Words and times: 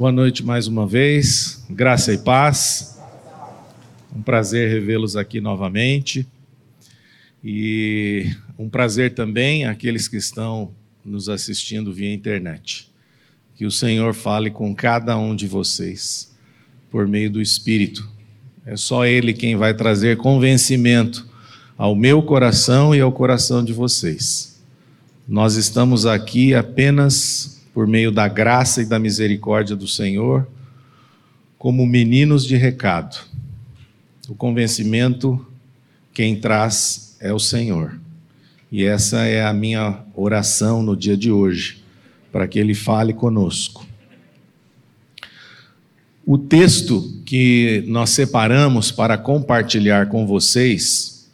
Boa 0.00 0.10
noite 0.10 0.42
mais 0.42 0.66
uma 0.66 0.86
vez, 0.86 1.62
graça 1.68 2.10
e 2.10 2.16
paz. 2.16 2.98
Um 4.16 4.22
prazer 4.22 4.70
revê-los 4.70 5.14
aqui 5.14 5.42
novamente. 5.42 6.26
E 7.44 8.34
um 8.58 8.66
prazer 8.70 9.12
também 9.12 9.66
aqueles 9.66 10.08
que 10.08 10.16
estão 10.16 10.70
nos 11.04 11.28
assistindo 11.28 11.92
via 11.92 12.14
internet. 12.14 12.90
Que 13.54 13.66
o 13.66 13.70
Senhor 13.70 14.14
fale 14.14 14.50
com 14.50 14.74
cada 14.74 15.18
um 15.18 15.36
de 15.36 15.46
vocês 15.46 16.34
por 16.90 17.06
meio 17.06 17.30
do 17.30 17.42
Espírito. 17.42 18.08
É 18.64 18.78
só 18.78 19.04
Ele 19.04 19.34
quem 19.34 19.54
vai 19.54 19.74
trazer 19.74 20.16
convencimento 20.16 21.28
ao 21.76 21.94
meu 21.94 22.22
coração 22.22 22.94
e 22.94 23.02
ao 23.02 23.12
coração 23.12 23.62
de 23.62 23.74
vocês. 23.74 24.62
Nós 25.28 25.56
estamos 25.56 26.06
aqui 26.06 26.54
apenas 26.54 27.59
por 27.72 27.86
meio 27.86 28.10
da 28.10 28.28
graça 28.28 28.82
e 28.82 28.86
da 28.86 28.98
misericórdia 28.98 29.76
do 29.76 29.86
Senhor, 29.86 30.46
como 31.58 31.86
meninos 31.86 32.44
de 32.44 32.56
recado. 32.56 33.18
O 34.28 34.34
convencimento, 34.34 35.46
quem 36.12 36.40
traz 36.40 37.16
é 37.20 37.32
o 37.32 37.38
Senhor. 37.38 37.98
E 38.72 38.84
essa 38.84 39.24
é 39.24 39.44
a 39.44 39.52
minha 39.52 39.98
oração 40.14 40.82
no 40.82 40.96
dia 40.96 41.16
de 41.16 41.30
hoje, 41.30 41.82
para 42.30 42.46
que 42.46 42.58
Ele 42.58 42.74
fale 42.74 43.12
conosco. 43.12 43.86
O 46.24 46.38
texto 46.38 47.20
que 47.24 47.82
nós 47.88 48.10
separamos 48.10 48.92
para 48.92 49.18
compartilhar 49.18 50.08
com 50.08 50.26
vocês 50.26 51.28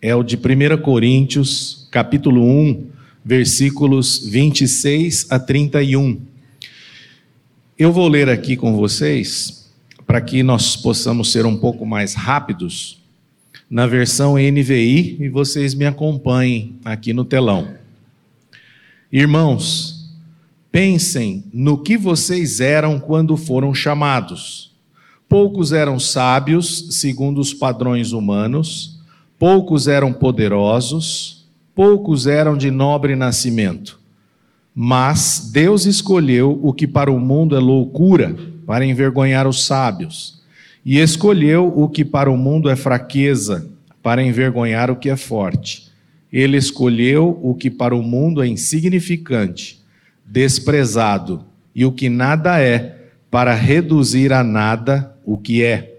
é 0.00 0.14
o 0.14 0.22
de 0.22 0.36
1 0.36 0.82
Coríntios, 0.82 1.88
capítulo 1.90 2.44
1, 2.44 2.91
versículos 3.24 4.18
26 4.26 5.26
a 5.30 5.38
31. 5.38 6.20
Eu 7.78 7.92
vou 7.92 8.08
ler 8.08 8.28
aqui 8.28 8.56
com 8.56 8.76
vocês, 8.76 9.70
para 10.06 10.20
que 10.20 10.42
nós 10.42 10.76
possamos 10.76 11.32
ser 11.32 11.46
um 11.46 11.56
pouco 11.56 11.86
mais 11.86 12.14
rápidos, 12.14 13.00
na 13.70 13.86
versão 13.86 14.34
NVI, 14.34 15.16
e 15.20 15.28
vocês 15.28 15.74
me 15.74 15.86
acompanhem 15.86 16.76
aqui 16.84 17.12
no 17.12 17.24
telão. 17.24 17.74
Irmãos, 19.10 20.10
pensem 20.70 21.44
no 21.52 21.78
que 21.78 21.96
vocês 21.96 22.60
eram 22.60 23.00
quando 23.00 23.36
foram 23.36 23.74
chamados. 23.74 24.72
Poucos 25.28 25.72
eram 25.72 25.98
sábios, 25.98 26.88
segundo 26.90 27.40
os 27.40 27.54
padrões 27.54 28.12
humanos, 28.12 29.00
poucos 29.38 29.88
eram 29.88 30.12
poderosos, 30.12 31.41
poucos 31.74 32.26
eram 32.26 32.56
de 32.56 32.70
nobre 32.70 33.16
nascimento. 33.16 34.00
Mas 34.74 35.50
Deus 35.52 35.84
escolheu 35.84 36.58
o 36.62 36.72
que 36.72 36.86
para 36.86 37.10
o 37.10 37.20
mundo 37.20 37.54
é 37.54 37.58
loucura, 37.58 38.34
para 38.66 38.86
envergonhar 38.86 39.46
os 39.46 39.64
sábios, 39.66 40.42
e 40.84 40.98
escolheu 40.98 41.72
o 41.76 41.88
que 41.88 42.04
para 42.04 42.30
o 42.30 42.36
mundo 42.36 42.70
é 42.70 42.76
fraqueza, 42.76 43.68
para 44.02 44.22
envergonhar 44.22 44.90
o 44.90 44.96
que 44.96 45.10
é 45.10 45.16
forte. 45.16 45.90
Ele 46.32 46.56
escolheu 46.56 47.38
o 47.42 47.54
que 47.54 47.70
para 47.70 47.94
o 47.94 48.02
mundo 48.02 48.42
é 48.42 48.48
insignificante, 48.48 49.80
desprezado, 50.26 51.44
e 51.74 51.84
o 51.84 51.92
que 51.92 52.08
nada 52.08 52.58
é, 52.58 53.10
para 53.30 53.54
reduzir 53.54 54.32
a 54.32 54.42
nada 54.42 55.14
o 55.24 55.36
que 55.36 55.62
é, 55.62 55.94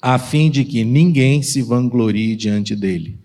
a 0.00 0.18
fim 0.18 0.50
de 0.50 0.64
que 0.64 0.84
ninguém 0.84 1.42
se 1.42 1.62
vanglorie 1.62 2.36
diante 2.36 2.74
dele. 2.74 3.16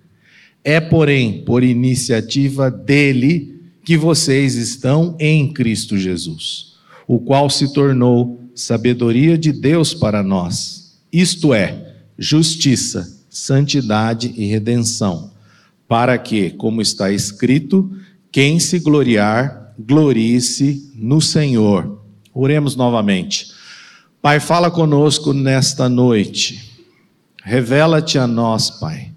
É, 0.63 0.79
porém, 0.79 1.43
por 1.43 1.63
iniciativa 1.63 2.69
dele 2.69 3.59
que 3.83 3.97
vocês 3.97 4.55
estão 4.55 5.15
em 5.19 5.51
Cristo 5.51 5.97
Jesus, 5.97 6.75
o 7.07 7.19
qual 7.19 7.49
se 7.49 7.73
tornou 7.73 8.39
sabedoria 8.53 9.37
de 9.37 9.51
Deus 9.51 9.93
para 9.93 10.21
nós, 10.21 10.99
isto 11.11 11.53
é, 11.53 11.95
justiça, 12.17 13.21
santidade 13.27 14.33
e 14.37 14.45
redenção, 14.45 15.31
para 15.87 16.17
que, 16.17 16.51
como 16.51 16.81
está 16.81 17.11
escrito, 17.11 17.91
quem 18.31 18.59
se 18.59 18.77
gloriar, 18.77 19.73
glorie-se 19.79 20.91
no 20.95 21.19
Senhor. 21.19 22.03
Oremos 22.33 22.75
novamente. 22.75 23.47
Pai, 24.21 24.39
fala 24.39 24.69
conosco 24.69 25.33
nesta 25.33 25.89
noite. 25.89 26.69
Revela-te 27.43 28.19
a 28.19 28.27
nós, 28.27 28.69
Pai 28.69 29.10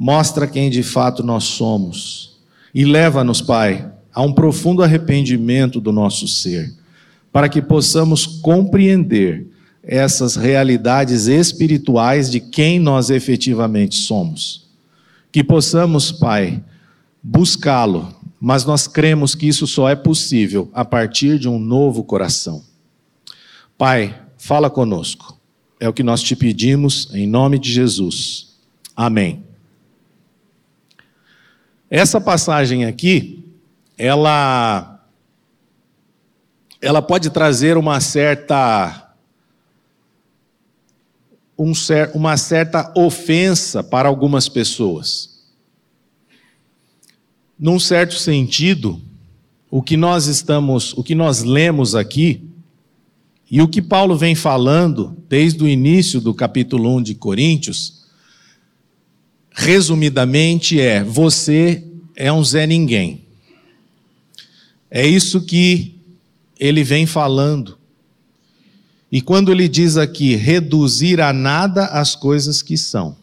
mostra 0.00 0.46
quem 0.46 0.70
de 0.70 0.82
fato 0.82 1.22
nós 1.22 1.44
somos 1.44 2.38
e 2.74 2.86
leva-nos, 2.86 3.42
Pai, 3.42 3.92
a 4.14 4.22
um 4.22 4.32
profundo 4.32 4.82
arrependimento 4.82 5.78
do 5.78 5.92
nosso 5.92 6.26
ser, 6.26 6.72
para 7.30 7.50
que 7.50 7.60
possamos 7.60 8.24
compreender 8.24 9.46
essas 9.82 10.36
realidades 10.36 11.26
espirituais 11.26 12.30
de 12.30 12.40
quem 12.40 12.80
nós 12.80 13.10
efetivamente 13.10 13.96
somos. 13.96 14.70
Que 15.30 15.44
possamos, 15.44 16.10
Pai, 16.10 16.64
buscá-lo, 17.22 18.08
mas 18.40 18.64
nós 18.64 18.88
cremos 18.88 19.34
que 19.34 19.46
isso 19.48 19.66
só 19.66 19.86
é 19.86 19.94
possível 19.94 20.70
a 20.72 20.82
partir 20.82 21.38
de 21.38 21.46
um 21.46 21.58
novo 21.58 22.02
coração. 22.04 22.62
Pai, 23.76 24.18
fala 24.38 24.70
conosco. 24.70 25.38
É 25.78 25.86
o 25.86 25.92
que 25.92 26.02
nós 26.02 26.22
te 26.22 26.34
pedimos 26.34 27.10
em 27.12 27.26
nome 27.26 27.58
de 27.58 27.70
Jesus. 27.70 28.54
Amém. 28.96 29.49
Essa 31.90 32.20
passagem 32.20 32.84
aqui, 32.84 33.44
ela 33.98 35.04
ela 36.80 37.02
pode 37.02 37.28
trazer 37.30 37.76
uma 37.76 38.00
certa 38.00 39.12
um 41.58 41.74
cer 41.74 42.12
uma 42.14 42.36
certa 42.36 42.92
ofensa 42.96 43.82
para 43.82 44.08
algumas 44.08 44.48
pessoas. 44.48 45.42
Num 47.58 47.80
certo 47.80 48.14
sentido, 48.14 49.02
o 49.68 49.82
que 49.82 49.96
nós 49.96 50.26
estamos, 50.26 50.92
o 50.94 51.02
que 51.02 51.16
nós 51.16 51.42
lemos 51.42 51.96
aqui, 51.96 52.48
e 53.50 53.60
o 53.60 53.66
que 53.66 53.82
Paulo 53.82 54.16
vem 54.16 54.36
falando 54.36 55.16
desde 55.28 55.64
o 55.64 55.68
início 55.68 56.20
do 56.20 56.32
capítulo 56.32 56.96
1 56.96 57.02
de 57.02 57.14
Coríntios, 57.16 57.99
resumidamente, 59.52 60.80
é: 60.80 61.02
você 61.02 61.84
é 62.16 62.32
um 62.32 62.44
Zé 62.44 62.66
Ninguém. 62.66 63.24
É 64.90 65.06
isso 65.06 65.40
que 65.42 65.94
ele 66.58 66.82
vem 66.82 67.06
falando. 67.06 67.78
E 69.10 69.20
quando 69.20 69.50
ele 69.50 69.68
diz 69.68 69.96
aqui, 69.96 70.36
reduzir 70.36 71.20
a 71.20 71.32
nada 71.32 71.86
as 71.86 72.14
coisas 72.14 72.62
que 72.62 72.76
são. 72.76 73.16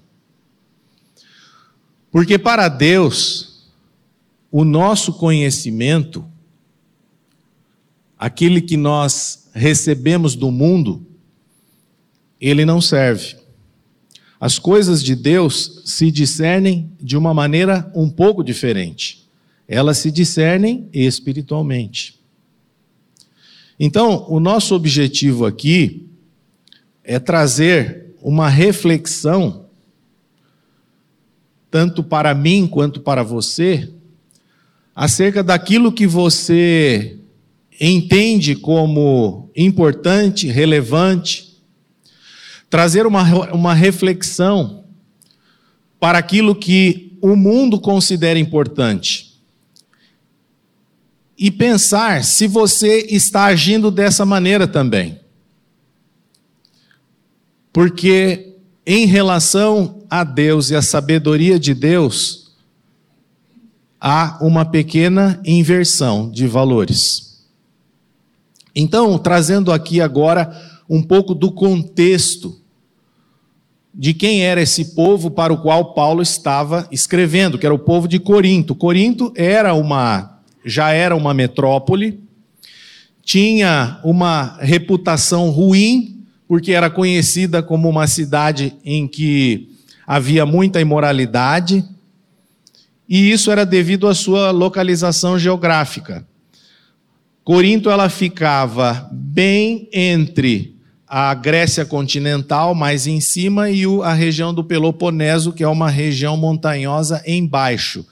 Porque 2.12 2.38
para 2.38 2.68
Deus, 2.68 3.68
o 4.52 4.66
nosso 4.66 5.14
conhecimento, 5.14 6.26
aquele 8.18 8.62
que 8.62 8.76
nós 8.76 9.50
recebemos 9.54 10.36
do 10.36 10.52
mundo, 10.52 11.06
ele 12.40 12.66
não 12.66 12.82
serve. 12.82 13.36
As 14.40 14.60
coisas 14.60 15.04
de 15.04 15.16
Deus 15.16 15.82
se 15.86 16.12
discernem 16.12 16.92
de 17.02 17.18
uma 17.18 17.34
maneira 17.34 17.92
um 17.96 18.10
pouco 18.10 18.44
diferente. 18.44 19.28
Elas 19.68 19.98
se 19.98 20.12
discernem 20.12 20.88
espiritualmente. 20.94 22.20
Então, 23.80 24.26
o 24.30 24.40
nosso 24.40 24.76
objetivo 24.76 25.46
aqui 25.46 26.08
é 27.04 27.20
trazer 27.20 28.16
uma 28.22 28.50
reflexão, 28.50 29.66
tanto 31.70 32.04
para 32.04 32.34
mim 32.34 32.68
quanto 32.68 33.00
para 33.00 33.24
você, 33.24 33.92
acerca 34.96 35.44
daquilo 35.44 35.92
que 35.92 36.08
você 36.08 37.20
entende 37.80 38.56
como 38.56 39.50
importante, 39.56 40.48
relevante, 40.48 41.47
trazer 42.70 43.06
uma, 43.06 43.24
uma 43.54 43.74
reflexão 43.74 44.84
para 46.00 46.18
aquilo 46.18 46.56
que 46.56 47.18
o 47.22 47.36
mundo 47.36 47.80
considera 47.80 48.38
importante. 48.38 49.42
E 51.38 51.52
pensar 51.52 52.24
se 52.24 52.48
você 52.48 53.08
está 53.10 53.46
agindo 53.46 53.92
dessa 53.92 54.26
maneira 54.26 54.68
também. 54.68 55.20
Porque 57.72 58.56
em 58.86 59.06
relação 59.06 60.04
a 60.10 60.24
Deus 60.24 60.70
e 60.70 60.76
a 60.76 60.82
sabedoria 60.82 61.60
de 61.60 61.74
Deus, 61.74 62.54
há 64.00 64.38
uma 64.42 64.66
pequena 64.66 65.42
inversão 65.46 66.32
de 66.32 66.48
valores. 66.48 67.46
Então, 68.74 69.18
trazendo 69.18 69.72
aqui 69.72 70.00
agora 70.00 70.77
um 70.90 71.02
pouco 71.02 71.34
do 71.34 71.52
contexto 71.52 72.60
de 73.94 74.14
quem 74.14 74.44
era 74.44 74.62
esse 74.62 74.94
povo 74.94 75.32
para 75.32 75.52
o 75.52 75.58
qual 75.58 75.96
Paulo 75.96 76.22
estava 76.22 76.88
escrevendo, 76.92 77.58
que 77.58 77.66
era 77.66 77.74
o 77.74 77.80
povo 77.80 78.08
de 78.08 78.20
Corinto. 78.20 78.76
Corinto 78.76 79.34
era 79.36 79.74
uma 79.74 80.38
já 80.64 80.92
era 80.92 81.16
uma 81.16 81.34
metrópole, 81.34 82.20
tinha 83.24 84.00
uma 84.04 84.58
reputação 84.60 85.50
ruim, 85.50 86.26
porque 86.48 86.74
era 86.74 86.90
conhecida 86.90 87.64
como 87.64 87.90
uma 87.90 88.06
cidade 88.06 88.76
em 88.84 89.08
que 89.08 89.70
havia 90.06 90.46
muita 90.46 90.80
imoralidade, 90.80 91.84
e 93.10 93.32
isso 93.32 93.50
era 93.50 93.66
devido 93.66 94.08
à 94.08 94.14
sua 94.14 94.52
localização 94.52 95.40
geográfica. 95.40 96.28
Corinto 97.44 97.90
ela 97.90 98.10
ficava 98.10 99.10
bem 99.12 99.90
entre 99.92 100.77
a 101.08 101.34
Grécia 101.34 101.86
continental, 101.86 102.76
mais 102.76 103.08
em 103.08 103.22
cima, 103.22 103.70
e 103.70 103.84
a 104.04 104.14
região 104.14 104.54
do 104.54 104.64
Peloponeso, 104.64 105.54
que 105.54 105.64
é 105.64 105.68
uma 105.68 105.90
região 105.90 106.36
montanhosa 106.36 107.24
embaixo. 107.26 108.06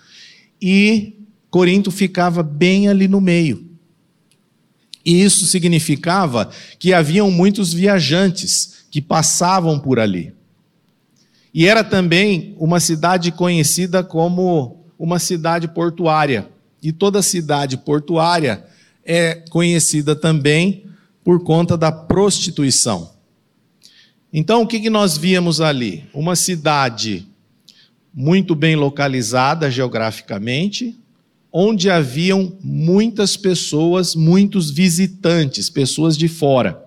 E 0.62 1.20
Corinto 1.50 1.92
ficava 1.92 2.42
bem 2.42 2.88
ali 2.88 3.08
no 3.08 3.20
meio. 3.20 3.66
E 5.06 5.22
isso 5.22 5.46
significava 5.46 6.50
que 6.80 6.94
haviam 6.94 7.30
muitos 7.30 7.74
viajantes 7.74 8.86
que 8.90 9.02
passavam 9.02 9.78
por 9.78 10.00
ali. 10.00 10.34
E 11.54 11.68
era 11.68 11.84
também 11.84 12.56
uma 12.58 12.80
cidade 12.80 13.32
conhecida 13.32 14.04
como 14.04 14.86
uma 14.98 15.20
cidade 15.20 15.68
portuária. 15.68 16.50
E 16.82 16.92
toda 16.92 17.22
cidade 17.22 17.78
portuária 17.78 18.66
é 19.06 19.36
conhecida 19.50 20.16
também 20.16 20.86
por 21.26 21.44
conta 21.44 21.76
da 21.76 21.92
prostituição. 21.92 23.16
Então, 24.32 24.62
o 24.62 24.68
que, 24.68 24.90
nós 24.92 25.18
víamos 25.18 25.60
ali? 25.60 26.06
Uma 26.14 26.36
cidade 26.36 27.28
muito 28.14 28.54
bem 28.54 28.76
localizada 28.76 29.72
geograficamente, 29.72 30.96
onde 31.52 31.90
haviam 31.90 32.56
muitas 32.62 33.36
pessoas, 33.36 34.14
muitos 34.14 34.70
visitantes, 34.70 35.68
pessoas 35.68 36.16
de 36.16 36.28
fora. 36.28 36.80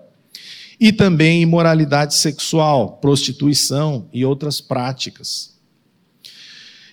E 0.79 0.93
também 0.93 1.41
imoralidade 1.41 2.15
sexual, 2.15 2.93
prostituição 3.01 4.07
e 4.13 4.23
outras 4.23 4.61
práticas. 4.61 5.57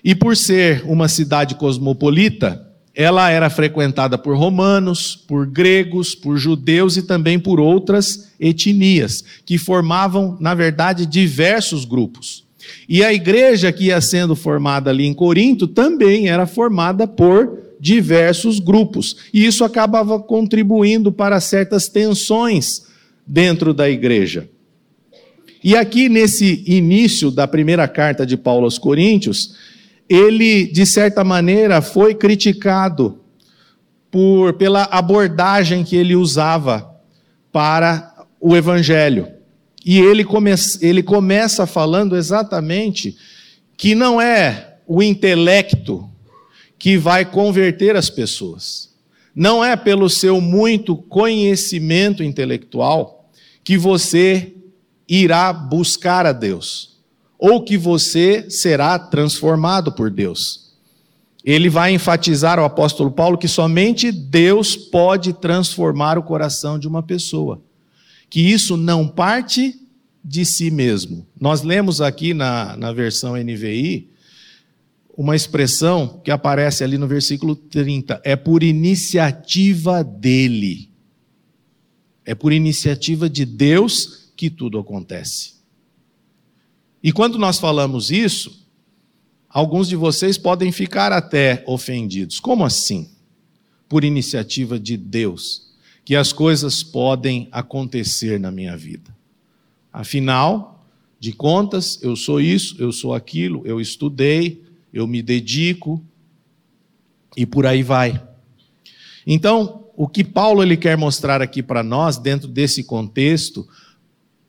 E 0.02 0.16
por 0.16 0.36
ser 0.36 0.84
uma 0.84 1.06
cidade 1.06 1.54
cosmopolita, 1.54 2.65
ela 2.98 3.30
era 3.30 3.50
frequentada 3.50 4.16
por 4.16 4.34
romanos, 4.38 5.14
por 5.14 5.46
gregos, 5.46 6.14
por 6.14 6.38
judeus 6.38 6.96
e 6.96 7.02
também 7.02 7.38
por 7.38 7.60
outras 7.60 8.32
etnias, 8.40 9.22
que 9.44 9.58
formavam, 9.58 10.38
na 10.40 10.54
verdade, 10.54 11.04
diversos 11.04 11.84
grupos. 11.84 12.46
E 12.88 13.04
a 13.04 13.12
igreja 13.12 13.70
que 13.70 13.84
ia 13.84 14.00
sendo 14.00 14.34
formada 14.34 14.88
ali 14.88 15.04
em 15.04 15.12
Corinto 15.12 15.68
também 15.68 16.28
era 16.28 16.46
formada 16.46 17.06
por 17.06 17.58
diversos 17.78 18.58
grupos. 18.58 19.16
E 19.32 19.44
isso 19.44 19.62
acabava 19.62 20.18
contribuindo 20.18 21.12
para 21.12 21.38
certas 21.38 21.88
tensões 21.88 22.86
dentro 23.26 23.74
da 23.74 23.90
igreja. 23.90 24.48
E 25.62 25.76
aqui, 25.76 26.08
nesse 26.08 26.64
início 26.66 27.30
da 27.30 27.46
primeira 27.46 27.86
carta 27.86 28.24
de 28.24 28.38
Paulo 28.38 28.64
aos 28.64 28.78
Coríntios, 28.78 29.54
ele, 30.08 30.66
de 30.66 30.86
certa 30.86 31.24
maneira, 31.24 31.82
foi 31.82 32.14
criticado 32.14 33.20
por, 34.10 34.54
pela 34.54 34.84
abordagem 34.84 35.84
que 35.84 35.96
ele 35.96 36.14
usava 36.14 36.94
para 37.52 38.14
o 38.40 38.56
evangelho. 38.56 39.28
E 39.84 39.98
ele, 39.98 40.24
come, 40.24 40.52
ele 40.80 41.02
começa 41.02 41.66
falando 41.66 42.16
exatamente 42.16 43.16
que 43.76 43.94
não 43.94 44.20
é 44.20 44.78
o 44.86 45.02
intelecto 45.02 46.08
que 46.78 46.96
vai 46.96 47.24
converter 47.24 47.96
as 47.96 48.08
pessoas. 48.08 48.94
Não 49.34 49.64
é 49.64 49.76
pelo 49.76 50.08
seu 50.08 50.40
muito 50.40 50.96
conhecimento 50.96 52.22
intelectual 52.22 53.30
que 53.62 53.76
você 53.76 54.54
irá 55.08 55.52
buscar 55.52 56.26
a 56.26 56.32
Deus 56.32 56.95
ou 57.38 57.62
que 57.62 57.76
você 57.76 58.50
será 58.50 58.98
transformado 58.98 59.92
por 59.92 60.10
Deus. 60.10 60.66
Ele 61.44 61.68
vai 61.68 61.92
enfatizar 61.92 62.58
o 62.58 62.64
apóstolo 62.64 63.10
Paulo 63.10 63.38
que 63.38 63.46
somente 63.46 64.10
Deus 64.10 64.76
pode 64.76 65.32
transformar 65.32 66.18
o 66.18 66.22
coração 66.22 66.78
de 66.78 66.88
uma 66.88 67.02
pessoa, 67.02 67.62
que 68.28 68.40
isso 68.40 68.76
não 68.76 69.06
parte 69.06 69.80
de 70.24 70.44
si 70.44 70.70
mesmo. 70.70 71.24
Nós 71.40 71.62
lemos 71.62 72.00
aqui 72.00 72.34
na, 72.34 72.76
na 72.76 72.92
versão 72.92 73.36
NVI 73.36 74.08
uma 75.16 75.34
expressão 75.34 76.20
que 76.22 76.30
aparece 76.30 76.84
ali 76.84 76.98
no 76.98 77.06
versículo 77.06 77.56
30, 77.56 78.20
é 78.22 78.36
por 78.36 78.62
iniciativa 78.62 80.04
dele. 80.04 80.90
É 82.24 82.34
por 82.34 82.52
iniciativa 82.52 83.30
de 83.30 83.46
Deus 83.46 84.32
que 84.36 84.50
tudo 84.50 84.78
acontece. 84.78 85.55
E 87.06 87.12
quando 87.12 87.38
nós 87.38 87.60
falamos 87.60 88.10
isso, 88.10 88.66
alguns 89.48 89.88
de 89.88 89.94
vocês 89.94 90.36
podem 90.36 90.72
ficar 90.72 91.12
até 91.12 91.62
ofendidos. 91.64 92.40
Como 92.40 92.64
assim? 92.64 93.08
Por 93.88 94.02
iniciativa 94.02 94.76
de 94.76 94.96
Deus, 94.96 95.72
que 96.04 96.16
as 96.16 96.32
coisas 96.32 96.82
podem 96.82 97.46
acontecer 97.52 98.40
na 98.40 98.50
minha 98.50 98.76
vida. 98.76 99.16
Afinal 99.92 100.84
de 101.20 101.32
contas, 101.32 102.00
eu 102.02 102.16
sou 102.16 102.40
isso, 102.40 102.74
eu 102.80 102.90
sou 102.90 103.14
aquilo, 103.14 103.62
eu 103.64 103.80
estudei, 103.80 104.64
eu 104.92 105.06
me 105.06 105.22
dedico 105.22 106.04
e 107.36 107.46
por 107.46 107.66
aí 107.66 107.84
vai. 107.84 108.20
Então, 109.24 109.84
o 109.96 110.08
que 110.08 110.24
Paulo 110.24 110.60
ele 110.60 110.76
quer 110.76 110.98
mostrar 110.98 111.40
aqui 111.40 111.62
para 111.62 111.84
nós 111.84 112.18
dentro 112.18 112.48
desse 112.48 112.82
contexto 112.82 113.64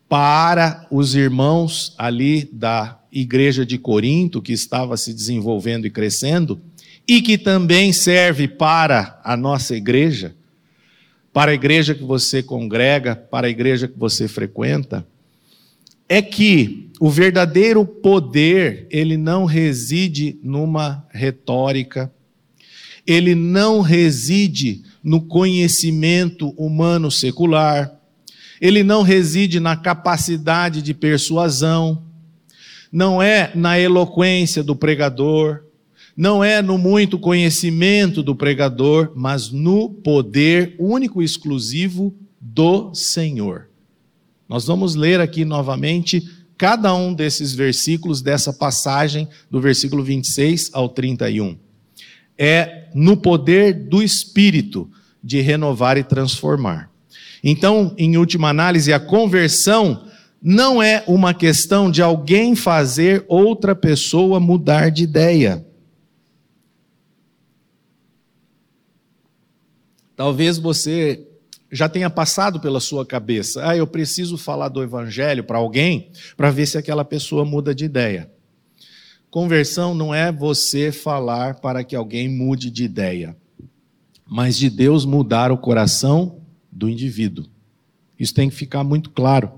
para 0.10 0.88
os 0.90 1.16
irmãos 1.16 1.94
ali 1.98 2.50
da 2.52 3.00
igreja 3.12 3.66
de 3.66 3.78
Corinto, 3.78 4.42
que 4.42 4.54
estava 4.54 4.96
se 4.96 5.14
desenvolvendo 5.14 5.86
e 5.86 5.90
crescendo, 5.90 6.62
e 7.08 7.22
que 7.22 7.38
também 7.38 7.94
serve 7.94 8.48
para 8.48 9.20
a 9.24 9.36
nossa 9.36 9.76
igreja, 9.76 10.36
para 11.34 11.52
a 11.52 11.54
igreja 11.54 11.96
que 11.96 12.04
você 12.04 12.42
congrega, 12.42 13.16
para 13.16 13.48
a 13.48 13.50
igreja 13.50 13.88
que 13.88 13.98
você 13.98 14.28
frequenta, 14.28 15.06
é 16.10 16.22
que 16.22 16.90
o 17.00 17.10
verdadeiro 17.10 17.86
poder, 17.86 18.88
ele 18.90 19.18
não 19.18 19.46
reside 19.46 20.38
numa 20.42 21.06
retórica, 21.12 22.12
ele 23.06 23.36
não 23.36 23.82
reside 23.82 24.84
no 25.04 25.22
conhecimento 25.22 26.50
humano 26.58 27.12
secular, 27.12 27.97
ele 28.60 28.84
não 28.84 29.02
reside 29.02 29.60
na 29.60 29.76
capacidade 29.76 30.82
de 30.82 30.94
persuasão, 30.94 32.04
não 32.92 33.22
é 33.22 33.52
na 33.54 33.80
eloquência 33.80 34.64
do 34.64 34.76
pregador, 34.76 35.64
não 36.16 36.44
é 36.44 36.62
no 36.62 36.78
muito 36.78 37.20
conhecimento 37.20 38.24
do 38.24 38.36
pregador, 38.36 39.12
mas 39.16 39.52
no 39.52 39.90
poder 39.90 40.76
único 40.80 41.22
e 41.22 41.26
exclusivo 41.26 42.16
do 42.42 42.94
Senhor. 42.96 43.70
Nós 44.50 44.66
vamos 44.66 44.96
ler 44.96 45.20
aqui 45.20 45.46
novamente 45.46 46.28
cada 46.58 46.94
um 46.96 47.14
desses 47.14 47.54
versículos 47.54 48.22
dessa 48.22 48.52
passagem, 48.52 49.28
do 49.52 49.62
versículo 49.62 50.04
26 50.04 50.72
ao 50.74 50.90
31. 50.90 51.58
É 52.36 52.90
no 52.96 53.18
poder 53.18 53.74
do 53.88 54.02
Espírito 54.02 54.90
de 55.24 55.42
renovar 55.42 55.98
e 55.98 56.04
transformar. 56.04 56.90
Então, 57.44 57.94
em 57.98 58.18
última 58.18 58.50
análise, 58.50 58.92
a 58.92 59.00
conversão 59.00 60.08
não 60.42 60.82
é 60.82 61.04
uma 61.08 61.34
questão 61.34 61.90
de 61.90 62.02
alguém 62.02 62.56
fazer 62.56 63.26
outra 63.28 63.76
pessoa 63.76 64.40
mudar 64.40 64.90
de 64.90 65.04
ideia. 65.04 65.66
Talvez 70.16 70.58
você 70.58 71.28
já 71.72 71.90
tenha 71.90 72.10
passado 72.10 72.60
pela 72.60 72.80
sua 72.80 73.06
cabeça, 73.06 73.68
ah, 73.68 73.76
eu 73.76 73.86
preciso 73.86 74.38
falar 74.38 74.70
do 74.70 74.82
evangelho 74.82 75.44
para 75.44 75.58
alguém 75.58 76.12
para 76.36 76.50
ver 76.50 76.66
se 76.66 76.78
aquela 76.78 77.04
pessoa 77.04 77.44
muda 77.44 77.76
de 77.76 77.86
ideia. 77.86 78.32
Conversão 79.30 79.94
não 79.94 80.16
é 80.16 80.32
você 80.32 80.92
falar 80.92 81.56
para 81.56 81.84
que 81.84 81.96
alguém 81.96 82.30
mude 82.30 82.72
de 82.72 82.86
ideia, 82.86 83.36
mas 84.26 84.58
de 84.58 84.70
Deus 84.70 85.06
mudar 85.06 85.52
o 85.52 85.58
coração 85.58 86.42
do 86.78 86.88
indivíduo. 86.88 87.46
Isso 88.20 88.34
tem 88.34 88.50
que 88.50 88.56
ficar 88.56 88.84
muito 88.84 89.10
claro. 89.10 89.52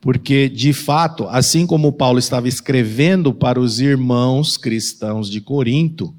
Porque, 0.00 0.48
de 0.48 0.72
fato, 0.72 1.26
assim 1.28 1.66
como 1.66 1.92
Paulo 1.92 2.18
estava 2.18 2.48
escrevendo 2.48 3.32
para 3.32 3.60
os 3.60 3.80
irmãos 3.80 4.56
cristãos 4.56 5.30
de 5.30 5.40
Corinto, 5.40 6.14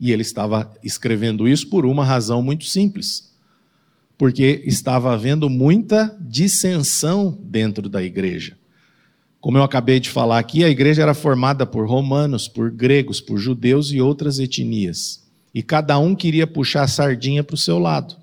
e 0.00 0.10
ele 0.10 0.22
estava 0.22 0.72
escrevendo 0.82 1.46
isso 1.46 1.68
por 1.68 1.86
uma 1.86 2.04
razão 2.04 2.42
muito 2.42 2.64
simples. 2.64 3.32
Porque 4.18 4.62
estava 4.66 5.12
havendo 5.12 5.48
muita 5.48 6.16
dissensão 6.20 7.38
dentro 7.42 7.88
da 7.88 8.02
igreja. 8.02 8.56
Como 9.40 9.58
eu 9.58 9.62
acabei 9.62 10.00
de 10.00 10.10
falar 10.10 10.38
aqui, 10.38 10.64
a 10.64 10.68
igreja 10.68 11.02
era 11.02 11.14
formada 11.14 11.64
por 11.64 11.88
romanos, 11.88 12.48
por 12.48 12.70
gregos, 12.70 13.20
por 13.20 13.38
judeus 13.38 13.92
e 13.92 14.00
outras 14.00 14.38
etnias. 14.38 15.21
E 15.54 15.62
cada 15.62 15.98
um 15.98 16.14
queria 16.14 16.46
puxar 16.46 16.82
a 16.82 16.88
sardinha 16.88 17.44
para 17.44 17.54
o 17.54 17.58
seu 17.58 17.78
lado. 17.78 18.16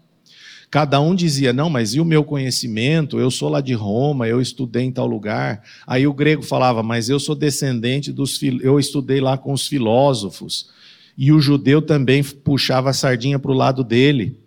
Cada 0.72 1.02
um 1.02 1.16
dizia: 1.16 1.52
Não, 1.52 1.70
mas 1.70 1.94
e 1.94 2.00
o 2.00 2.06
meu 2.06 2.24
conhecimento? 2.24 3.20
Eu 3.20 3.32
sou 3.32 3.50
lá 3.50 3.62
de 3.62 3.74
Roma, 3.74 4.28
eu 4.28 4.40
estudei 4.40 4.84
em 4.84 4.92
tal 4.92 5.08
lugar. 5.08 5.64
Aí 5.86 6.06
o 6.06 6.14
grego 6.14 6.44
falava: 6.44 6.84
Mas 6.84 7.10
eu 7.10 7.20
sou 7.20 7.36
descendente 7.36 8.12
dos. 8.12 8.40
Eu 8.62 8.80
estudei 8.80 9.20
lá 9.20 9.38
com 9.38 9.52
os 9.52 9.68
filósofos. 9.68 10.70
E 11.18 11.32
o 11.32 11.42
judeu 11.42 11.82
também 11.82 12.24
puxava 12.24 12.92
a 12.92 12.94
sardinha 12.94 13.38
para 13.38 13.52
o 13.52 13.56
lado 13.56 13.84
dele, 13.84 14.40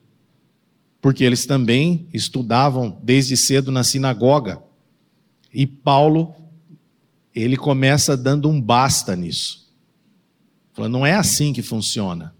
porque 1.02 1.22
eles 1.22 1.44
também 1.44 2.06
estudavam 2.14 2.98
desde 3.02 3.36
cedo 3.36 3.70
na 3.70 3.84
sinagoga. 3.84 4.62
E 5.52 5.66
Paulo, 5.66 6.34
ele 7.34 7.58
começa 7.58 8.16
dando 8.16 8.48
um 8.48 8.58
basta 8.58 9.14
nisso. 9.14 9.70
Falando, 10.72 10.92
não 10.92 11.04
é 11.04 11.12
assim 11.12 11.52
que 11.52 11.60
funciona. 11.60 12.34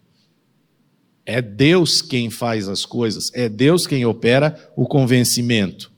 É 1.24 1.40
Deus 1.40 2.02
quem 2.02 2.30
faz 2.30 2.68
as 2.68 2.84
coisas, 2.84 3.30
é 3.34 3.48
Deus 3.48 3.86
quem 3.86 4.04
opera 4.04 4.72
o 4.76 4.86
convencimento. 4.86 5.92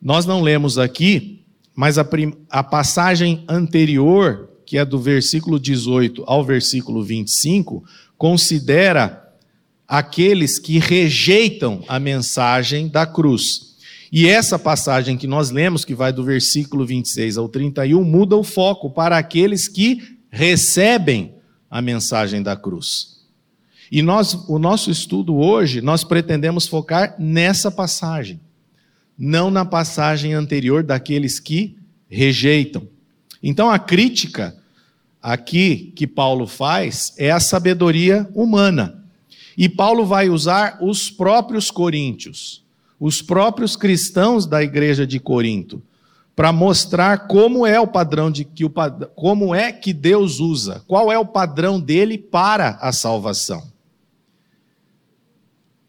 Nós 0.00 0.24
não 0.24 0.40
lemos 0.40 0.78
aqui, 0.78 1.44
mas 1.74 1.98
a, 1.98 2.06
a, 2.48 2.62
passagem 2.62 3.44
anterior, 3.46 4.48
que 4.64 4.78
é 4.78 4.84
do 4.84 4.98
versículo 4.98 5.60
18 5.60 6.24
ao 6.26 6.42
versículo 6.42 7.02
25, 7.02 7.84
considera 8.16 9.28
aqueles 9.86 10.58
que 10.58 10.78
rejeitam 10.78 11.84
a 11.86 11.98
mensagem 11.98 12.88
da 12.88 13.04
cruz. 13.04 13.70
E 14.10 14.26
essa 14.26 14.58
passagem 14.58 15.18
que 15.18 15.26
nós 15.26 15.50
lemos, 15.50 15.84
que 15.84 15.94
vai 15.94 16.12
do 16.12 16.24
versículo 16.24 16.86
26 16.86 17.36
ao 17.36 17.48
31, 17.48 18.02
muda 18.02 18.36
o 18.36 18.42
foco 18.42 18.90
para 18.90 19.18
aqueles 19.18 19.68
que 19.68 20.18
recebem 20.30 21.34
a 21.70 21.80
mensagem 21.80 22.42
da 22.42 22.56
cruz. 22.56 23.20
E 23.90 24.02
nós, 24.02 24.34
o 24.48 24.58
nosso 24.58 24.90
estudo 24.90 25.36
hoje, 25.36 25.80
nós 25.80 26.04
pretendemos 26.04 26.66
focar 26.66 27.14
nessa 27.18 27.70
passagem, 27.70 28.40
não 29.18 29.50
na 29.50 29.64
passagem 29.64 30.32
anterior 30.32 30.82
daqueles 30.82 31.38
que 31.38 31.76
rejeitam. 32.08 32.86
Então 33.42 33.70
a 33.70 33.78
crítica 33.78 34.56
aqui 35.22 35.92
que 35.94 36.06
Paulo 36.06 36.46
faz 36.46 37.12
é 37.16 37.30
a 37.30 37.40
sabedoria 37.40 38.28
humana. 38.34 39.04
E 39.56 39.68
Paulo 39.68 40.06
vai 40.06 40.28
usar 40.28 40.78
os 40.80 41.10
próprios 41.10 41.70
coríntios, 41.70 42.64
os 42.98 43.20
próprios 43.20 43.76
cristãos 43.76 44.46
da 44.46 44.62
igreja 44.62 45.06
de 45.06 45.18
Corinto, 45.18 45.82
para 46.34 46.52
mostrar 46.52 47.26
como 47.26 47.66
é 47.66 47.78
o 47.78 47.86
padrão 47.86 48.30
de 48.30 48.44
que 48.44 48.64
o 48.64 48.72
como 49.14 49.54
é 49.54 49.72
que 49.72 49.92
Deus 49.92 50.40
usa, 50.40 50.82
qual 50.86 51.12
é 51.12 51.18
o 51.18 51.26
padrão 51.26 51.78
dele 51.78 52.16
para 52.16 52.78
a 52.80 52.92
salvação. 52.92 53.70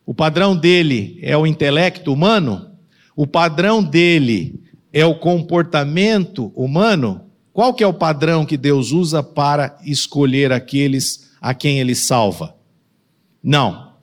O 0.05 0.13
padrão 0.13 0.55
dele 0.55 1.17
é 1.21 1.37
o 1.37 1.47
intelecto 1.47 2.11
humano? 2.11 2.71
O 3.15 3.25
padrão 3.25 3.81
dele 3.81 4.61
é 4.91 5.05
o 5.05 5.15
comportamento 5.17 6.51
humano? 6.55 7.21
Qual 7.53 7.73
que 7.73 7.83
é 7.83 7.87
o 7.87 7.93
padrão 7.93 8.45
que 8.45 8.57
Deus 8.57 8.91
usa 8.91 9.23
para 9.23 9.77
escolher 9.85 10.51
aqueles 10.51 11.31
a 11.39 11.53
quem 11.53 11.79
ele 11.79 11.95
salva? 11.95 12.55
Não. 13.41 13.93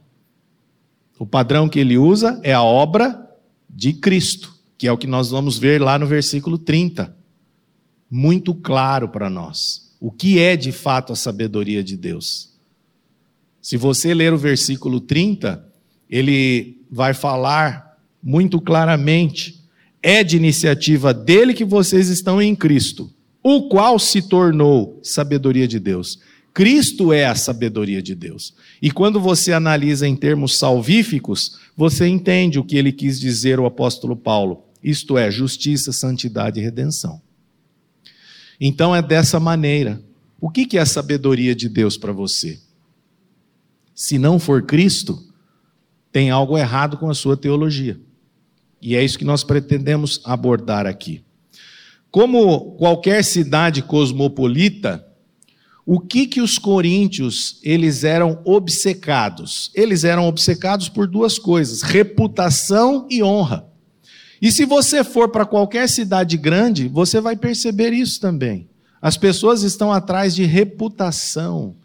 O 1.19 1.27
padrão 1.27 1.69
que 1.69 1.79
ele 1.79 1.99
usa 1.99 2.41
é 2.43 2.55
a 2.55 2.63
obra 2.63 3.29
de 3.69 3.93
Cristo 3.93 4.58
que 4.79 4.87
é 4.87 4.93
o 4.93 4.97
que 4.97 5.09
nós 5.09 5.31
vamos 5.31 5.59
ver 5.59 5.83
lá 5.83 5.99
no 5.99 6.07
versículo 6.07 6.57
30. 6.57 7.15
Muito 8.09 8.55
claro 8.55 9.09
para 9.09 9.29
nós. 9.29 9.93
O 10.01 10.13
que 10.13 10.39
é 10.39 10.57
de 10.57 10.71
fato 10.71 11.13
a 11.13 11.17
sabedoria 11.17 11.83
de 11.83 11.97
Deus? 11.97 12.57
Se 13.61 13.77
você 13.77 14.15
ler 14.15 14.33
o 14.33 14.39
versículo 14.39 15.01
30, 15.01 15.63
ele 16.09 16.81
vai 16.89 17.13
falar 17.13 17.99
muito 18.23 18.61
claramente: 18.61 19.61
é 20.01 20.23
de 20.23 20.37
iniciativa 20.37 21.13
dele 21.13 21.53
que 21.53 21.65
vocês 21.65 22.09
estão 22.09 22.41
em 22.41 22.55
Cristo, 22.55 23.13
o 23.43 23.69
qual 23.69 23.99
se 23.99 24.23
tornou 24.23 25.01
sabedoria 25.03 25.67
de 25.67 25.81
Deus. 25.81 26.21
Cristo 26.55 27.13
é 27.13 27.27
a 27.27 27.35
sabedoria 27.35 28.01
de 28.01 28.15
Deus. 28.15 28.55
E 28.81 28.91
quando 28.91 29.21
você 29.21 29.53
analisa 29.53 30.09
em 30.09 30.17
termos 30.17 30.57
salvíficos, 30.57 31.59
você 31.77 32.07
entende 32.07 32.59
o 32.59 32.65
que 32.65 32.77
ele 32.77 32.91
quis 32.91 33.21
dizer 33.21 33.61
o 33.61 33.67
apóstolo 33.67 34.17
Paulo 34.17 34.68
isto 34.83 35.19
é, 35.19 35.31
justiça, 35.31 35.93
santidade 35.93 36.61
e 36.61 36.63
redenção. 36.63 37.21
Então 38.61 38.95
é 38.95 39.03
dessa 39.03 39.39
maneira. 39.39 40.03
O 40.41 40.51
que 40.51 40.77
é 40.77 40.81
a 40.81 40.87
sabedoria 40.87 41.55
de 41.55 41.69
Deus 41.69 41.97
para 41.97 42.13
você? 42.13 42.61
Se 43.95 44.19
não 44.19 44.39
for 44.39 44.63
Cristo, 44.63 45.21
tem 46.13 46.31
algo 46.31 46.57
errado 46.57 46.97
com 46.97 47.11
a 47.11 47.15
sua 47.15 47.37
teologia. 47.37 48.01
E 48.81 48.95
é 48.95 49.05
isso 49.05 49.19
que 49.19 49.25
nós 49.25 49.43
pretendemos 49.43 50.21
abordar 50.25 50.87
aqui. 50.87 51.25
Como 52.11 52.77
qualquer 52.77 53.25
cidade 53.25 53.83
cosmopolita, 53.83 55.05
o 55.85 56.01
que 56.01 56.27
que 56.27 56.41
os 56.41 56.59
coríntios 56.59 57.59
eles 57.63 58.05
eram 58.05 58.41
obcecados? 58.45 59.71
Eles 59.75 60.05
eram 60.05 60.27
obcecados 60.27 60.89
por 60.89 61.07
duas 61.07 61.39
coisas: 61.39 61.83
reputação 61.83 63.07
e 63.11 63.23
honra. 63.23 63.68
E 64.41 64.53
se 64.53 64.65
você 64.65 65.03
for 65.03 65.29
para 65.29 65.45
qualquer 65.45 65.89
cidade 65.89 66.37
grande, 66.37 66.89
você 66.89 67.21
vai 67.21 67.37
perceber 67.37 67.93
isso 67.93 68.21
também. 68.21 68.69
As 69.01 69.17
pessoas 69.17 69.63
estão 69.63 69.93
atrás 69.93 70.35
de 70.35 70.45
reputação, 70.45 71.77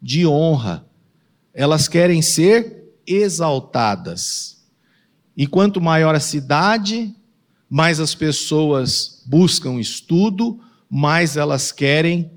de 0.00 0.26
honra. 0.26 0.84
Elas 1.52 1.88
querem 1.88 2.22
ser 2.22 2.94
exaltadas. 3.06 4.58
E 5.36 5.46
quanto 5.46 5.80
maior 5.80 6.14
a 6.14 6.20
cidade, 6.20 7.14
mais 7.68 8.00
as 8.00 8.14
pessoas 8.14 9.22
buscam 9.26 9.80
estudo, 9.80 10.60
mais 10.88 11.36
elas 11.36 11.70
querem 11.70 12.30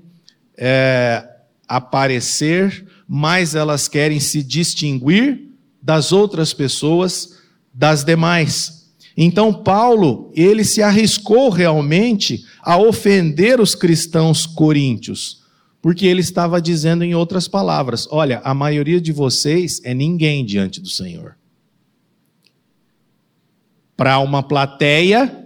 é, 0.56 1.28
aparecer, 1.66 2.86
mais 3.06 3.54
elas 3.54 3.88
querem 3.88 4.20
se 4.20 4.42
distinguir 4.42 5.50
das 5.82 6.12
outras 6.12 6.52
pessoas, 6.52 7.38
das 7.72 8.04
demais. 8.04 8.83
Então 9.16 9.52
Paulo, 9.52 10.32
ele 10.34 10.64
se 10.64 10.82
arriscou 10.82 11.48
realmente 11.48 12.44
a 12.62 12.76
ofender 12.76 13.60
os 13.60 13.74
cristãos 13.74 14.44
coríntios, 14.44 15.42
porque 15.80 16.06
ele 16.06 16.20
estava 16.20 16.60
dizendo 16.60 17.04
em 17.04 17.14
outras 17.14 17.46
palavras: 17.46 18.08
olha, 18.10 18.40
a 18.44 18.52
maioria 18.52 19.00
de 19.00 19.12
vocês 19.12 19.80
é 19.84 19.94
ninguém 19.94 20.44
diante 20.44 20.80
do 20.80 20.88
Senhor. 20.88 21.36
Para 23.96 24.18
uma 24.18 24.42
plateia 24.42 25.44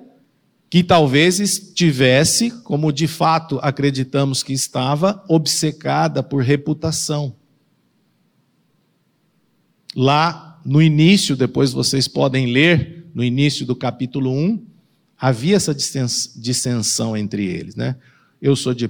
que 0.71 0.83
talvez 0.83 1.41
estivesse, 1.41 2.51
como 2.63 2.93
de 2.93 3.07
fato 3.07 3.59
acreditamos 3.63 4.43
que 4.43 4.53
estava, 4.53 5.23
obcecada 5.29 6.23
por 6.23 6.43
reputação. 6.43 7.35
Lá 9.97 10.61
no 10.65 10.83
início, 10.83 11.35
depois 11.35 11.73
vocês 11.73 12.07
podem 12.07 12.53
ler, 12.53 12.98
no 13.19 13.25
início 13.25 13.67
do 13.67 13.75
capítulo 13.75 14.31
1, 14.31 14.65
havia 15.19 15.57
essa 15.57 15.75
dissensão 15.75 17.17
entre 17.17 17.45
eles, 17.45 17.75
né? 17.75 17.97
Eu 18.41 18.55
sou 18.55 18.73
de 18.73 18.89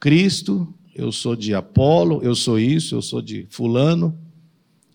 Cristo, 0.00 0.74
eu 0.92 1.12
sou 1.12 1.36
de 1.36 1.54
Apolo, 1.54 2.20
eu 2.24 2.34
sou 2.34 2.58
isso, 2.58 2.96
eu 2.96 3.00
sou 3.00 3.22
de 3.22 3.46
fulano, 3.50 4.18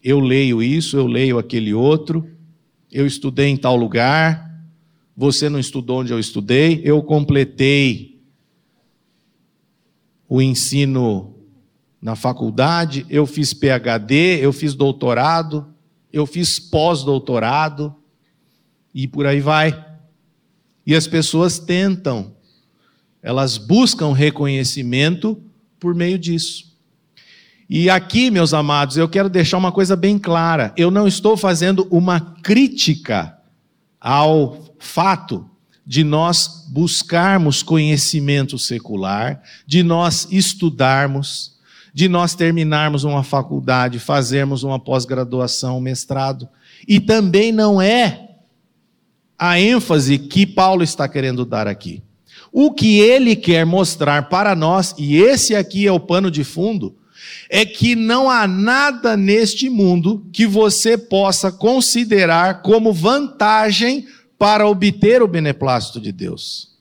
eu 0.03 0.19
leio 0.19 0.61
isso, 0.61 0.97
eu 0.97 1.07
leio 1.07 1.39
aquele 1.39 1.73
outro, 1.73 2.29
eu 2.91 3.07
estudei 3.07 3.47
em 3.47 3.55
tal 3.55 3.77
lugar, 3.77 4.67
você 5.15 5.47
não 5.47 5.57
estudou 5.57 6.01
onde 6.01 6.11
eu 6.11 6.19
estudei, 6.19 6.81
eu 6.83 7.01
completei 7.01 8.19
o 10.27 10.41
ensino 10.41 11.38
na 12.01 12.17
faculdade, 12.17 13.05
eu 13.09 13.25
fiz 13.25 13.53
PhD, 13.53 14.39
eu 14.41 14.51
fiz 14.51 14.75
doutorado, 14.75 15.73
eu 16.11 16.25
fiz 16.25 16.59
pós-doutorado, 16.59 17.95
e 18.93 19.08
por 19.08 19.25
aí 19.25 19.39
vai. 19.39 19.86
E 20.86 20.96
as 20.96 21.08
pessoas 21.08 21.60
tentam, 21.60 22.34
elas 23.22 23.58
buscam 23.58 24.13
reconhecimento 24.13 25.41
por 25.79 25.93
meio 25.93 26.17
disso. 26.17 26.69
E 27.69 27.89
aqui, 27.89 28.31
meus 28.31 28.53
amados, 28.53 28.98
eu 28.98 29.08
quero 29.08 29.29
deixar 29.29 29.58
uma 29.58 29.72
coisa 29.72 29.96
bem 29.96 30.17
clara: 30.17 30.74
eu 30.75 30.89
não 30.89 31.08
estou 31.08 31.38
fazendo 31.38 31.88
uma 31.91 32.19
crítica 32.19 33.38
ao 34.01 34.75
fato 34.79 35.48
de 35.86 36.03
nós 36.03 36.65
buscarmos 36.69 37.62
conhecimento 37.62 38.58
secular, 38.58 39.41
de 39.65 39.84
nós 39.84 40.27
estudarmos, 40.31 41.58
de 41.93 42.08
nós 42.08 42.34
terminarmos 42.36 43.03
uma 43.03 43.24
faculdade, 43.24 44.00
fazermos 44.00 44.63
uma 44.63 44.79
pós-graduação, 44.79 45.77
um 45.77 45.81
mestrado. 45.81 46.48
E 46.88 47.00
também 47.00 47.51
não 47.51 47.81
é 47.81 48.28
a 49.39 49.58
ênfase 49.58 50.19
que 50.19 50.46
Paulo 50.46 50.84
está 50.84 51.08
querendo 51.08 51.46
dar 51.46 51.65
aqui. 51.65 52.03
O 52.51 52.72
que 52.74 53.00
ele 53.00 53.36
quer 53.36 53.65
mostrar 53.65 54.27
para 54.27 54.53
nós, 54.53 54.93
e 54.98 55.17
esse 55.17 55.55
aqui 55.55 55.88
é 55.88 55.91
o 55.91 56.00
pano 56.00 56.29
de 56.29 56.43
fundo, 56.43 56.98
é 57.50 57.65
que 57.65 57.96
não 57.96 58.29
há 58.29 58.48
nada 58.48 59.15
neste 59.15 59.69
mundo 59.69 60.27
que 60.34 60.46
você 60.46 60.98
possa 60.98 61.51
considerar 61.51 62.62
como 62.62 62.91
vantagem 62.91 64.08
para 64.38 64.67
obter 64.67 65.22
o 65.22 65.27
beneplácito 65.27 66.01
de 66.01 66.12
Deus. 66.12 66.77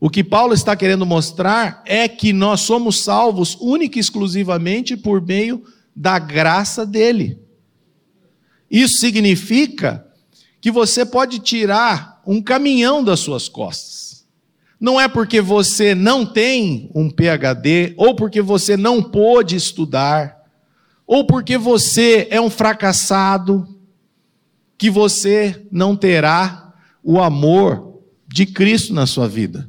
O 0.00 0.08
que 0.08 0.22
Paulo 0.22 0.54
está 0.54 0.76
querendo 0.76 1.04
mostrar 1.04 1.82
é 1.84 2.08
que 2.08 2.32
nós 2.32 2.60
somos 2.60 3.02
salvos 3.02 3.56
única 3.60 3.98
e 3.98 4.00
exclusivamente 4.00 4.96
por 4.96 5.20
meio 5.20 5.64
da 5.94 6.18
graça 6.18 6.86
dele. 6.86 7.38
Isso 8.70 8.98
significa 8.98 10.07
que 10.60 10.70
você 10.70 11.04
pode 11.04 11.38
tirar 11.38 12.20
um 12.26 12.42
caminhão 12.42 13.02
das 13.02 13.20
suas 13.20 13.48
costas. 13.48 14.26
Não 14.80 15.00
é 15.00 15.08
porque 15.08 15.40
você 15.40 15.94
não 15.94 16.24
tem 16.24 16.90
um 16.94 17.10
PhD, 17.10 17.94
ou 17.96 18.14
porque 18.14 18.40
você 18.40 18.76
não 18.76 19.02
pôde 19.02 19.56
estudar, 19.56 20.36
ou 21.06 21.26
porque 21.26 21.58
você 21.58 22.28
é 22.30 22.40
um 22.40 22.50
fracassado, 22.50 23.66
que 24.76 24.88
você 24.88 25.66
não 25.72 25.96
terá 25.96 26.72
o 27.02 27.20
amor 27.20 28.00
de 28.28 28.46
Cristo 28.46 28.94
na 28.94 29.06
sua 29.06 29.26
vida. 29.26 29.68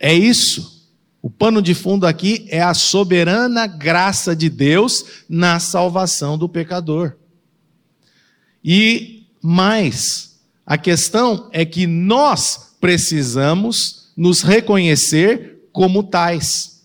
É 0.00 0.12
isso. 0.12 0.74
O 1.22 1.30
pano 1.30 1.62
de 1.62 1.74
fundo 1.74 2.06
aqui 2.06 2.46
é 2.50 2.60
a 2.60 2.74
soberana 2.74 3.66
graça 3.66 4.34
de 4.34 4.50
Deus 4.50 5.04
na 5.28 5.60
salvação 5.60 6.36
do 6.36 6.48
pecador. 6.48 7.16
E 8.62 9.23
mais, 9.44 10.40
a 10.64 10.78
questão 10.78 11.50
é 11.52 11.66
que 11.66 11.86
nós 11.86 12.76
precisamos 12.80 14.10
nos 14.16 14.40
reconhecer 14.40 15.68
como 15.70 16.02
tais. 16.02 16.82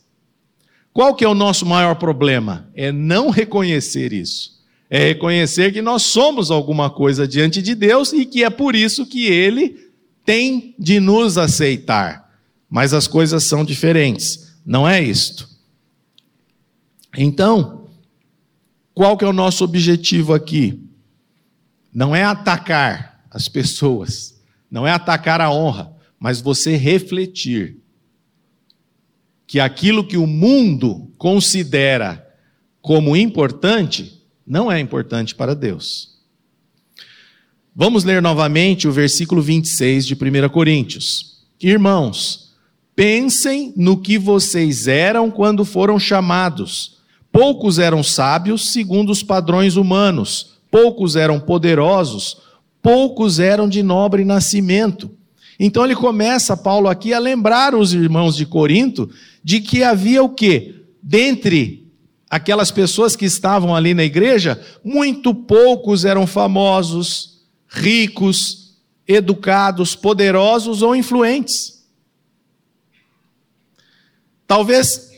Qual 0.92 1.16
que 1.16 1.24
é 1.24 1.28
o 1.30 1.34
nosso 1.34 1.66
maior 1.66 1.96
problema? 1.96 2.70
É 2.75 2.92
não 2.92 3.30
reconhecer 3.30 4.12
isso. 4.12 4.60
É 4.89 5.06
reconhecer 5.06 5.72
que 5.72 5.82
nós 5.82 6.01
somos 6.01 6.51
alguma 6.51 6.89
coisa 6.89 7.25
diante 7.25 7.62
de 7.62 7.74
Deus 7.74 8.12
e 8.12 8.25
que 8.25 8.44
é 8.44 8.50
por 8.50 8.75
isso 8.75 9.06
que 9.06 9.28
ele 9.28 9.89
tem 10.25 10.75
de 10.78 11.00
nos 11.00 11.38
aceitar. 11.38 12.30
Mas 12.70 12.94
as 12.94 13.08
coisas 13.08 13.46
são 13.46 13.63
diferentes. 13.63 14.54
Não 14.66 14.86
é 14.86 15.01
isto. 15.01 15.48
Então, 17.18 17.88
qual 18.94 19.16
que 19.16 19.24
é 19.24 19.28
o 19.28 19.34
nosso 19.34 19.63
objetivo 19.63 20.34
aqui? 20.34 20.88
Não 21.93 22.15
é 22.15 22.24
atacar 22.24 23.24
as 23.31 23.48
pessoas, 23.48 24.39
não 24.69 24.86
é 24.88 24.91
atacar 24.91 25.41
a 25.41 25.51
honra, 25.51 25.93
mas 26.19 26.41
você 26.41 26.75
refletir 26.75 27.77
que 29.48 29.60
aquilo 29.60 30.05
que 30.05 30.17
o 30.17 30.27
mundo 30.27 31.12
considera 31.17 32.25
como 32.81 33.15
importante 33.15 34.24
não 34.46 34.72
é 34.72 34.79
importante 34.79 35.34
para 35.34 35.55
Deus. 35.55 36.19
Vamos 37.75 38.03
ler 38.03 38.22
novamente 38.22 38.88
o 38.88 38.91
versículo 38.91 39.41
26 39.41 40.05
de 40.05 40.13
1 40.13 40.50
Coríntios. 40.50 41.46
Irmãos, 41.62 42.53
pensem 42.96 43.74
no 43.75 44.01
que 44.01 44.17
vocês 44.17 44.88
eram 44.88 45.31
quando 45.31 45.63
foram 45.63 45.98
chamados. 46.00 46.98
Poucos 47.31 47.79
eram 47.79 48.03
sábios 48.03 48.74
segundo 48.74 49.12
os 49.12 49.24
padrões 49.24 49.75
humanos 49.75 50.59
poucos 50.71 51.15
eram 51.15 51.39
poderosos, 51.39 52.38
poucos 52.81 53.39
eram 53.39 53.67
de 53.67 53.83
nobre 53.83 54.23
nascimento. 54.23 55.11
Então 55.59 55.83
ele 55.83 55.95
começa, 55.95 56.55
Paulo, 56.55 56.88
aqui 56.88 57.13
a 57.13 57.19
lembrar 57.19 57.75
os 57.75 57.93
irmãos 57.93 58.35
de 58.35 58.45
Corinto 58.45 59.09
de 59.43 59.59
que 59.59 59.83
havia 59.83 60.23
o 60.23 60.29
quê? 60.29 60.75
Dentre 61.01 61.88
aquelas 62.29 62.71
pessoas 62.71 63.15
que 63.15 63.25
estavam 63.25 63.75
ali 63.75 63.93
na 63.93 64.03
igreja, 64.03 64.61
muito 64.83 65.33
poucos 65.33 66.05
eram 66.05 66.27
famosos, 66.27 67.41
ricos, 67.67 68.77
educados, 69.08 69.95
poderosos 69.95 70.82
ou 70.82 70.95
influentes. 70.95 71.84
Talvez, 74.45 75.12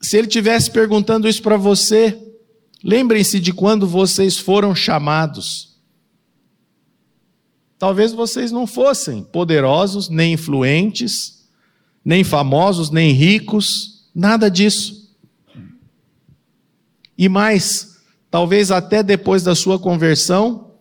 se 0.00 0.16
ele 0.16 0.26
tivesse 0.26 0.70
perguntando 0.70 1.28
isso 1.28 1.42
para 1.42 1.56
você, 1.56 2.18
Lembrem-se 2.82 3.38
de 3.38 3.52
quando 3.52 3.86
vocês 3.86 4.38
foram 4.38 4.74
chamados. 4.74 5.78
Talvez 7.78 8.12
vocês 8.12 8.50
não 8.50 8.66
fossem 8.66 9.22
poderosos, 9.22 10.08
nem 10.08 10.34
influentes, 10.34 11.48
nem 12.04 12.24
famosos, 12.24 12.90
nem 12.90 13.12
ricos, 13.12 14.10
nada 14.14 14.50
disso. 14.50 15.14
E 17.16 17.28
mais, 17.28 17.98
talvez 18.30 18.70
até 18.70 19.02
depois 19.02 19.42
da 19.42 19.54
sua 19.54 19.78
conversão, 19.78 20.72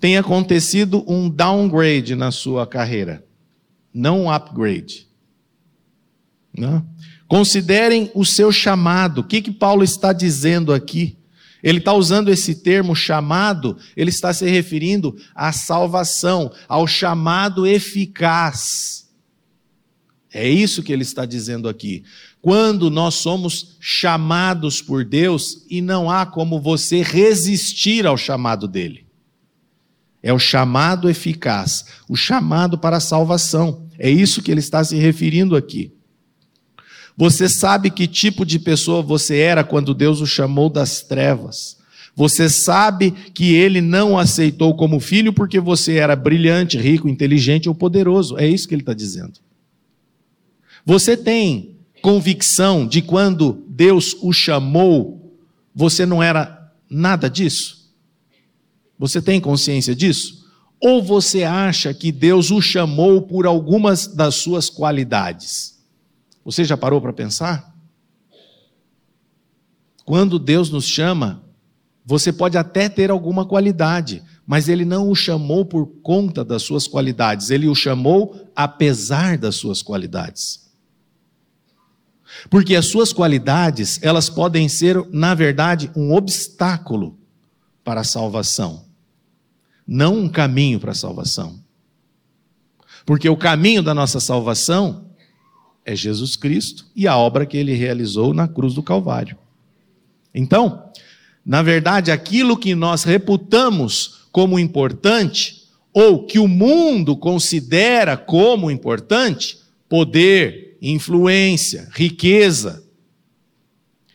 tenha 0.00 0.20
acontecido 0.20 1.04
um 1.06 1.28
downgrade 1.28 2.16
na 2.16 2.32
sua 2.32 2.66
carreira, 2.66 3.24
não 3.92 4.22
um 4.22 4.30
upgrade. 4.32 5.06
Não? 6.56 6.84
Considerem 7.30 8.10
o 8.12 8.24
seu 8.24 8.50
chamado. 8.50 9.20
O 9.20 9.24
que, 9.24 9.40
que 9.40 9.52
Paulo 9.52 9.84
está 9.84 10.12
dizendo 10.12 10.72
aqui? 10.72 11.16
Ele 11.62 11.78
está 11.78 11.94
usando 11.94 12.28
esse 12.28 12.56
termo 12.56 12.92
chamado, 12.92 13.76
ele 13.96 14.10
está 14.10 14.34
se 14.34 14.50
referindo 14.50 15.16
à 15.32 15.52
salvação, 15.52 16.50
ao 16.66 16.88
chamado 16.88 17.68
eficaz. 17.68 19.08
É 20.34 20.48
isso 20.48 20.82
que 20.82 20.92
ele 20.92 21.04
está 21.04 21.24
dizendo 21.24 21.68
aqui. 21.68 22.02
Quando 22.42 22.90
nós 22.90 23.14
somos 23.14 23.76
chamados 23.78 24.82
por 24.82 25.04
Deus 25.04 25.64
e 25.70 25.80
não 25.80 26.10
há 26.10 26.26
como 26.26 26.60
você 26.60 27.00
resistir 27.00 28.08
ao 28.08 28.16
chamado 28.16 28.66
dele. 28.66 29.06
É 30.20 30.32
o 30.32 30.38
chamado 30.40 31.08
eficaz, 31.08 31.84
o 32.08 32.16
chamado 32.16 32.76
para 32.76 32.96
a 32.96 33.00
salvação. 33.00 33.86
É 33.96 34.10
isso 34.10 34.42
que 34.42 34.50
ele 34.50 34.58
está 34.58 34.82
se 34.82 34.96
referindo 34.96 35.54
aqui. 35.54 35.92
Você 37.20 37.50
sabe 37.50 37.90
que 37.90 38.08
tipo 38.08 38.46
de 38.46 38.58
pessoa 38.58 39.02
você 39.02 39.36
era 39.36 39.62
quando 39.62 39.92
Deus 39.92 40.22
o 40.22 40.26
chamou 40.26 40.70
das 40.70 41.02
trevas. 41.02 41.76
Você 42.16 42.48
sabe 42.48 43.10
que 43.10 43.52
ele 43.52 43.82
não 43.82 44.18
aceitou 44.18 44.74
como 44.74 44.98
filho 44.98 45.30
porque 45.30 45.60
você 45.60 45.96
era 45.96 46.16
brilhante, 46.16 46.78
rico, 46.78 47.10
inteligente 47.10 47.68
ou 47.68 47.74
poderoso. 47.74 48.38
É 48.38 48.48
isso 48.48 48.66
que 48.66 48.74
ele 48.74 48.80
está 48.80 48.94
dizendo. 48.94 49.34
Você 50.82 51.14
tem 51.14 51.76
convicção 52.00 52.86
de 52.86 53.02
quando 53.02 53.66
Deus 53.68 54.16
o 54.22 54.32
chamou, 54.32 55.36
você 55.74 56.06
não 56.06 56.22
era 56.22 56.72
nada 56.88 57.28
disso? 57.28 57.92
Você 58.98 59.20
tem 59.20 59.38
consciência 59.38 59.94
disso? 59.94 60.48
Ou 60.80 61.02
você 61.02 61.44
acha 61.44 61.92
que 61.92 62.10
Deus 62.10 62.50
o 62.50 62.62
chamou 62.62 63.20
por 63.20 63.44
algumas 63.44 64.06
das 64.06 64.36
suas 64.36 64.70
qualidades? 64.70 65.79
Você 66.44 66.64
já 66.64 66.76
parou 66.76 67.00
para 67.00 67.12
pensar? 67.12 67.74
Quando 70.04 70.38
Deus 70.38 70.70
nos 70.70 70.86
chama, 70.86 71.44
você 72.04 72.32
pode 72.32 72.56
até 72.56 72.88
ter 72.88 73.10
alguma 73.10 73.44
qualidade, 73.44 74.22
mas 74.46 74.68
Ele 74.68 74.84
não 74.84 75.08
o 75.08 75.14
chamou 75.14 75.64
por 75.64 75.86
conta 76.02 76.44
das 76.44 76.62
suas 76.62 76.88
qualidades, 76.88 77.50
Ele 77.50 77.68
o 77.68 77.74
chamou 77.74 78.48
apesar 78.56 79.38
das 79.38 79.56
suas 79.56 79.82
qualidades. 79.82 80.68
Porque 82.48 82.74
as 82.74 82.86
suas 82.86 83.12
qualidades, 83.12 84.00
elas 84.02 84.30
podem 84.30 84.68
ser, 84.68 84.96
na 85.12 85.34
verdade, 85.34 85.90
um 85.94 86.12
obstáculo 86.14 87.18
para 87.84 88.00
a 88.00 88.04
salvação, 88.04 88.86
não 89.86 90.16
um 90.16 90.28
caminho 90.28 90.80
para 90.80 90.92
a 90.92 90.94
salvação. 90.94 91.62
Porque 93.04 93.28
o 93.28 93.36
caminho 93.36 93.82
da 93.82 93.94
nossa 93.94 94.20
salvação 94.20 95.09
é 95.84 95.94
Jesus 95.94 96.36
Cristo 96.36 96.86
e 96.94 97.06
a 97.06 97.16
obra 97.16 97.46
que 97.46 97.56
ele 97.56 97.74
realizou 97.74 98.34
na 98.34 98.46
cruz 98.46 98.74
do 98.74 98.82
Calvário. 98.82 99.36
Então, 100.34 100.90
na 101.44 101.62
verdade, 101.62 102.10
aquilo 102.10 102.56
que 102.56 102.74
nós 102.74 103.04
reputamos 103.04 104.26
como 104.30 104.58
importante, 104.58 105.60
ou 105.92 106.24
que 106.24 106.38
o 106.38 106.46
mundo 106.46 107.16
considera 107.16 108.16
como 108.16 108.70
importante, 108.70 109.58
poder, 109.88 110.78
influência, 110.80 111.88
riqueza, 111.92 112.84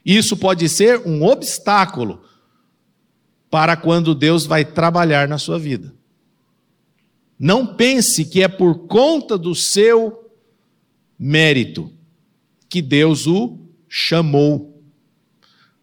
isso 0.05 0.37
pode 0.37 0.69
ser 0.69 1.01
um 1.05 1.23
obstáculo 1.23 2.21
para 3.49 3.75
quando 3.75 4.15
Deus 4.15 4.45
vai 4.45 4.63
trabalhar 4.63 5.27
na 5.27 5.37
sua 5.37 5.57
vida. 5.57 5.93
Não 7.37 7.65
pense 7.75 8.23
que 8.23 8.41
é 8.41 8.47
por 8.47 8.87
conta 8.87 9.37
do 9.37 9.53
seu 9.53 10.24
mérito 11.17 11.91
que 12.69 12.81
Deus 12.81 13.27
o 13.27 13.59
chamou. 13.87 14.83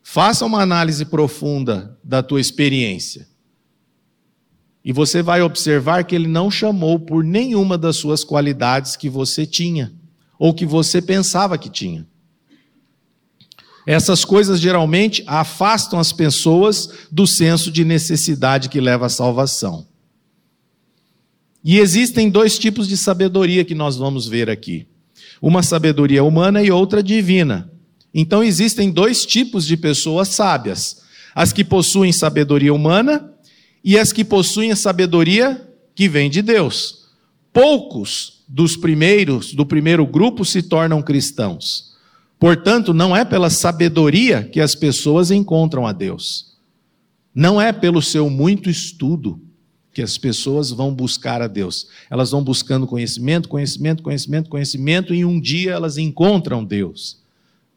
Faça 0.02 0.44
uma 0.44 0.60
análise 0.60 1.04
profunda 1.04 1.98
da 2.02 2.22
tua 2.22 2.40
experiência. 2.40 3.28
E 4.84 4.92
você 4.92 5.22
vai 5.22 5.42
observar 5.42 6.04
que 6.04 6.14
ele 6.14 6.26
não 6.26 6.50
chamou 6.50 6.98
por 6.98 7.22
nenhuma 7.22 7.78
das 7.78 7.96
suas 7.96 8.24
qualidades 8.24 8.96
que 8.96 9.08
você 9.08 9.46
tinha 9.46 9.92
ou 10.38 10.52
que 10.52 10.66
você 10.66 11.00
pensava 11.00 11.56
que 11.56 11.70
tinha. 11.70 12.06
Essas 13.86 14.24
coisas 14.24 14.60
geralmente 14.60 15.22
afastam 15.26 15.98
as 15.98 16.12
pessoas 16.12 17.06
do 17.10 17.26
senso 17.26 17.70
de 17.70 17.84
necessidade 17.84 18.68
que 18.68 18.80
leva 18.80 19.06
à 19.06 19.08
salvação. 19.08 19.86
E 21.64 21.78
existem 21.78 22.28
dois 22.28 22.58
tipos 22.58 22.88
de 22.88 22.96
sabedoria 22.96 23.64
que 23.64 23.74
nós 23.74 23.96
vamos 23.96 24.26
ver 24.26 24.50
aqui: 24.50 24.86
uma 25.42 25.60
sabedoria 25.60 26.22
humana 26.22 26.62
e 26.62 26.70
outra 26.70 27.02
divina. 27.02 27.68
Então 28.14 28.44
existem 28.44 28.92
dois 28.92 29.26
tipos 29.26 29.66
de 29.66 29.76
pessoas 29.76 30.28
sábias: 30.28 31.02
as 31.34 31.52
que 31.52 31.64
possuem 31.64 32.12
sabedoria 32.12 32.72
humana 32.72 33.28
e 33.84 33.98
as 33.98 34.12
que 34.12 34.24
possuem 34.24 34.70
a 34.70 34.76
sabedoria 34.76 35.68
que 35.96 36.08
vem 36.08 36.30
de 36.30 36.40
Deus. 36.40 37.08
Poucos 37.52 38.44
dos 38.48 38.76
primeiros, 38.76 39.52
do 39.52 39.66
primeiro 39.66 40.06
grupo, 40.06 40.44
se 40.44 40.62
tornam 40.62 41.02
cristãos. 41.02 41.92
Portanto, 42.38 42.94
não 42.94 43.16
é 43.16 43.24
pela 43.24 43.50
sabedoria 43.50 44.44
que 44.44 44.60
as 44.60 44.74
pessoas 44.74 45.30
encontram 45.30 45.86
a 45.86 45.92
Deus. 45.92 46.56
Não 47.34 47.60
é 47.60 47.72
pelo 47.72 48.02
seu 48.02 48.28
muito 48.28 48.70
estudo 48.70 49.40
que 49.92 50.00
as 50.00 50.16
pessoas 50.16 50.70
vão 50.70 50.94
buscar 50.94 51.42
a 51.42 51.46
Deus. 51.46 51.86
Elas 52.08 52.30
vão 52.30 52.42
buscando 52.42 52.86
conhecimento, 52.86 53.48
conhecimento, 53.48 54.02
conhecimento, 54.02 54.48
conhecimento, 54.48 55.14
e 55.14 55.24
um 55.24 55.38
dia 55.38 55.72
elas 55.72 55.98
encontram 55.98 56.64
Deus. 56.64 57.20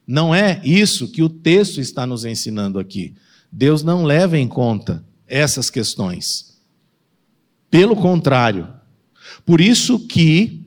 Não 0.08 0.34
é 0.34 0.62
isso 0.64 1.08
que 1.12 1.24
o 1.24 1.30
texto 1.30 1.82
está 1.82 2.06
nos 2.06 2.26
ensinando 2.26 2.80
aqui. 2.80 3.14
Deus 3.52 3.84
não 3.84 4.04
leva 4.04 4.38
em 4.38 4.48
conta 4.48 5.04
essas 5.28 5.70
questões. 5.70 6.58
Pelo 7.70 7.96
contrário. 7.96 8.68
Por 9.46 9.60
isso 9.60 10.00
que 10.08 10.62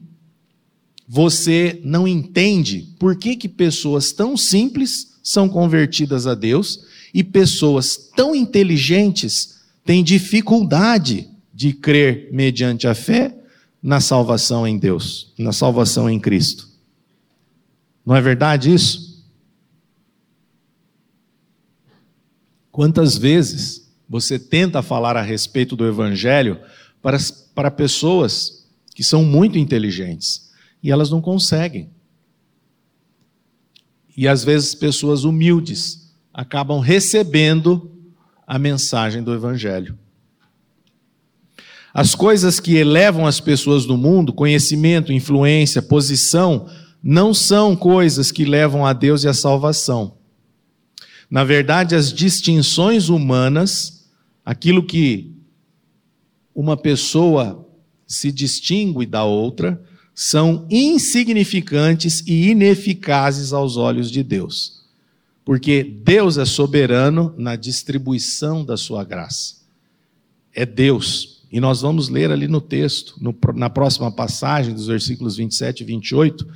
você 1.07 1.81
não 1.83 2.07
entende 2.07 2.95
por 2.99 3.17
que, 3.17 3.37
que 3.37 3.49
pessoas 3.49 4.13
tão 4.13 4.37
simples 4.37 5.19
são 5.23 5.49
convertidas 5.49 6.27
a 6.27 6.35
Deus 6.35 6.81
e 7.15 7.25
pessoas 7.25 8.11
tão 8.15 8.35
inteligentes 8.35 9.59
têm 9.85 10.05
dificuldade 10.05 11.31
de 11.59 11.73
crer 11.73 12.29
mediante 12.31 12.87
a 12.87 12.95
fé 12.95 13.37
na 13.83 14.01
salvação 14.01 14.67
em 14.67 14.79
Deus, 14.79 15.33
na 15.39 15.53
salvação 15.53 16.09
em 16.09 16.21
Cristo. 16.21 16.69
Não 18.07 18.15
é 18.15 18.21
verdade 18.21 18.73
isso? 18.73 19.27
Quantas 22.71 23.19
vezes 23.19 23.91
você 24.09 24.39
tenta 24.39 24.83
falar 24.83 25.17
a 25.17 25.23
respeito 25.23 25.75
do 25.75 25.87
Evangelho 25.87 26.61
para, 27.03 27.19
para 27.55 27.71
pessoas 27.71 28.69
que 28.95 29.03
são 29.03 29.25
muito 29.25 29.59
inteligentes? 29.59 30.49
e 30.83 30.91
elas 30.91 31.11
não 31.11 31.21
conseguem. 31.21 31.91
E 34.17 34.27
às 34.27 34.43
vezes 34.43 34.75
pessoas 34.75 35.25
humildes 35.25 36.13
acabam 36.33 36.81
recebendo 36.81 37.91
a 38.47 38.59
mensagem 38.59 39.23
do 39.23 39.33
Evangelho. 39.33 39.99
As 41.99 42.15
coisas 42.15 42.61
que 42.61 42.77
elevam 42.77 43.27
as 43.27 43.41
pessoas 43.41 43.85
do 43.85 43.97
mundo, 43.97 44.33
conhecimento, 44.33 45.13
influência, 45.13 45.83
posição, 45.83 46.69
não 47.03 47.35
são 47.35 47.75
coisas 47.75 48.31
que 48.31 48.45
levam 48.45 48.87
a 48.87 48.93
Deus 48.93 49.25
e 49.25 49.29
a 49.29 49.35
salvação. 49.35 50.17
Na 51.29 51.43
verdade, 51.43 51.97
as 51.97 52.13
distinções 52.13 53.09
humanas, 53.09 54.09
aquilo 54.45 54.85
que 54.85 55.35
uma 56.55 56.77
pessoa 56.77 57.69
se 58.07 58.31
distingue 58.31 59.05
da 59.05 59.25
outra, 59.25 59.83
são 60.15 60.69
insignificantes 60.71 62.23
e 62.29 62.51
ineficazes 62.51 63.53
aos 63.53 63.77
olhos 63.77 64.09
de 64.09 64.23
Deus. 64.23 64.85
Porque 65.45 65.83
Deus 65.83 66.39
é 66.39 66.45
soberano 66.45 67.35
na 67.37 67.57
distribuição 67.57 68.65
da 68.65 68.77
sua 68.77 69.03
graça. 69.03 69.57
É 70.55 70.65
Deus. 70.65 71.38
E 71.51 71.61
nós 71.61 71.81
vamos 71.81 72.09
ler 72.09 72.31
ali 72.31 72.47
no 72.47 72.61
texto, 72.61 73.15
no, 73.21 73.35
na 73.55 73.71
próxima 73.71 74.13
passagem, 74.13 74.75
dos 74.75 74.87
versículos 74.87 75.37
27 75.37 75.81
e 75.81 75.85
28, 75.85 76.47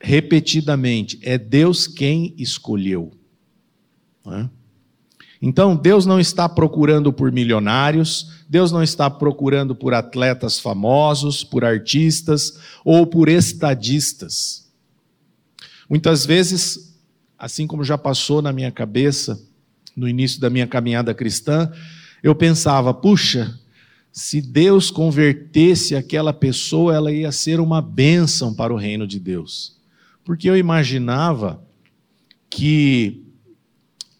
repetidamente: 0.00 1.18
é 1.22 1.38
Deus 1.38 1.86
quem 1.86 2.34
escolheu. 2.36 3.12
É? 4.26 4.48
Então, 5.40 5.76
Deus 5.76 6.06
não 6.06 6.18
está 6.18 6.48
procurando 6.48 7.12
por 7.12 7.30
milionários, 7.30 8.32
Deus 8.48 8.72
não 8.72 8.82
está 8.82 9.08
procurando 9.08 9.74
por 9.74 9.94
atletas 9.94 10.58
famosos, 10.58 11.44
por 11.44 11.64
artistas 11.64 12.58
ou 12.84 13.06
por 13.06 13.28
estadistas. 13.28 14.66
Muitas 15.88 16.26
vezes, 16.26 16.98
assim 17.38 17.66
como 17.66 17.84
já 17.84 17.96
passou 17.96 18.42
na 18.42 18.52
minha 18.52 18.72
cabeça, 18.72 19.40
no 19.96 20.08
início 20.08 20.40
da 20.40 20.50
minha 20.50 20.66
caminhada 20.66 21.14
cristã, 21.14 21.70
eu 22.22 22.34
pensava, 22.34 22.92
puxa, 22.92 23.58
se 24.18 24.40
Deus 24.40 24.90
convertesse 24.90 25.94
aquela 25.94 26.32
pessoa, 26.32 26.94
ela 26.94 27.12
ia 27.12 27.30
ser 27.30 27.60
uma 27.60 27.82
bênção 27.82 28.54
para 28.54 28.72
o 28.72 28.76
reino 28.78 29.06
de 29.06 29.20
Deus. 29.20 29.76
Porque 30.24 30.48
eu 30.48 30.56
imaginava 30.56 31.62
que 32.48 33.26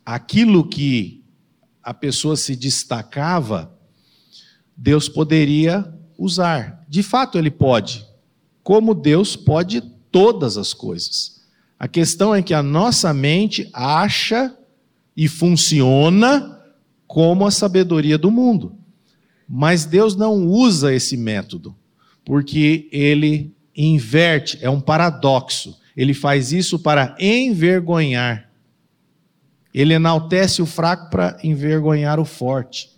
aquilo 0.04 0.68
que 0.68 1.24
a 1.82 1.94
pessoa 1.94 2.36
se 2.36 2.54
destacava, 2.54 3.74
Deus 4.76 5.08
poderia 5.08 5.90
usar. 6.18 6.84
De 6.86 7.02
fato, 7.02 7.38
ele 7.38 7.50
pode. 7.50 8.06
Como 8.62 8.94
Deus 8.94 9.34
pode 9.34 9.80
todas 10.12 10.58
as 10.58 10.74
coisas. 10.74 11.40
A 11.78 11.88
questão 11.88 12.34
é 12.34 12.42
que 12.42 12.52
a 12.52 12.62
nossa 12.62 13.14
mente 13.14 13.70
acha 13.72 14.54
e 15.16 15.26
funciona 15.26 16.60
como 17.06 17.46
a 17.46 17.50
sabedoria 17.50 18.18
do 18.18 18.30
mundo. 18.30 18.76
Mas 19.48 19.84
Deus 19.84 20.16
não 20.16 20.46
usa 20.46 20.92
esse 20.92 21.16
método, 21.16 21.76
porque 22.24 22.88
ele 22.90 23.54
inverte, 23.76 24.58
é 24.60 24.68
um 24.68 24.80
paradoxo. 24.80 25.78
Ele 25.96 26.12
faz 26.12 26.52
isso 26.52 26.78
para 26.78 27.16
envergonhar 27.20 28.46
ele 29.76 29.92
enaltece 29.92 30.62
o 30.62 30.66
fraco 30.66 31.10
para 31.10 31.36
envergonhar 31.44 32.18
o 32.18 32.24
forte, 32.24 32.88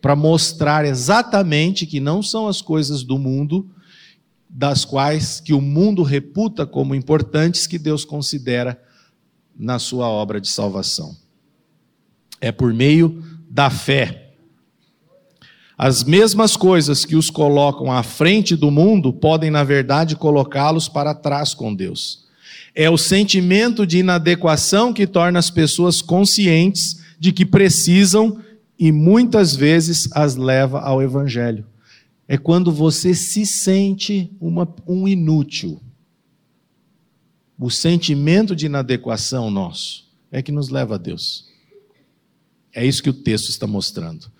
para 0.00 0.16
mostrar 0.16 0.86
exatamente 0.86 1.84
que 1.84 2.00
não 2.00 2.22
são 2.22 2.48
as 2.48 2.62
coisas 2.62 3.02
do 3.02 3.18
mundo, 3.18 3.70
das 4.48 4.86
quais 4.86 5.38
que 5.38 5.52
o 5.52 5.60
mundo 5.60 6.02
reputa 6.02 6.64
como 6.64 6.94
importantes, 6.94 7.66
que 7.66 7.78
Deus 7.78 8.06
considera 8.06 8.82
na 9.54 9.78
sua 9.78 10.08
obra 10.08 10.40
de 10.40 10.48
salvação. 10.48 11.14
É 12.40 12.50
por 12.50 12.72
meio 12.72 13.22
da 13.50 13.68
fé. 13.68 14.23
As 15.76 16.04
mesmas 16.04 16.56
coisas 16.56 17.04
que 17.04 17.16
os 17.16 17.30
colocam 17.30 17.90
à 17.90 18.02
frente 18.02 18.54
do 18.54 18.70
mundo 18.70 19.12
podem, 19.12 19.50
na 19.50 19.64
verdade, 19.64 20.14
colocá-los 20.14 20.88
para 20.88 21.14
trás 21.14 21.52
com 21.52 21.74
Deus. 21.74 22.24
É 22.74 22.88
o 22.88 22.96
sentimento 22.96 23.86
de 23.86 23.98
inadequação 23.98 24.92
que 24.92 25.06
torna 25.06 25.38
as 25.38 25.50
pessoas 25.50 26.00
conscientes 26.00 27.00
de 27.18 27.32
que 27.32 27.44
precisam 27.44 28.40
e 28.78 28.92
muitas 28.92 29.54
vezes 29.54 30.08
as 30.12 30.36
leva 30.36 30.80
ao 30.80 31.02
Evangelho. 31.02 31.66
É 32.26 32.38
quando 32.38 32.72
você 32.72 33.14
se 33.14 33.44
sente 33.44 34.30
uma, 34.40 34.72
um 34.86 35.06
inútil. 35.06 35.80
O 37.58 37.70
sentimento 37.70 38.56
de 38.56 38.66
inadequação 38.66 39.50
nosso 39.50 40.04
é 40.30 40.42
que 40.42 40.50
nos 40.50 40.68
leva 40.68 40.96
a 40.96 40.98
Deus. 40.98 41.46
É 42.72 42.84
isso 42.84 43.02
que 43.02 43.10
o 43.10 43.14
texto 43.14 43.48
está 43.48 43.66
mostrando. 43.66 44.33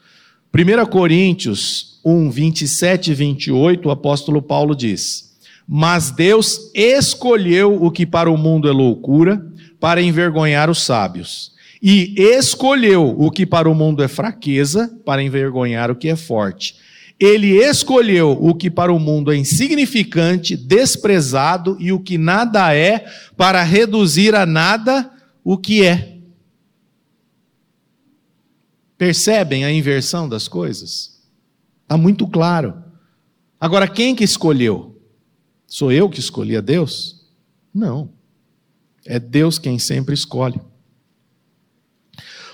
1 0.54 0.86
Coríntios 0.86 1.98
1, 2.04 2.30
27 2.30 3.10
e 3.10 3.14
28, 3.14 3.88
o 3.88 3.90
apóstolo 3.90 4.40
Paulo 4.40 4.72
diz. 4.76 5.34
Mas 5.66 6.12
Deus 6.12 6.70
escolheu 6.72 7.82
o 7.82 7.90
que 7.90 8.06
para 8.06 8.30
o 8.30 8.38
mundo 8.38 8.68
é 8.68 8.72
loucura, 8.72 9.44
para 9.80 10.00
envergonhar 10.00 10.70
os 10.70 10.84
sábios. 10.84 11.50
E 11.82 12.14
escolheu 12.16 13.16
o 13.18 13.32
que 13.32 13.44
para 13.44 13.68
o 13.68 13.74
mundo 13.74 14.00
é 14.00 14.06
fraqueza, 14.06 14.96
para 15.04 15.24
envergonhar 15.24 15.90
o 15.90 15.96
que 15.96 16.08
é 16.08 16.14
forte. 16.14 16.76
Ele 17.18 17.56
escolheu 17.56 18.38
o 18.40 18.54
que 18.54 18.70
para 18.70 18.92
o 18.92 18.98
mundo 19.00 19.32
é 19.32 19.36
insignificante, 19.36 20.56
desprezado 20.56 21.76
e 21.80 21.90
o 21.90 21.98
que 21.98 22.16
nada 22.16 22.72
é, 22.72 23.06
para 23.36 23.60
reduzir 23.64 24.36
a 24.36 24.46
nada 24.46 25.10
o 25.42 25.58
que 25.58 25.84
é. 25.84 26.13
Percebem 29.04 29.66
a 29.66 29.70
inversão 29.70 30.26
das 30.26 30.48
coisas? 30.48 31.20
Está 31.82 31.94
muito 31.94 32.26
claro. 32.26 32.82
Agora, 33.60 33.86
quem 33.86 34.16
que 34.16 34.24
escolheu? 34.24 34.98
Sou 35.66 35.92
eu 35.92 36.08
que 36.08 36.18
escolhi 36.18 36.56
a 36.56 36.62
Deus? 36.62 37.26
Não. 37.74 38.08
É 39.04 39.18
Deus 39.18 39.58
quem 39.58 39.78
sempre 39.78 40.14
escolhe. 40.14 40.58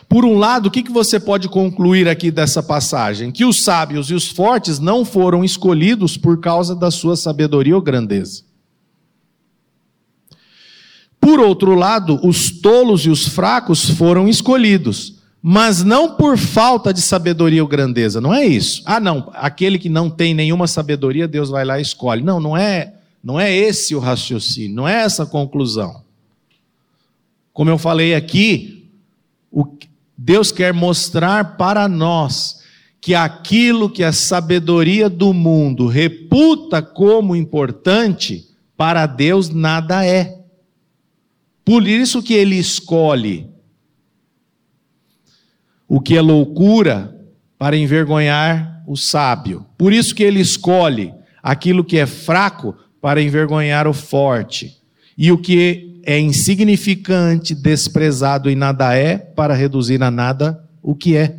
Por 0.08 0.24
um 0.24 0.36
lado, 0.38 0.66
o 0.66 0.70
que 0.72 0.90
você 0.90 1.20
pode 1.20 1.48
concluir 1.48 2.08
aqui 2.08 2.32
dessa 2.32 2.60
passagem? 2.60 3.30
Que 3.30 3.44
os 3.44 3.62
sábios 3.62 4.10
e 4.10 4.14
os 4.14 4.26
fortes 4.26 4.80
não 4.80 5.04
foram 5.04 5.44
escolhidos 5.44 6.16
por 6.16 6.40
causa 6.40 6.74
da 6.74 6.90
sua 6.90 7.14
sabedoria 7.14 7.76
ou 7.76 7.80
grandeza. 7.80 8.42
Por 11.20 11.38
outro 11.38 11.76
lado, 11.76 12.18
os 12.26 12.50
tolos 12.60 13.06
e 13.06 13.08
os 13.08 13.28
fracos 13.28 13.88
foram 13.90 14.26
escolhidos, 14.26 15.19
mas 15.42 15.82
não 15.82 16.16
por 16.16 16.36
falta 16.36 16.92
de 16.92 17.00
sabedoria 17.00 17.62
ou 17.62 17.68
grandeza, 17.68 18.20
não 18.20 18.34
é 18.34 18.44
isso. 18.44 18.82
Ah, 18.84 19.00
não, 19.00 19.30
aquele 19.34 19.78
que 19.78 19.88
não 19.88 20.10
tem 20.10 20.34
nenhuma 20.34 20.66
sabedoria, 20.66 21.26
Deus 21.26 21.48
vai 21.48 21.64
lá 21.64 21.78
e 21.78 21.82
escolhe. 21.82 22.22
Não, 22.22 22.38
não 22.38 22.56
é, 22.56 22.94
não 23.24 23.40
é 23.40 23.54
esse 23.54 23.94
o 23.94 23.98
raciocínio, 23.98 24.76
não 24.76 24.86
é 24.86 25.02
essa 25.02 25.22
a 25.22 25.26
conclusão. 25.26 26.02
Como 27.54 27.70
eu 27.70 27.78
falei 27.78 28.14
aqui, 28.14 28.86
Deus 30.16 30.52
quer 30.52 30.74
mostrar 30.74 31.56
para 31.56 31.88
nós 31.88 32.60
que 33.00 33.14
aquilo 33.14 33.88
que 33.88 34.04
a 34.04 34.12
sabedoria 34.12 35.08
do 35.08 35.32
mundo 35.32 35.86
reputa 35.86 36.82
como 36.82 37.34
importante, 37.34 38.46
para 38.76 39.06
Deus 39.06 39.48
nada 39.48 40.04
é. 40.04 40.38
Por 41.64 41.86
isso 41.88 42.22
que 42.22 42.34
ele 42.34 42.56
escolhe 42.56 43.49
o 45.90 46.00
que 46.00 46.16
é 46.16 46.20
loucura 46.20 47.20
para 47.58 47.76
envergonhar 47.76 48.84
o 48.86 48.96
sábio. 48.96 49.66
Por 49.76 49.92
isso 49.92 50.14
que 50.14 50.22
ele 50.22 50.38
escolhe 50.38 51.12
aquilo 51.42 51.82
que 51.82 51.98
é 51.98 52.06
fraco 52.06 52.76
para 53.00 53.20
envergonhar 53.20 53.88
o 53.88 53.92
forte. 53.92 54.78
E 55.18 55.32
o 55.32 55.36
que 55.36 56.00
é 56.04 56.16
insignificante, 56.20 57.56
desprezado 57.56 58.48
e 58.48 58.54
nada 58.54 58.94
é, 58.94 59.18
para 59.18 59.52
reduzir 59.52 60.00
a 60.00 60.12
nada 60.12 60.64
o 60.80 60.94
que 60.94 61.16
é. 61.16 61.36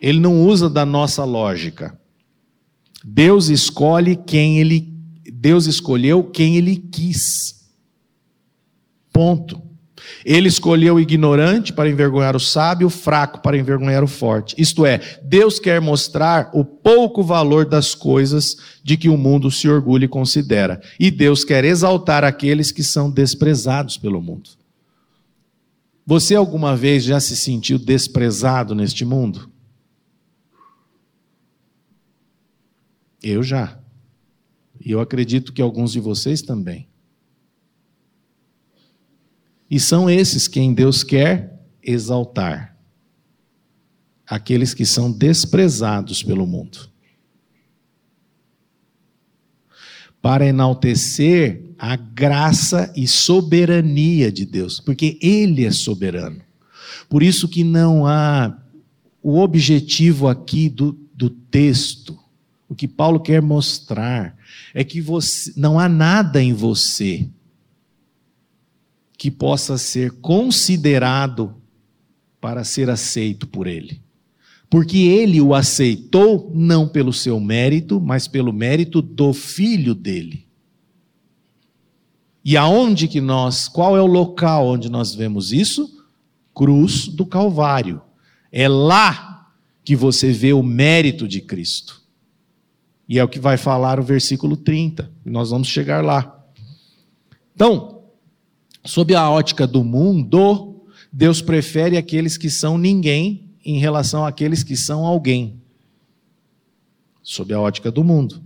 Ele 0.00 0.18
não 0.18 0.42
usa 0.42 0.70
da 0.70 0.86
nossa 0.86 1.24
lógica. 1.24 1.94
Deus 3.04 3.50
escolhe 3.50 4.16
quem 4.16 4.58
ele 4.58 4.88
Deus 5.30 5.66
escolheu 5.66 6.24
quem 6.24 6.56
ele 6.56 6.76
quis. 6.76 7.70
Ponto. 9.12 9.69
Ele 10.24 10.48
escolheu 10.48 10.96
o 10.96 11.00
ignorante 11.00 11.72
para 11.72 11.88
envergonhar 11.88 12.36
o 12.36 12.40
sábio, 12.40 12.86
o 12.88 12.90
fraco 12.90 13.40
para 13.40 13.56
envergonhar 13.56 14.02
o 14.04 14.08
forte. 14.08 14.54
Isto 14.58 14.84
é, 14.84 15.00
Deus 15.22 15.58
quer 15.58 15.80
mostrar 15.80 16.50
o 16.52 16.64
pouco 16.64 17.22
valor 17.22 17.64
das 17.64 17.94
coisas 17.94 18.56
de 18.82 18.96
que 18.96 19.08
o 19.08 19.16
mundo 19.16 19.50
se 19.50 19.68
orgulha 19.68 20.04
e 20.04 20.08
considera. 20.08 20.80
E 20.98 21.10
Deus 21.10 21.44
quer 21.44 21.64
exaltar 21.64 22.24
aqueles 22.24 22.72
que 22.72 22.82
são 22.82 23.10
desprezados 23.10 23.96
pelo 23.96 24.20
mundo. 24.20 24.50
Você 26.06 26.34
alguma 26.34 26.76
vez 26.76 27.04
já 27.04 27.20
se 27.20 27.36
sentiu 27.36 27.78
desprezado 27.78 28.74
neste 28.74 29.04
mundo? 29.04 29.48
Eu 33.22 33.42
já. 33.42 33.78
E 34.80 34.90
eu 34.90 35.00
acredito 35.00 35.52
que 35.52 35.62
alguns 35.62 35.92
de 35.92 36.00
vocês 36.00 36.42
também. 36.42 36.89
E 39.70 39.78
são 39.78 40.10
esses 40.10 40.48
quem 40.48 40.74
Deus 40.74 41.02
quer 41.04 41.60
exaltar 41.82 42.76
aqueles 44.26 44.74
que 44.74 44.84
são 44.84 45.10
desprezados 45.10 46.22
pelo 46.22 46.46
mundo. 46.46 46.88
Para 50.22 50.46
enaltecer 50.46 51.62
a 51.78 51.96
graça 51.96 52.92
e 52.94 53.08
soberania 53.08 54.30
de 54.30 54.44
Deus, 54.44 54.78
porque 54.78 55.18
Ele 55.22 55.64
é 55.64 55.70
soberano. 55.70 56.42
Por 57.08 57.22
isso 57.22 57.48
que 57.48 57.64
não 57.64 58.06
há 58.06 58.56
o 59.22 59.38
objetivo 59.38 60.28
aqui 60.28 60.68
do, 60.68 60.92
do 61.14 61.30
texto 61.30 62.18
o 62.70 62.74
que 62.74 62.86
Paulo 62.86 63.18
quer 63.18 63.42
mostrar 63.42 64.36
é 64.72 64.84
que 64.84 65.00
você, 65.00 65.52
não 65.56 65.76
há 65.76 65.88
nada 65.88 66.40
em 66.40 66.52
você 66.52 67.28
que 69.20 69.30
possa 69.30 69.76
ser 69.76 70.12
considerado 70.12 71.54
para 72.40 72.64
ser 72.64 72.88
aceito 72.88 73.46
por 73.46 73.66
ele. 73.66 74.00
Porque 74.70 74.96
ele 74.96 75.42
o 75.42 75.54
aceitou 75.54 76.50
não 76.54 76.88
pelo 76.88 77.12
seu 77.12 77.38
mérito, 77.38 78.00
mas 78.00 78.26
pelo 78.26 78.50
mérito 78.50 79.02
do 79.02 79.34
filho 79.34 79.94
dele. 79.94 80.46
E 82.42 82.56
aonde 82.56 83.06
que 83.08 83.20
nós, 83.20 83.68
qual 83.68 83.94
é 83.94 84.00
o 84.00 84.06
local 84.06 84.66
onde 84.66 84.88
nós 84.88 85.14
vemos 85.14 85.52
isso? 85.52 86.02
Cruz 86.54 87.06
do 87.06 87.26
Calvário. 87.26 88.00
É 88.50 88.70
lá 88.70 89.52
que 89.84 89.94
você 89.94 90.32
vê 90.32 90.54
o 90.54 90.62
mérito 90.62 91.28
de 91.28 91.42
Cristo. 91.42 92.00
E 93.06 93.18
é 93.18 93.24
o 93.24 93.28
que 93.28 93.38
vai 93.38 93.58
falar 93.58 94.00
o 94.00 94.02
versículo 94.02 94.56
30. 94.56 95.12
Nós 95.26 95.50
vamos 95.50 95.68
chegar 95.68 96.02
lá. 96.02 96.42
Então, 97.54 97.99
sob 98.84 99.14
a 99.14 99.28
ótica 99.28 99.66
do 99.66 99.84
mundo, 99.84 100.84
Deus 101.12 101.42
prefere 101.42 101.96
aqueles 101.96 102.36
que 102.36 102.50
são 102.50 102.78
ninguém 102.78 103.50
em 103.64 103.78
relação 103.78 104.24
àqueles 104.24 104.62
que 104.62 104.76
são 104.76 105.04
alguém. 105.04 105.60
Sob 107.22 107.52
a 107.52 107.60
ótica 107.60 107.90
do 107.90 108.02
mundo. 108.02 108.42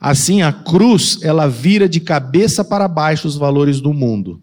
Assim, 0.00 0.42
a 0.42 0.52
cruz, 0.52 1.20
ela 1.22 1.48
vira 1.48 1.88
de 1.88 2.00
cabeça 2.00 2.64
para 2.64 2.86
baixo 2.86 3.26
os 3.26 3.36
valores 3.36 3.80
do 3.80 3.94
mundo. 3.94 4.42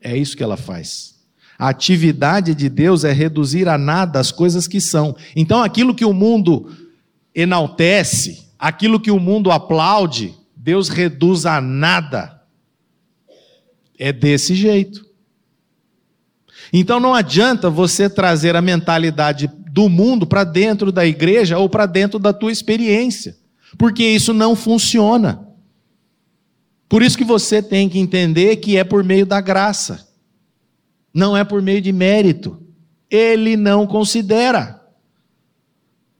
É 0.00 0.16
isso 0.16 0.36
que 0.36 0.42
ela 0.42 0.56
faz. 0.56 1.14
A 1.58 1.68
atividade 1.68 2.54
de 2.54 2.68
Deus 2.68 3.04
é 3.04 3.12
reduzir 3.12 3.68
a 3.68 3.78
nada 3.78 4.18
as 4.18 4.32
coisas 4.32 4.66
que 4.66 4.80
são. 4.80 5.16
Então, 5.36 5.62
aquilo 5.62 5.94
que 5.94 6.04
o 6.04 6.12
mundo 6.12 6.70
enaltece, 7.34 8.48
aquilo 8.58 8.98
que 8.98 9.10
o 9.10 9.20
mundo 9.20 9.50
aplaude, 9.52 10.34
Deus 10.56 10.88
reduz 10.88 11.46
a 11.46 11.60
nada. 11.60 12.33
É 13.98 14.12
desse 14.12 14.54
jeito. 14.54 15.04
Então 16.72 16.98
não 16.98 17.14
adianta 17.14 17.70
você 17.70 18.08
trazer 18.10 18.56
a 18.56 18.62
mentalidade 18.62 19.50
do 19.70 19.88
mundo 19.88 20.26
para 20.26 20.44
dentro 20.44 20.90
da 20.90 21.06
igreja 21.06 21.58
ou 21.58 21.68
para 21.68 21.86
dentro 21.86 22.18
da 22.18 22.32
tua 22.32 22.52
experiência, 22.52 23.36
porque 23.76 24.04
isso 24.04 24.32
não 24.32 24.54
funciona. 24.54 25.46
Por 26.88 27.02
isso 27.02 27.18
que 27.18 27.24
você 27.24 27.60
tem 27.62 27.88
que 27.88 27.98
entender 27.98 28.56
que 28.56 28.76
é 28.76 28.84
por 28.84 29.02
meio 29.02 29.26
da 29.26 29.40
graça, 29.40 30.08
não 31.12 31.36
é 31.36 31.44
por 31.44 31.62
meio 31.62 31.80
de 31.80 31.92
mérito. 31.92 32.60
Ele 33.10 33.56
não 33.56 33.86
considera. 33.86 34.80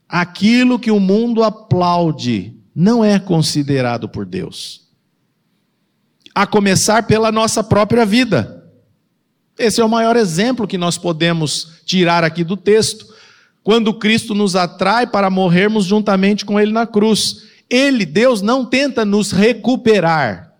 Aquilo 0.07 0.79
que 0.79 0.91
o 0.91 0.99
mundo 0.99 1.43
aplaude 1.43 2.55
não 2.73 3.03
é 3.03 3.19
considerado 3.19 4.07
por 4.07 4.25
Deus. 4.25 4.84
A 6.35 6.45
começar 6.45 7.07
pela 7.07 7.31
nossa 7.31 7.63
própria 7.63 8.05
vida. 8.05 8.69
Esse 9.57 9.79
é 9.79 9.85
o 9.85 9.89
maior 9.89 10.17
exemplo 10.17 10.67
que 10.67 10.77
nós 10.77 10.97
podemos 10.97 11.81
tirar 11.85 12.23
aqui 12.23 12.43
do 12.43 12.57
texto. 12.57 13.07
Quando 13.63 13.93
Cristo 13.93 14.35
nos 14.35 14.55
atrai 14.55 15.07
para 15.07 15.29
morrermos 15.29 15.85
juntamente 15.85 16.45
com 16.45 16.59
Ele 16.59 16.71
na 16.71 16.85
cruz. 16.85 17.45
Ele, 17.69 18.05
Deus, 18.05 18.41
não 18.41 18.65
tenta 18.65 19.03
nos 19.03 19.31
recuperar. 19.31 20.53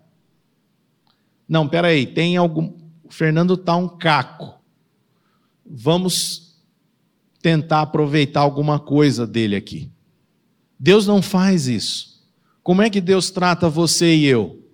Não, 1.47 1.67
peraí, 1.67 2.07
tem 2.07 2.37
algum. 2.37 2.73
O 3.03 3.11
Fernando 3.11 3.53
está 3.53 3.75
um 3.75 3.87
caco. 3.87 4.55
Vamos 5.63 6.55
tentar 7.41 7.81
aproveitar 7.81 8.39
alguma 8.39 8.79
coisa 8.79 9.27
dele 9.27 9.55
aqui. 9.55 9.91
Deus 10.79 11.05
não 11.05 11.21
faz 11.21 11.67
isso. 11.67 12.23
Como 12.63 12.81
é 12.81 12.89
que 12.89 12.99
Deus 12.99 13.29
trata 13.29 13.69
você 13.69 14.15
e 14.15 14.25
eu? 14.25 14.64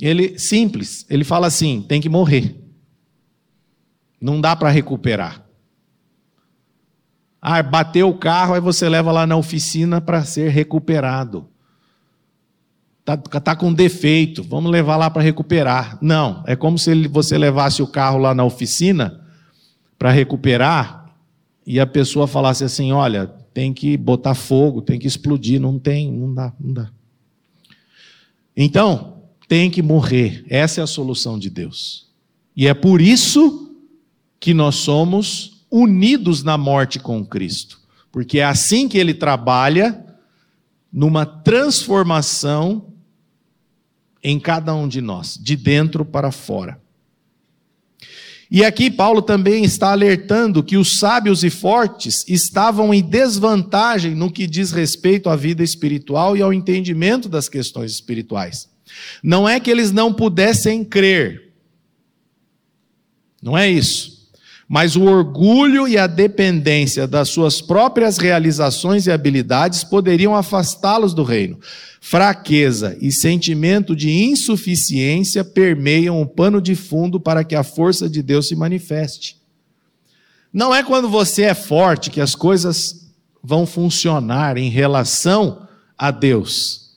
Ele 0.00 0.38
simples, 0.38 1.04
ele 1.10 1.24
fala 1.24 1.46
assim: 1.46 1.82
tem 1.82 2.00
que 2.00 2.08
morrer. 2.08 2.56
Não 4.20 4.40
dá 4.40 4.54
para 4.54 4.70
recuperar. 4.70 5.44
Ah, 7.40 7.62
bateu 7.62 8.08
o 8.08 8.18
carro, 8.18 8.54
aí 8.54 8.60
você 8.60 8.88
leva 8.88 9.12
lá 9.12 9.26
na 9.26 9.36
oficina 9.36 10.00
para 10.00 10.24
ser 10.24 10.50
recuperado. 10.50 11.48
Tá, 13.04 13.16
tá 13.16 13.56
com 13.56 13.72
defeito, 13.72 14.42
vamos 14.42 14.70
levar 14.70 14.96
lá 14.96 15.08
para 15.08 15.22
recuperar. 15.22 15.98
Não, 16.02 16.42
é 16.46 16.54
como 16.54 16.78
se 16.78 17.08
você 17.08 17.38
levasse 17.38 17.82
o 17.82 17.86
carro 17.86 18.18
lá 18.18 18.34
na 18.34 18.44
oficina 18.44 19.24
para 19.98 20.10
recuperar 20.10 21.14
e 21.66 21.80
a 21.80 21.86
pessoa 21.86 22.26
falasse 22.26 22.64
assim: 22.64 22.92
olha, 22.92 23.26
tem 23.54 23.72
que 23.72 23.96
botar 23.96 24.34
fogo, 24.34 24.82
tem 24.82 24.98
que 24.98 25.06
explodir, 25.06 25.60
não 25.60 25.78
tem, 25.78 26.12
não 26.12 26.34
dá, 26.34 26.52
não 26.60 26.72
dá. 26.72 26.90
Então, 28.56 29.17
tem 29.48 29.70
que 29.70 29.82
morrer. 29.82 30.44
Essa 30.48 30.82
é 30.82 30.84
a 30.84 30.86
solução 30.86 31.38
de 31.38 31.48
Deus. 31.48 32.06
E 32.54 32.68
é 32.68 32.74
por 32.74 33.00
isso 33.00 33.74
que 34.38 34.52
nós 34.52 34.76
somos 34.76 35.64
unidos 35.70 36.42
na 36.44 36.58
morte 36.58 37.00
com 37.00 37.24
Cristo. 37.24 37.80
Porque 38.12 38.38
é 38.38 38.44
assim 38.44 38.86
que 38.86 38.98
ele 38.98 39.14
trabalha 39.14 40.04
numa 40.92 41.24
transformação 41.24 42.92
em 44.22 44.38
cada 44.38 44.74
um 44.74 44.86
de 44.86 45.00
nós, 45.00 45.38
de 45.40 45.56
dentro 45.56 46.04
para 46.04 46.30
fora. 46.30 46.80
E 48.50 48.64
aqui 48.64 48.90
Paulo 48.90 49.20
também 49.20 49.62
está 49.62 49.92
alertando 49.92 50.62
que 50.62 50.78
os 50.78 50.98
sábios 50.98 51.44
e 51.44 51.50
fortes 51.50 52.24
estavam 52.26 52.94
em 52.94 53.02
desvantagem 53.02 54.14
no 54.14 54.32
que 54.32 54.46
diz 54.46 54.72
respeito 54.72 55.28
à 55.28 55.36
vida 55.36 55.62
espiritual 55.62 56.34
e 56.34 56.40
ao 56.40 56.52
entendimento 56.52 57.28
das 57.28 57.48
questões 57.48 57.92
espirituais. 57.92 58.67
Não 59.22 59.48
é 59.48 59.58
que 59.60 59.70
eles 59.70 59.92
não 59.92 60.12
pudessem 60.12 60.84
crer, 60.84 61.48
não 63.42 63.56
é 63.56 63.68
isso. 63.68 64.18
Mas 64.68 64.96
o 64.96 65.04
orgulho 65.04 65.88
e 65.88 65.96
a 65.96 66.06
dependência 66.06 67.06
das 67.06 67.30
suas 67.30 67.62
próprias 67.62 68.18
realizações 68.18 69.06
e 69.06 69.10
habilidades 69.10 69.82
poderiam 69.82 70.36
afastá-los 70.36 71.14
do 71.14 71.22
reino. 71.22 71.58
Fraqueza 72.00 72.96
e 73.00 73.10
sentimento 73.10 73.96
de 73.96 74.10
insuficiência 74.10 75.42
permeiam 75.42 76.20
o 76.20 76.26
pano 76.26 76.60
de 76.60 76.74
fundo 76.74 77.18
para 77.18 77.42
que 77.44 77.54
a 77.54 77.64
força 77.64 78.10
de 78.10 78.22
Deus 78.22 78.48
se 78.48 78.54
manifeste. 78.54 79.38
Não 80.52 80.74
é 80.74 80.82
quando 80.82 81.08
você 81.08 81.42
é 81.42 81.54
forte 81.54 82.10
que 82.10 82.20
as 82.20 82.34
coisas 82.34 83.10
vão 83.42 83.64
funcionar 83.64 84.58
em 84.58 84.68
relação 84.68 85.66
a 85.96 86.10
Deus. 86.10 86.87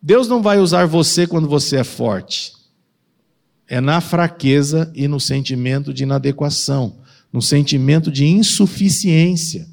Deus 0.00 0.28
não 0.28 0.42
vai 0.42 0.58
usar 0.58 0.86
você 0.86 1.26
quando 1.26 1.48
você 1.48 1.76
é 1.76 1.84
forte. 1.84 2.52
É 3.66 3.80
na 3.80 4.00
fraqueza 4.00 4.90
e 4.94 5.06
no 5.06 5.20
sentimento 5.20 5.92
de 5.92 6.04
inadequação, 6.04 6.96
no 7.32 7.42
sentimento 7.42 8.10
de 8.10 8.26
insuficiência. 8.26 9.68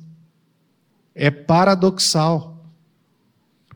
É 1.14 1.32
paradoxal. 1.32 2.56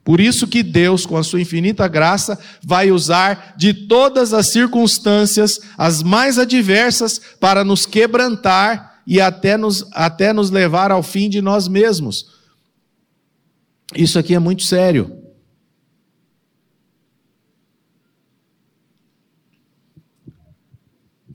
Por 0.03 0.19
isso 0.19 0.47
que 0.47 0.63
Deus, 0.63 1.05
com 1.05 1.15
a 1.17 1.23
sua 1.23 1.39
infinita 1.39 1.88
graça, 1.88 2.38
vai 2.63 2.91
usar 2.91 3.53
de 3.55 3.73
todas 3.73 4.33
as 4.33 4.51
circunstâncias, 4.51 5.59
as 5.77 6.01
mais 6.01 6.39
adversas, 6.39 7.21
para 7.39 7.63
nos 7.63 7.85
quebrantar 7.85 9.01
e 9.05 9.21
até 9.21 9.55
nos, 9.55 9.85
até 9.93 10.33
nos 10.33 10.49
levar 10.49 10.91
ao 10.91 11.03
fim 11.03 11.29
de 11.29 11.41
nós 11.41 11.67
mesmos. 11.67 12.25
Isso 13.95 14.17
aqui 14.19 14.33
é 14.33 14.39
muito 14.39 14.63
sério. 14.63 15.18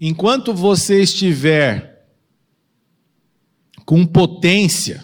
Enquanto 0.07 0.53
você 0.53 1.01
estiver 1.01 2.07
com 3.87 4.05
potência, 4.05 5.03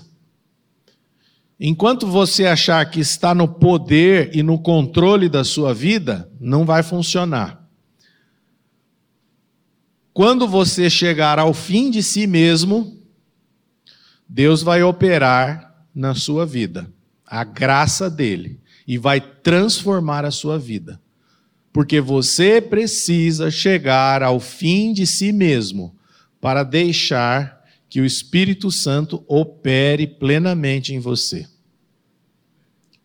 Enquanto 1.63 2.07
você 2.07 2.47
achar 2.47 2.91
que 2.91 3.01
está 3.01 3.35
no 3.35 3.47
poder 3.47 4.35
e 4.35 4.43
no 4.43 4.59
controle 4.59 5.29
da 5.29 5.45
sua 5.45 5.75
vida, 5.75 6.31
não 6.41 6.65
vai 6.65 6.83
funcionar. 6.83 7.69
Quando 10.15 10.49
você 10.49 10.89
chegar 10.89 11.39
ao 11.39 11.53
fim 11.53 11.91
de 11.91 12.03
si 12.03 12.27
mesmo, 12.27 12.99
Deus 14.27 14.63
vai 14.63 14.83
operar 14.83 15.85
na 15.95 16.15
sua 16.15 16.47
vida, 16.47 16.91
a 17.27 17.45
graça 17.45 18.09
dele, 18.09 18.59
e 18.87 18.97
vai 18.97 19.21
transformar 19.21 20.25
a 20.25 20.31
sua 20.31 20.59
vida. 20.59 20.99
Porque 21.73 22.01
você 22.01 22.61
precisa 22.61 23.51
chegar 23.51 24.23
ao 24.23 24.41
fim 24.41 24.93
de 24.93 25.07
si 25.07 25.33
mesmo 25.33 25.95
para 26.41 26.63
deixar 26.63 27.65
que 27.89 28.01
o 28.01 28.07
Espírito 28.07 28.71
Santo 28.71 29.25
opere 29.27 30.07
plenamente 30.07 30.95
em 30.95 30.99
você. 30.99 31.47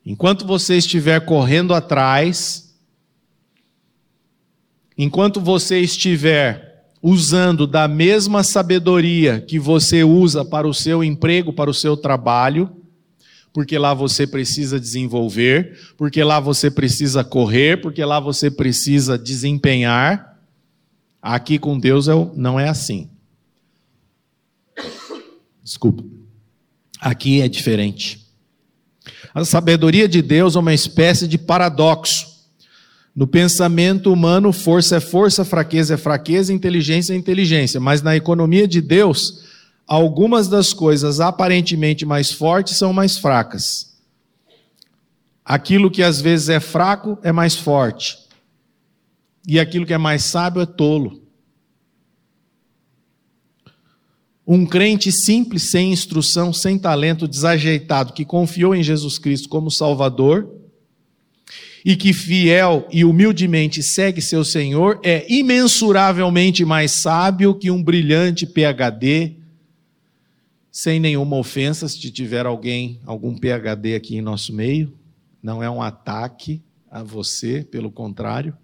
Enquanto 0.05 0.45
você 0.45 0.77
estiver 0.77 1.19
correndo 1.25 1.73
atrás, 1.73 2.75
enquanto 4.95 5.41
você 5.41 5.79
estiver 5.79 6.91
usando 7.01 7.67
da 7.67 7.87
mesma 7.87 8.43
sabedoria 8.43 9.39
que 9.41 9.59
você 9.59 10.03
usa 10.03 10.45
para 10.45 10.67
o 10.67 10.73
seu 10.73 11.03
emprego, 11.03 11.53
para 11.53 11.69
o 11.69 11.73
seu 11.73 11.97
trabalho, 11.97 12.84
porque 13.55 13.77
lá 13.77 13.93
você 13.93 14.27
precisa 14.27 14.77
desenvolver, 14.77 15.79
porque 15.95 16.21
lá 16.21 16.41
você 16.41 16.69
precisa 16.69 17.23
correr, 17.23 17.79
porque 17.81 18.03
lá 18.03 18.19
você 18.19 18.51
precisa 18.51 19.17
desempenhar. 19.17 20.37
Aqui 21.21 21.57
com 21.57 21.79
Deus 21.79 22.07
não 22.35 22.59
é 22.59 22.67
assim. 22.67 23.09
Desculpa. 25.63 26.03
Aqui 26.99 27.39
é 27.39 27.47
diferente. 27.47 28.27
A 29.33 29.45
sabedoria 29.45 30.09
de 30.09 30.21
Deus 30.21 30.57
é 30.57 30.59
uma 30.59 30.73
espécie 30.73 31.25
de 31.25 31.37
paradoxo. 31.37 32.27
No 33.15 33.25
pensamento 33.25 34.11
humano, 34.11 34.51
força 34.51 34.97
é 34.97 34.99
força, 34.99 35.45
fraqueza 35.45 35.93
é 35.93 35.97
fraqueza, 35.97 36.51
inteligência 36.51 37.13
é 37.13 37.15
inteligência. 37.15 37.79
Mas 37.79 38.01
na 38.01 38.17
economia 38.17 38.67
de 38.67 38.81
Deus, 38.81 39.44
algumas 39.87 40.47
das 40.47 40.73
coisas 40.73 41.19
aparentemente 41.19 42.05
mais 42.05 42.31
fortes 42.31 42.77
são 42.77 42.91
mais 42.91 43.17
fracas. 43.17 43.95
Aquilo 45.43 45.91
que 45.91 46.01
às 46.01 46.19
vezes 46.19 46.49
é 46.49 46.59
fraco 46.59 47.17
é 47.21 47.31
mais 47.31 47.55
forte. 47.55 48.17
E 49.47 49.59
aquilo 49.59 49.85
que 49.85 49.93
é 49.93 49.97
mais 49.97 50.23
sábio 50.23 50.61
é 50.61 50.65
tolo. 50.65 51.21
Um 54.47 54.65
crente 54.65 55.11
simples, 55.11 55.63
sem 55.63 55.91
instrução, 55.91 56.53
sem 56.53 56.77
talento, 56.77 57.27
desajeitado, 57.27 58.13
que 58.13 58.23
confiou 58.23 58.75
em 58.75 58.83
Jesus 58.83 59.17
Cristo 59.17 59.49
como 59.49 59.71
Salvador 59.71 60.51
e 61.83 61.95
que 61.95 62.13
fiel 62.13 62.87
e 62.91 63.05
humildemente 63.05 63.83
segue 63.83 64.19
seu 64.19 64.43
Senhor, 64.43 64.99
é 65.03 65.25
imensuravelmente 65.31 66.65
mais 66.65 66.91
sábio 66.91 67.53
que 67.53 67.69
um 67.69 67.81
brilhante 67.81 68.47
PhD. 68.47 69.35
Sem 70.77 70.99
nenhuma 70.99 71.37
ofensa, 71.37 71.87
se 71.87 72.11
tiver 72.11 72.45
alguém, 72.45 72.99
algum 73.05 73.33
PhD 73.33 73.95
aqui 73.95 74.17
em 74.17 74.21
nosso 74.21 74.51
meio, 74.51 74.93
não 75.41 75.63
é 75.63 75.69
um 75.69 75.81
ataque 75.81 76.61
a 76.91 77.01
você, 77.01 77.63
pelo 77.63 77.89
contrário, 77.89 78.57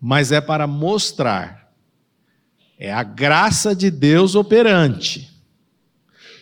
mas 0.00 0.30
é 0.30 0.40
para 0.40 0.64
mostrar 0.68 1.74
é 2.78 2.92
a 2.92 3.02
graça 3.02 3.74
de 3.74 3.90
Deus 3.90 4.36
operante, 4.36 5.28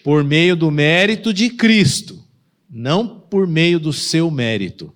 por 0.05 0.23
meio 0.23 0.55
do 0.55 0.71
mérito 0.71 1.33
de 1.33 1.49
Cristo, 1.49 2.23
não 2.69 3.19
por 3.19 3.47
meio 3.47 3.81
do 3.81 3.95
seu 3.95 4.31
mérito. 4.31 4.95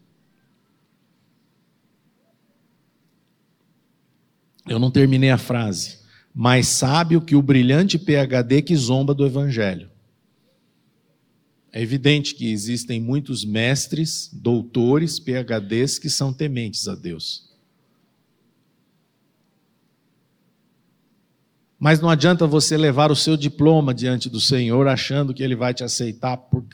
Eu 4.68 4.78
não 4.78 4.90
terminei 4.90 5.30
a 5.30 5.38
frase. 5.38 6.01
Mais 6.34 6.68
sábio 6.68 7.20
que 7.20 7.36
o 7.36 7.42
brilhante 7.42 7.98
PhD 7.98 8.62
que 8.62 8.74
zomba 8.74 9.14
do 9.14 9.26
Evangelho. 9.26 9.90
É 11.72 11.80
evidente 11.80 12.34
que 12.34 12.50
existem 12.52 13.00
muitos 13.00 13.44
mestres, 13.44 14.28
doutores, 14.32 15.18
PhDs 15.18 15.98
que 15.98 16.10
são 16.10 16.32
tementes 16.32 16.86
a 16.86 16.94
Deus. 16.94 17.50
Mas 21.78 21.98
não 21.98 22.08
adianta 22.08 22.46
você 22.46 22.76
levar 22.76 23.10
o 23.10 23.16
seu 23.16 23.36
diploma 23.36 23.92
diante 23.92 24.30
do 24.30 24.38
Senhor 24.38 24.86
achando 24.86 25.34
que 25.34 25.42
Ele 25.42 25.56
vai 25.56 25.74
te 25.74 25.82
aceitar 25.82 26.36
por, 26.36 26.64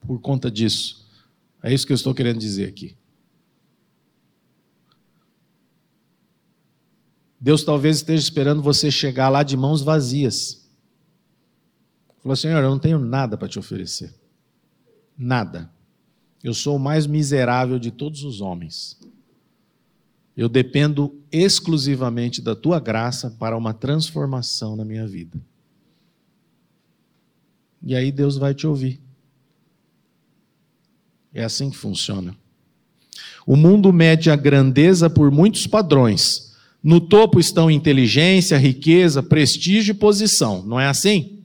por 0.00 0.20
conta 0.20 0.50
disso. 0.50 1.06
É 1.62 1.72
isso 1.72 1.86
que 1.86 1.92
eu 1.92 1.96
estou 1.96 2.14
querendo 2.14 2.38
dizer 2.38 2.68
aqui. 2.68 2.96
Deus 7.40 7.64
talvez 7.64 7.96
esteja 7.96 8.22
esperando 8.22 8.62
você 8.62 8.90
chegar 8.90 9.28
lá 9.28 9.42
de 9.42 9.56
mãos 9.56 9.82
vazias. 9.82 10.66
Falou, 12.22 12.34
Senhor, 12.34 12.62
eu 12.62 12.70
não 12.70 12.78
tenho 12.78 12.98
nada 12.98 13.36
para 13.36 13.48
te 13.48 13.58
oferecer. 13.58 14.12
Nada. 15.16 15.70
Eu 16.42 16.54
sou 16.54 16.76
o 16.76 16.80
mais 16.80 17.06
miserável 17.06 17.78
de 17.78 17.90
todos 17.90 18.24
os 18.24 18.40
homens. 18.40 18.98
Eu 20.36 20.48
dependo 20.48 21.20
exclusivamente 21.32 22.42
da 22.42 22.54
tua 22.54 22.78
graça 22.78 23.30
para 23.30 23.56
uma 23.56 23.72
transformação 23.72 24.76
na 24.76 24.84
minha 24.84 25.06
vida. 25.06 25.40
E 27.82 27.94
aí 27.94 28.10
Deus 28.10 28.36
vai 28.36 28.54
te 28.54 28.66
ouvir. 28.66 29.00
É 31.32 31.44
assim 31.44 31.70
que 31.70 31.76
funciona. 31.76 32.36
O 33.46 33.56
mundo 33.56 33.92
mede 33.92 34.30
a 34.30 34.36
grandeza 34.36 35.08
por 35.08 35.30
muitos 35.30 35.66
padrões. 35.66 36.45
No 36.86 37.00
topo 37.00 37.40
estão 37.40 37.68
inteligência, 37.68 38.56
riqueza, 38.56 39.20
prestígio 39.20 39.90
e 39.90 39.98
posição. 39.98 40.64
Não 40.64 40.78
é 40.78 40.86
assim? 40.86 41.42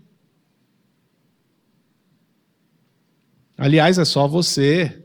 Aliás, 3.57 3.97
é 3.97 4.05
só 4.05 4.27
você 4.27 5.03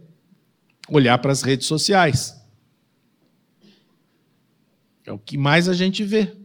olhar 0.91 1.17
para 1.17 1.33
as 1.33 1.41
redes 1.41 1.67
sociais. 1.67 2.39
É 5.07 5.11
o 5.11 5.19
que 5.19 5.39
mais 5.39 5.71
a 5.71 5.73
gente 5.73 6.05
vê. 6.05 6.37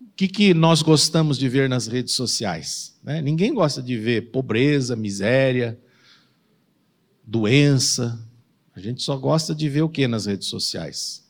O 0.00 0.10
que, 0.16 0.26
que 0.26 0.52
nós 0.52 0.82
gostamos 0.82 1.38
de 1.38 1.48
ver 1.48 1.68
nas 1.68 1.86
redes 1.86 2.14
sociais? 2.14 2.98
Né? 3.00 3.22
Ninguém 3.22 3.54
gosta 3.54 3.80
de 3.80 3.96
ver 3.96 4.32
pobreza, 4.32 4.96
miséria, 4.96 5.80
doença. 7.24 8.20
A 8.74 8.80
gente 8.80 9.04
só 9.04 9.16
gosta 9.16 9.54
de 9.54 9.68
ver 9.68 9.82
o 9.82 9.88
que 9.88 10.08
nas 10.08 10.26
redes 10.26 10.48
sociais? 10.48 11.23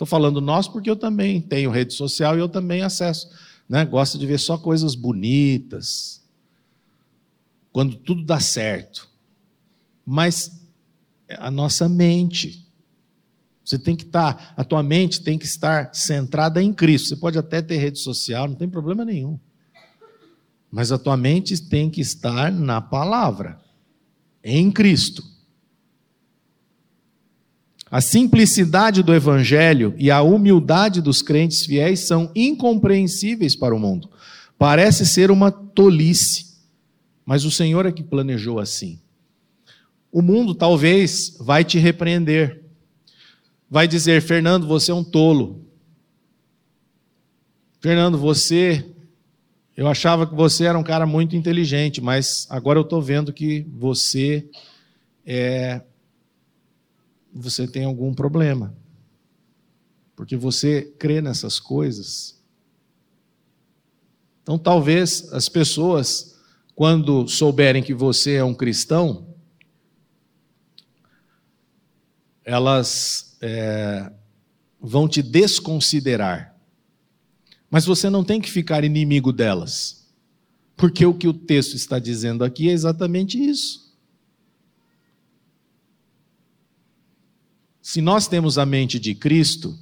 Estou 0.00 0.08
falando 0.08 0.40
nós 0.40 0.66
porque 0.66 0.88
eu 0.88 0.96
também 0.96 1.42
tenho 1.42 1.70
rede 1.70 1.92
social 1.92 2.34
e 2.34 2.40
eu 2.40 2.48
também 2.48 2.80
acesso. 2.80 3.28
Né? 3.68 3.84
Gosto 3.84 4.16
de 4.16 4.24
ver 4.24 4.38
só 4.40 4.56
coisas 4.56 4.94
bonitas, 4.94 6.22
quando 7.70 7.96
tudo 7.96 8.24
dá 8.24 8.40
certo. 8.40 9.06
Mas 10.06 10.58
a 11.36 11.50
nossa 11.50 11.86
mente, 11.86 12.66
você 13.62 13.78
tem 13.78 13.94
que 13.94 14.04
estar, 14.04 14.54
a 14.56 14.64
tua 14.64 14.82
mente 14.82 15.22
tem 15.22 15.38
que 15.38 15.44
estar 15.44 15.94
centrada 15.94 16.62
em 16.62 16.72
Cristo. 16.72 17.08
Você 17.08 17.16
pode 17.16 17.36
até 17.36 17.60
ter 17.60 17.76
rede 17.76 17.98
social, 17.98 18.48
não 18.48 18.54
tem 18.54 18.70
problema 18.70 19.04
nenhum. 19.04 19.38
Mas 20.70 20.90
a 20.90 20.98
tua 20.98 21.18
mente 21.18 21.60
tem 21.68 21.90
que 21.90 22.00
estar 22.00 22.50
na 22.50 22.80
palavra, 22.80 23.60
em 24.42 24.72
Cristo. 24.72 25.22
A 27.90 28.00
simplicidade 28.00 29.02
do 29.02 29.12
evangelho 29.12 29.94
e 29.98 30.10
a 30.10 30.22
humildade 30.22 31.02
dos 31.02 31.22
crentes 31.22 31.66
fiéis 31.66 32.00
são 32.00 32.30
incompreensíveis 32.36 33.56
para 33.56 33.74
o 33.74 33.80
mundo. 33.80 34.08
Parece 34.56 35.04
ser 35.04 35.30
uma 35.30 35.50
tolice, 35.50 36.58
mas 37.24 37.44
o 37.44 37.50
Senhor 37.50 37.86
é 37.86 37.92
que 37.92 38.02
planejou 38.02 38.60
assim. 38.60 39.00
O 40.12 40.22
mundo 40.22 40.54
talvez 40.54 41.36
vai 41.40 41.64
te 41.64 41.78
repreender. 41.78 42.62
Vai 43.68 43.88
dizer: 43.88 44.22
"Fernando, 44.22 44.68
você 44.68 44.92
é 44.92 44.94
um 44.94 45.04
tolo. 45.04 45.64
Fernando, 47.80 48.18
você 48.18 48.84
eu 49.76 49.88
achava 49.88 50.26
que 50.26 50.34
você 50.34 50.66
era 50.66 50.78
um 50.78 50.82
cara 50.82 51.06
muito 51.06 51.34
inteligente, 51.34 52.00
mas 52.02 52.46
agora 52.50 52.78
eu 52.78 52.82
estou 52.82 53.00
vendo 53.00 53.32
que 53.32 53.66
você 53.72 54.46
é 55.24 55.80
você 57.32 57.66
tem 57.66 57.84
algum 57.84 58.12
problema. 58.14 58.74
Porque 60.14 60.36
você 60.36 60.82
crê 60.98 61.20
nessas 61.20 61.58
coisas. 61.58 62.38
Então, 64.42 64.58
talvez 64.58 65.32
as 65.32 65.48
pessoas, 65.48 66.36
quando 66.74 67.26
souberem 67.28 67.82
que 67.82 67.94
você 67.94 68.34
é 68.34 68.44
um 68.44 68.54
cristão, 68.54 69.34
elas 72.44 73.36
é, 73.40 74.12
vão 74.80 75.08
te 75.08 75.22
desconsiderar. 75.22 76.56
Mas 77.70 77.86
você 77.86 78.10
não 78.10 78.24
tem 78.24 78.40
que 78.40 78.50
ficar 78.50 78.82
inimigo 78.82 79.32
delas. 79.32 80.08
Porque 80.76 81.06
o 81.06 81.14
que 81.14 81.28
o 81.28 81.34
texto 81.34 81.74
está 81.74 81.98
dizendo 81.98 82.42
aqui 82.42 82.68
é 82.68 82.72
exatamente 82.72 83.38
isso. 83.38 83.89
Se 87.82 88.00
nós 88.00 88.26
temos 88.26 88.58
a 88.58 88.66
mente 88.66 88.98
de 88.98 89.14
Cristo, 89.14 89.78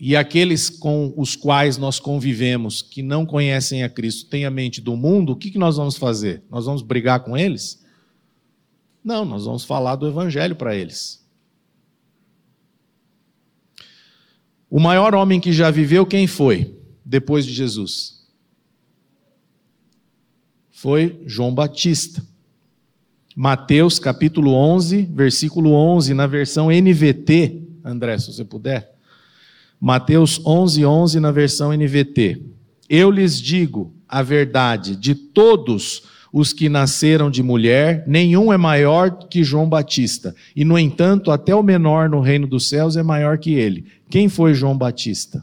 e 0.00 0.16
aqueles 0.16 0.70
com 0.70 1.12
os 1.16 1.36
quais 1.36 1.76
nós 1.76 2.00
convivemos, 2.00 2.80
que 2.80 3.02
não 3.02 3.26
conhecem 3.26 3.82
a 3.82 3.88
Cristo, 3.88 4.30
têm 4.30 4.46
a 4.46 4.50
mente 4.50 4.80
do 4.80 4.96
mundo, 4.96 5.32
o 5.32 5.36
que 5.36 5.58
nós 5.58 5.76
vamos 5.76 5.96
fazer? 5.96 6.42
Nós 6.50 6.64
vamos 6.64 6.80
brigar 6.80 7.20
com 7.20 7.36
eles? 7.36 7.84
Não, 9.04 9.24
nós 9.24 9.44
vamos 9.44 9.64
falar 9.64 9.96
do 9.96 10.08
Evangelho 10.08 10.56
para 10.56 10.74
eles. 10.74 11.20
O 14.70 14.78
maior 14.78 15.14
homem 15.14 15.40
que 15.40 15.52
já 15.52 15.70
viveu, 15.70 16.06
quem 16.06 16.26
foi? 16.26 16.78
Depois 17.04 17.44
de 17.44 17.52
Jesus? 17.52 18.26
Foi 20.70 21.22
João 21.26 21.52
Batista. 21.52 22.26
Mateus 23.42 23.98
capítulo 23.98 24.52
11, 24.52 25.08
versículo 25.14 25.72
11, 25.72 26.12
na 26.12 26.26
versão 26.26 26.68
NVT, 26.68 27.62
André, 27.82 28.18
se 28.18 28.30
você 28.30 28.44
puder. 28.44 28.92
Mateus 29.80 30.38
11, 30.44 30.84
11, 30.84 31.20
na 31.20 31.30
versão 31.30 31.72
NVT. 31.72 32.38
Eu 32.86 33.10
lhes 33.10 33.40
digo 33.40 33.94
a 34.06 34.22
verdade, 34.22 34.94
de 34.94 35.14
todos 35.14 36.02
os 36.30 36.52
que 36.52 36.68
nasceram 36.68 37.30
de 37.30 37.42
mulher, 37.42 38.04
nenhum 38.06 38.52
é 38.52 38.58
maior 38.58 39.10
que 39.26 39.42
João 39.42 39.66
Batista. 39.66 40.34
E, 40.54 40.62
no 40.62 40.78
entanto, 40.78 41.30
até 41.30 41.54
o 41.54 41.62
menor 41.62 42.10
no 42.10 42.20
reino 42.20 42.46
dos 42.46 42.68
céus 42.68 42.94
é 42.94 43.02
maior 43.02 43.38
que 43.38 43.54
ele. 43.54 43.86
Quem 44.10 44.28
foi 44.28 44.52
João 44.52 44.76
Batista? 44.76 45.42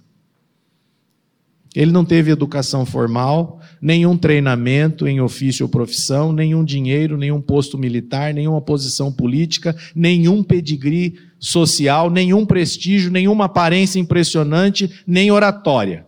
Ele 1.77 1.91
não 1.91 2.03
teve 2.03 2.31
educação 2.31 2.87
formal, 2.87 3.61
nenhum 3.79 4.17
treinamento 4.17 5.07
em 5.07 5.21
ofício 5.21 5.63
ou 5.63 5.69
profissão, 5.69 6.33
nenhum 6.33 6.65
dinheiro, 6.65 7.15
nenhum 7.19 7.39
posto 7.39 7.77
militar, 7.77 8.33
nenhuma 8.33 8.59
posição 8.59 9.13
política, 9.13 9.77
nenhum 9.93 10.41
pedigree 10.41 11.19
social, 11.37 12.09
nenhum 12.09 12.47
prestígio, 12.47 13.11
nenhuma 13.11 13.45
aparência 13.45 13.99
impressionante, 13.99 14.89
nem 15.05 15.29
oratória. 15.29 16.07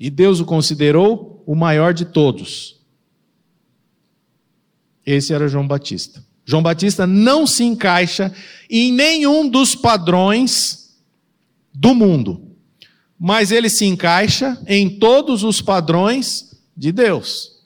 E 0.00 0.10
Deus 0.10 0.40
o 0.40 0.44
considerou 0.44 1.44
o 1.46 1.54
maior 1.54 1.94
de 1.94 2.06
todos. 2.06 2.80
Esse 5.06 5.32
era 5.32 5.46
João 5.46 5.68
Batista. 5.68 6.24
João 6.44 6.60
Batista 6.60 7.06
não 7.06 7.46
se 7.46 7.62
encaixa 7.62 8.34
em 8.68 8.90
nenhum 8.90 9.48
dos 9.48 9.76
padrões 9.76 10.92
do 11.72 11.94
mundo 11.94 12.51
mas 13.24 13.52
ele 13.52 13.70
se 13.70 13.84
encaixa 13.84 14.60
em 14.66 14.98
todos 14.98 15.44
os 15.44 15.62
padrões 15.62 16.60
de 16.76 16.90
Deus. 16.90 17.62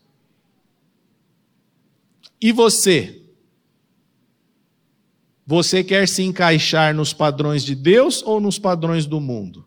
E 2.38 2.52
você? 2.52 3.22
Você 5.46 5.82
quer 5.82 6.06
se 6.06 6.22
encaixar 6.22 6.94
nos 6.94 7.14
padrões 7.14 7.64
de 7.64 7.74
Deus 7.74 8.22
ou 8.22 8.38
nos 8.38 8.58
padrões 8.58 9.06
do 9.06 9.18
mundo? 9.18 9.66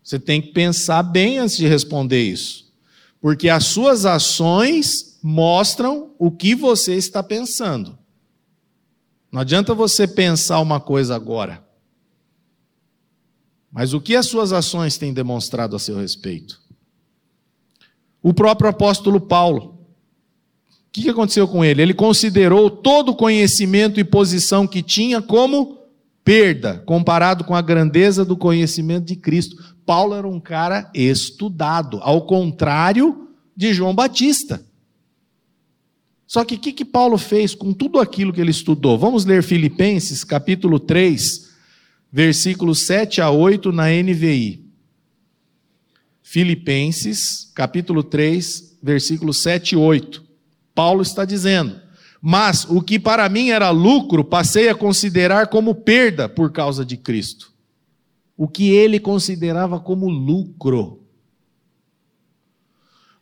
Você 0.00 0.20
tem 0.20 0.40
que 0.40 0.52
pensar 0.52 1.02
bem 1.02 1.38
antes 1.38 1.56
de 1.56 1.66
responder 1.66 2.22
isso, 2.22 2.72
porque 3.20 3.48
as 3.48 3.64
suas 3.64 4.06
ações 4.06 5.18
mostram 5.20 6.14
o 6.20 6.30
que 6.30 6.54
você 6.54 6.94
está 6.94 7.20
pensando. 7.20 7.98
Não 9.32 9.40
adianta 9.40 9.74
você 9.74 10.06
pensar 10.06 10.60
uma 10.60 10.78
coisa 10.78 11.16
agora. 11.16 11.71
Mas 13.72 13.94
o 13.94 14.00
que 14.00 14.14
as 14.14 14.26
suas 14.26 14.52
ações 14.52 14.98
têm 14.98 15.14
demonstrado 15.14 15.74
a 15.74 15.78
seu 15.78 15.96
respeito? 15.96 16.60
O 18.22 18.34
próprio 18.34 18.68
apóstolo 18.68 19.18
Paulo. 19.18 19.78
O 20.68 20.92
que 20.92 21.08
aconteceu 21.08 21.48
com 21.48 21.64
ele? 21.64 21.80
Ele 21.80 21.94
considerou 21.94 22.68
todo 22.68 23.10
o 23.10 23.16
conhecimento 23.16 23.98
e 23.98 24.04
posição 24.04 24.66
que 24.66 24.82
tinha 24.82 25.22
como 25.22 25.78
perda, 26.22 26.82
comparado 26.84 27.44
com 27.44 27.54
a 27.54 27.62
grandeza 27.62 28.26
do 28.26 28.36
conhecimento 28.36 29.06
de 29.06 29.16
Cristo. 29.16 29.56
Paulo 29.86 30.14
era 30.14 30.28
um 30.28 30.38
cara 30.38 30.90
estudado, 30.94 31.98
ao 32.02 32.26
contrário 32.26 33.28
de 33.56 33.72
João 33.72 33.94
Batista. 33.94 34.62
Só 36.26 36.44
que 36.44 36.54
o 36.54 36.58
que, 36.58 36.72
que 36.72 36.84
Paulo 36.84 37.16
fez 37.16 37.54
com 37.54 37.72
tudo 37.72 37.98
aquilo 37.98 38.32
que 38.32 38.40
ele 38.40 38.50
estudou? 38.50 38.98
Vamos 38.98 39.24
ler 39.24 39.42
Filipenses, 39.42 40.24
capítulo 40.24 40.78
3, 40.78 41.51
versículos 42.12 42.80
7 42.80 43.22
a 43.22 43.30
8 43.30 43.72
na 43.72 43.86
NVI. 43.86 44.62
Filipenses, 46.22 47.50
capítulo 47.54 48.02
3, 48.02 48.78
versículos 48.82 49.42
7 49.42 49.72
e 49.72 49.76
8. 49.76 50.22
Paulo 50.74 51.00
está 51.00 51.24
dizendo: 51.24 51.80
Mas 52.20 52.66
o 52.68 52.82
que 52.82 52.98
para 52.98 53.28
mim 53.28 53.48
era 53.48 53.70
lucro, 53.70 54.22
passei 54.22 54.68
a 54.68 54.74
considerar 54.74 55.48
como 55.48 55.74
perda 55.74 56.28
por 56.28 56.52
causa 56.52 56.84
de 56.84 56.98
Cristo. 56.98 57.50
O 58.36 58.46
que 58.46 58.70
ele 58.70 59.00
considerava 59.00 59.80
como 59.80 60.08
lucro. 60.08 60.98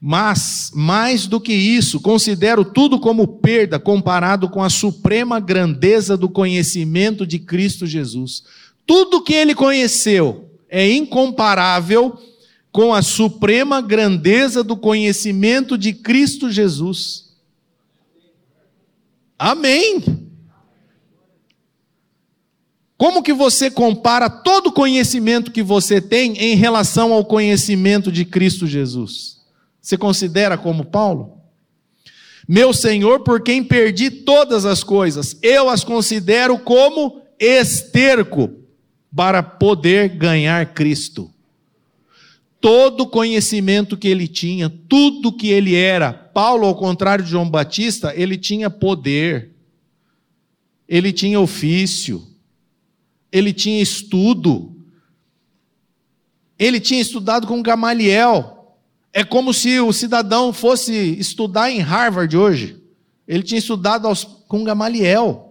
Mas, 0.02 0.72
mais 0.74 1.26
do 1.26 1.38
que 1.38 1.52
isso, 1.52 2.00
considero 2.00 2.64
tudo 2.64 2.98
como 2.98 3.38
perda 3.38 3.78
comparado 3.78 4.48
com 4.48 4.62
a 4.62 4.70
suprema 4.70 5.38
grandeza 5.38 6.16
do 6.16 6.26
conhecimento 6.26 7.26
de 7.26 7.38
Cristo 7.38 7.86
Jesus 7.86 8.42
tudo 8.90 9.22
que 9.22 9.32
ele 9.32 9.54
conheceu 9.54 10.50
é 10.68 10.90
incomparável 10.90 12.18
com 12.72 12.92
a 12.92 13.02
suprema 13.02 13.80
grandeza 13.80 14.64
do 14.64 14.76
conhecimento 14.76 15.78
de 15.78 15.92
Cristo 15.92 16.50
Jesus. 16.50 17.36
Amém. 19.38 20.28
Como 22.98 23.22
que 23.22 23.32
você 23.32 23.70
compara 23.70 24.28
todo 24.28 24.66
o 24.66 24.72
conhecimento 24.72 25.52
que 25.52 25.62
você 25.62 26.00
tem 26.00 26.36
em 26.36 26.56
relação 26.56 27.12
ao 27.12 27.24
conhecimento 27.24 28.10
de 28.10 28.24
Cristo 28.24 28.66
Jesus? 28.66 29.40
Você 29.80 29.96
considera 29.96 30.58
como 30.58 30.84
Paulo? 30.84 31.38
Meu 32.48 32.72
Senhor, 32.72 33.20
por 33.20 33.40
quem 33.40 33.62
perdi 33.62 34.10
todas 34.10 34.64
as 34.64 34.82
coisas, 34.82 35.38
eu 35.44 35.68
as 35.68 35.84
considero 35.84 36.58
como 36.58 37.22
esterco 37.38 38.59
para 39.14 39.42
poder 39.42 40.10
ganhar 40.10 40.74
Cristo. 40.74 41.32
Todo 42.60 43.02
o 43.02 43.08
conhecimento 43.08 43.96
que 43.96 44.08
ele 44.08 44.28
tinha, 44.28 44.68
tudo 44.68 45.32
que 45.32 45.48
ele 45.48 45.74
era, 45.74 46.12
Paulo, 46.12 46.66
ao 46.66 46.74
contrário 46.74 47.24
de 47.24 47.30
João 47.30 47.48
Batista, 47.48 48.12
ele 48.14 48.36
tinha 48.36 48.68
poder, 48.68 49.50
ele 50.86 51.12
tinha 51.12 51.40
ofício, 51.40 52.26
ele 53.32 53.52
tinha 53.52 53.80
estudo, 53.80 54.76
ele 56.58 56.78
tinha 56.78 57.00
estudado 57.00 57.46
com 57.46 57.62
Gamaliel. 57.62 58.76
É 59.12 59.24
como 59.24 59.54
se 59.54 59.80
o 59.80 59.92
cidadão 59.92 60.52
fosse 60.52 60.92
estudar 61.18 61.70
em 61.70 61.78
Harvard 61.80 62.36
hoje. 62.36 62.80
Ele 63.26 63.42
tinha 63.42 63.58
estudado 63.58 64.06
aos, 64.06 64.24
com 64.24 64.62
Gamaliel. 64.62 65.49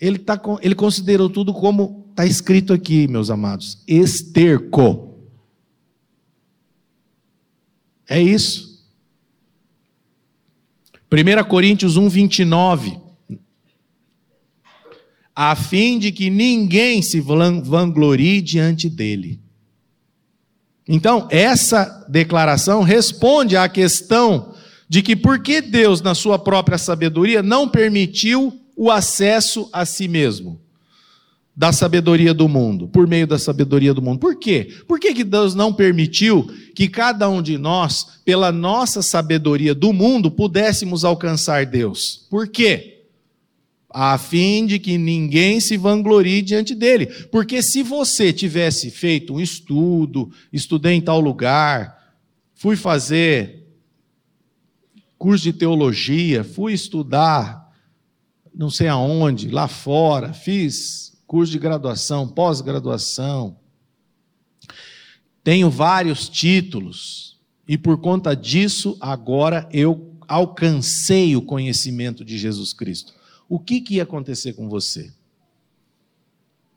Ele, 0.00 0.18
tá, 0.18 0.40
ele 0.60 0.74
considerou 0.74 1.28
tudo 1.28 1.52
como 1.52 2.06
está 2.10 2.24
escrito 2.24 2.72
aqui, 2.72 3.08
meus 3.08 3.30
amados: 3.30 3.82
esterco. 3.86 5.16
É 8.08 8.20
isso. 8.20 8.68
1 11.10 11.44
Coríntios 11.48 11.96
1, 11.96 12.08
29. 12.08 12.98
A 15.34 15.54
fim 15.54 15.98
de 15.98 16.10
que 16.10 16.30
ninguém 16.30 17.00
se 17.00 17.20
vanglorie 17.20 18.40
diante 18.40 18.88
dele. 18.88 19.40
Então, 20.86 21.28
essa 21.30 22.06
declaração 22.08 22.82
responde 22.82 23.56
à 23.56 23.68
questão 23.68 24.54
de 24.88 25.02
que 25.02 25.14
por 25.14 25.40
que 25.40 25.60
Deus, 25.60 26.00
na 26.00 26.14
sua 26.14 26.38
própria 26.38 26.78
sabedoria, 26.78 27.42
não 27.42 27.68
permitiu 27.68 28.58
o 28.78 28.92
acesso 28.92 29.68
a 29.72 29.84
si 29.84 30.06
mesmo 30.06 30.60
da 31.54 31.72
sabedoria 31.72 32.32
do 32.32 32.48
mundo, 32.48 32.86
por 32.86 33.08
meio 33.08 33.26
da 33.26 33.36
sabedoria 33.36 33.92
do 33.92 34.00
mundo. 34.00 34.20
Por 34.20 34.38
quê? 34.38 34.72
Por 34.86 35.00
que, 35.00 35.12
que 35.12 35.24
Deus 35.24 35.56
não 35.56 35.74
permitiu 35.74 36.48
que 36.76 36.88
cada 36.88 37.28
um 37.28 37.42
de 37.42 37.58
nós, 37.58 38.20
pela 38.24 38.52
nossa 38.52 39.02
sabedoria 39.02 39.74
do 39.74 39.92
mundo, 39.92 40.30
pudéssemos 40.30 41.04
alcançar 41.04 41.66
Deus? 41.66 42.28
Por 42.30 42.46
quê? 42.46 43.06
A 43.90 44.16
fim 44.16 44.64
de 44.64 44.78
que 44.78 44.96
ninguém 44.96 45.58
se 45.58 45.76
vanglorie 45.76 46.40
diante 46.40 46.72
dele. 46.72 47.06
Porque 47.32 47.60
se 47.60 47.82
você 47.82 48.32
tivesse 48.32 48.92
feito 48.92 49.34
um 49.34 49.40
estudo, 49.40 50.30
estudei 50.52 50.92
em 50.92 51.00
tal 51.00 51.18
lugar, 51.18 52.14
fui 52.54 52.76
fazer 52.76 53.66
curso 55.18 55.42
de 55.42 55.52
teologia, 55.52 56.44
fui 56.44 56.72
estudar 56.72 57.67
não 58.58 58.68
sei 58.68 58.88
aonde, 58.88 59.48
lá 59.48 59.68
fora, 59.68 60.32
fiz 60.32 61.16
curso 61.28 61.52
de 61.52 61.60
graduação, 61.60 62.26
pós-graduação, 62.26 63.56
tenho 65.44 65.70
vários 65.70 66.28
títulos, 66.28 67.38
e 67.68 67.78
por 67.78 67.98
conta 67.98 68.34
disso, 68.34 68.98
agora 69.00 69.68
eu 69.72 70.16
alcancei 70.26 71.36
o 71.36 71.42
conhecimento 71.42 72.24
de 72.24 72.36
Jesus 72.36 72.72
Cristo. 72.72 73.14
O 73.48 73.60
que, 73.60 73.80
que 73.80 73.94
ia 73.94 74.02
acontecer 74.02 74.54
com 74.54 74.68
você? 74.68 75.12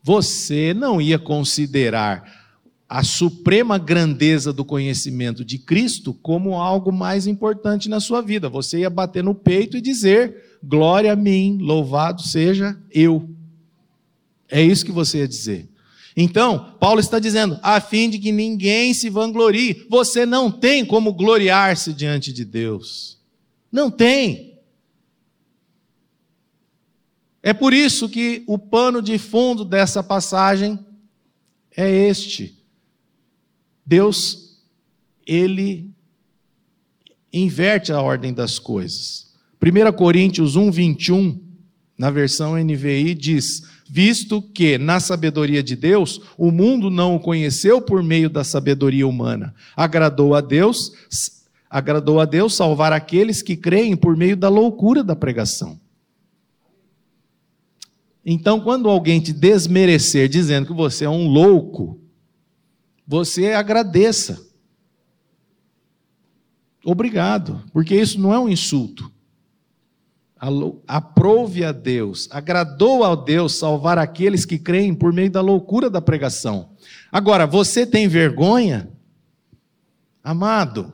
Você 0.02 0.72
não 0.72 1.00
ia 1.00 1.18
considerar 1.18 2.42
a 2.88 3.02
suprema 3.02 3.78
grandeza 3.78 4.52
do 4.52 4.64
conhecimento 4.64 5.44
de 5.44 5.58
Cristo 5.58 6.14
como 6.14 6.60
algo 6.60 6.92
mais 6.92 7.26
importante 7.26 7.88
na 7.88 8.00
sua 8.00 8.20
vida. 8.20 8.48
Você 8.48 8.80
ia 8.80 8.90
bater 8.90 9.24
no 9.24 9.34
peito 9.34 9.76
e 9.76 9.80
dizer: 9.80 10.51
glória 10.62 11.12
a 11.12 11.16
mim, 11.16 11.58
louvado 11.60 12.22
seja 12.22 12.78
eu. 12.90 13.28
É 14.48 14.62
isso 14.62 14.84
que 14.84 14.92
você 14.92 15.18
ia 15.18 15.28
dizer. 15.28 15.68
Então, 16.16 16.76
Paulo 16.78 17.00
está 17.00 17.18
dizendo, 17.18 17.58
a 17.62 17.80
fim 17.80 18.10
de 18.10 18.18
que 18.18 18.30
ninguém 18.30 18.92
se 18.92 19.08
vanglorie, 19.08 19.86
você 19.88 20.26
não 20.26 20.50
tem 20.50 20.84
como 20.84 21.12
gloriar-se 21.12 21.92
diante 21.92 22.32
de 22.32 22.44
Deus. 22.44 23.18
Não 23.70 23.90
tem. 23.90 24.58
É 27.42 27.52
por 27.52 27.72
isso 27.72 28.08
que 28.08 28.44
o 28.46 28.58
pano 28.58 29.02
de 29.02 29.18
fundo 29.18 29.64
dessa 29.64 30.02
passagem 30.02 30.78
é 31.74 31.90
este. 31.90 32.62
Deus, 33.84 34.62
ele 35.26 35.90
inverte 37.32 37.90
a 37.90 38.00
ordem 38.00 38.32
das 38.32 38.58
coisas. 38.58 39.31
1 39.62 39.92
Coríntios 39.92 40.56
1, 40.56 40.72
21, 40.72 41.40
na 41.96 42.10
versão 42.10 42.56
NVI, 42.56 43.14
diz: 43.14 43.62
Visto 43.88 44.42
que, 44.42 44.76
na 44.76 44.98
sabedoria 44.98 45.62
de 45.62 45.76
Deus, 45.76 46.20
o 46.36 46.50
mundo 46.50 46.90
não 46.90 47.14
o 47.14 47.20
conheceu 47.20 47.80
por 47.80 48.02
meio 48.02 48.28
da 48.28 48.42
sabedoria 48.42 49.06
humana, 49.06 49.54
agradou 49.76 50.34
a 50.34 50.40
Deus, 50.40 50.90
agradou 51.70 52.18
a 52.18 52.24
Deus 52.24 52.54
salvar 52.54 52.92
aqueles 52.92 53.40
que 53.40 53.56
creem 53.56 53.94
por 53.94 54.16
meio 54.16 54.36
da 54.36 54.48
loucura 54.48 55.04
da 55.04 55.14
pregação. 55.14 55.80
Então, 58.26 58.60
quando 58.60 58.88
alguém 58.88 59.20
te 59.20 59.32
desmerecer 59.32 60.28
dizendo 60.28 60.66
que 60.66 60.72
você 60.72 61.04
é 61.04 61.10
um 61.10 61.28
louco, 61.28 62.00
você 63.06 63.52
agradeça. 63.52 64.44
Obrigado, 66.84 67.62
porque 67.72 67.94
isso 67.94 68.20
não 68.20 68.34
é 68.34 68.38
um 68.40 68.48
insulto 68.48 69.12
aprove 70.88 71.64
a 71.64 71.70
Deus, 71.70 72.28
agradou 72.32 73.04
a 73.04 73.14
Deus 73.14 73.54
salvar 73.54 73.96
aqueles 73.96 74.44
que 74.44 74.58
creem 74.58 74.92
por 74.92 75.12
meio 75.12 75.30
da 75.30 75.40
loucura 75.40 75.88
da 75.88 76.00
pregação. 76.00 76.70
Agora, 77.12 77.46
você 77.46 77.86
tem 77.86 78.08
vergonha? 78.08 78.88
Amado, 80.22 80.92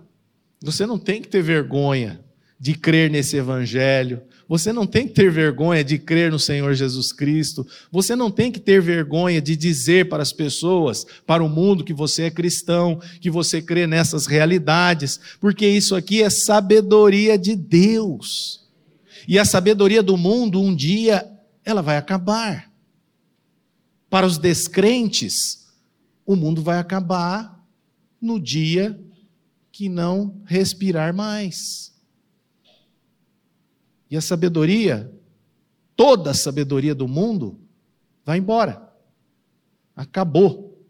você 0.60 0.84
não 0.84 0.98
tem 0.98 1.22
que 1.22 1.28
ter 1.28 1.42
vergonha 1.42 2.20
de 2.60 2.74
crer 2.74 3.10
nesse 3.10 3.36
evangelho. 3.36 4.20
Você 4.46 4.72
não 4.72 4.86
tem 4.86 5.06
que 5.06 5.14
ter 5.14 5.30
vergonha 5.30 5.84
de 5.84 5.98
crer 5.98 6.30
no 6.30 6.38
Senhor 6.38 6.74
Jesus 6.74 7.12
Cristo. 7.12 7.66
Você 7.90 8.16
não 8.16 8.30
tem 8.30 8.50
que 8.50 8.60
ter 8.60 8.82
vergonha 8.82 9.40
de 9.40 9.54
dizer 9.54 10.08
para 10.08 10.22
as 10.22 10.32
pessoas, 10.32 11.06
para 11.26 11.44
o 11.44 11.48
mundo, 11.48 11.84
que 11.84 11.94
você 11.94 12.24
é 12.24 12.30
cristão, 12.30 13.00
que 13.20 13.30
você 13.30 13.62
crê 13.62 13.86
nessas 13.86 14.26
realidades, 14.26 15.20
porque 15.40 15.66
isso 15.66 15.94
aqui 15.94 16.22
é 16.22 16.30
sabedoria 16.30 17.38
de 17.38 17.54
Deus. 17.54 18.67
E 19.28 19.38
a 19.38 19.44
sabedoria 19.44 20.02
do 20.02 20.16
mundo, 20.16 20.58
um 20.58 20.74
dia, 20.74 21.30
ela 21.62 21.82
vai 21.82 21.98
acabar. 21.98 22.72
Para 24.08 24.26
os 24.26 24.38
descrentes, 24.38 25.68
o 26.24 26.34
mundo 26.34 26.62
vai 26.62 26.78
acabar 26.78 27.62
no 28.18 28.40
dia 28.40 28.98
que 29.70 29.86
não 29.86 30.40
respirar 30.46 31.14
mais. 31.14 31.94
E 34.10 34.16
a 34.16 34.20
sabedoria, 34.22 35.12
toda 35.94 36.30
a 36.30 36.34
sabedoria 36.34 36.94
do 36.94 37.06
mundo, 37.06 37.60
vai 38.24 38.38
embora. 38.38 38.90
Acabou. 39.94 40.82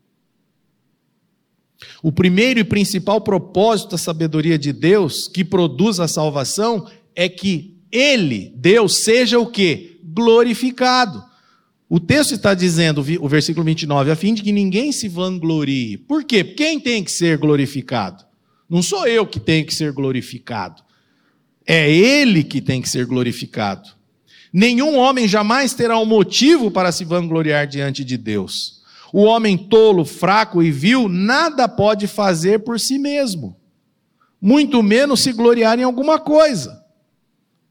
O 2.01 2.13
primeiro 2.13 2.61
e 2.61 2.65
principal 2.65 3.21
propósito 3.21 3.91
da 3.91 3.99
sabedoria 3.99 4.57
de 4.57 4.73
Deus, 4.73 5.27
que 5.27 5.45
produz 5.45 5.99
a 5.99 6.07
salvação, 6.07 6.89
é 7.17 7.29
que 7.29 7.78
ele, 7.91 8.53
Deus, 8.57 8.99
seja 8.99 9.39
o 9.39 9.47
que? 9.47 10.01
Glorificado. 10.03 11.23
O 11.89 11.99
texto 11.99 12.35
está 12.35 12.53
dizendo, 12.53 13.01
o 13.21 13.29
versículo 13.29 13.65
29, 13.65 14.11
a 14.11 14.17
fim 14.17 14.35
de 14.35 14.43
que 14.43 14.53
ninguém 14.53 14.93
se 14.93 15.09
vanglorie. 15.09 15.97
Por 15.97 16.23
quê? 16.23 16.45
Quem 16.45 16.79
tem 16.79 17.03
que 17.03 17.11
ser 17.11 17.39
glorificado? 17.39 18.25
Não 18.69 18.83
sou 18.83 19.07
eu 19.07 19.27
que 19.27 19.41
tenho 19.41 19.65
que 19.65 19.75
ser 19.75 19.93
glorificado. 19.93 20.83
É 21.67 21.91
Ele 21.91 22.45
que 22.45 22.61
tem 22.61 22.83
que 22.83 22.89
ser 22.89 23.07
glorificado. 23.07 23.89
Nenhum 24.53 24.99
homem 24.99 25.27
jamais 25.27 25.73
terá 25.73 25.99
um 25.99 26.05
motivo 26.05 26.71
para 26.71 26.93
se 26.93 27.05
vangloriar 27.05 27.67
diante 27.67 28.05
de 28.05 28.17
Deus. 28.17 28.83
O 29.13 29.23
homem 29.23 29.57
tolo, 29.57 30.05
fraco 30.05 30.63
e 30.63 30.71
vil 30.71 31.09
nada 31.09 31.67
pode 31.67 32.07
fazer 32.07 32.61
por 32.61 32.79
si 32.79 32.99
mesmo, 32.99 33.57
muito 34.41 34.83
menos 34.83 35.21
se 35.21 35.33
gloriar 35.33 35.79
em 35.79 35.83
alguma 35.83 36.19
coisa. 36.19 36.83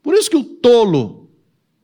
Por 0.07 0.15
isso 0.15 0.29
que 0.29 0.37
o 0.37 0.43
tolo, 0.45 1.29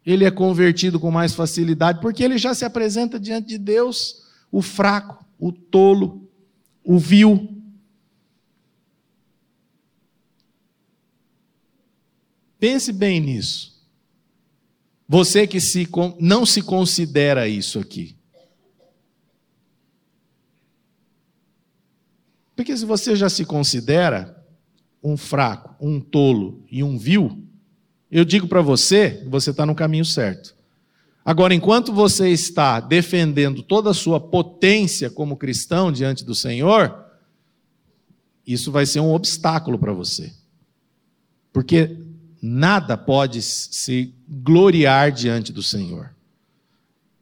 ele 0.06 0.24
é 0.24 0.32
convertido 0.32 0.98
com 0.98 1.12
mais 1.12 1.36
facilidade, 1.36 2.00
porque 2.00 2.24
ele 2.24 2.38
já 2.38 2.54
se 2.54 2.64
apresenta 2.64 3.20
diante 3.20 3.50
de 3.50 3.58
Deus, 3.58 4.24
o 4.50 4.62
fraco, 4.62 5.26
o 5.38 5.52
tolo, 5.52 6.32
o 6.86 6.98
vil. 6.98 7.62
Pense 12.58 12.94
bem 12.94 13.20
nisso. 13.20 13.86
Você 15.06 15.46
que 15.46 15.60
se, 15.60 15.86
não 16.18 16.46
se 16.46 16.62
considera 16.62 17.46
isso 17.46 17.78
aqui. 17.78 18.16
Porque 22.56 22.78
se 22.78 22.86
você 22.86 23.18
já 23.18 23.30
se 23.30 23.44
considera 23.44 24.42
um 25.04 25.18
fraco, 25.18 25.76
um 25.78 26.00
tolo 26.00 26.64
e 26.72 26.82
um 26.82 26.98
vil, 26.98 27.43
eu 28.14 28.24
digo 28.24 28.48
para 28.48 28.62
você, 28.62 29.24
você 29.28 29.50
está 29.50 29.66
no 29.66 29.74
caminho 29.74 30.06
certo. 30.06 30.56
Agora, 31.26 31.54
enquanto 31.54 31.92
você 31.92 32.30
está 32.30 32.80
defendendo 32.80 33.64
toda 33.64 33.90
a 33.90 33.94
sua 33.94 34.20
potência 34.20 35.10
como 35.10 35.38
cristão 35.38 35.92
diante 35.92 36.24
do 36.24 36.36
Senhor, 36.36 36.94
isso 38.46 38.72
vai 38.72 38.86
ser 38.86 39.00
um 39.00 39.14
obstáculo 39.14 39.80
para 39.80 39.94
você. 39.94 40.34
Porque 41.52 41.98
nada 42.42 42.98
pode 42.98 43.42
se 43.42 44.14
gloriar 44.28 45.12
diante 45.12 45.54
do 45.54 45.64
Senhor. 45.64 46.14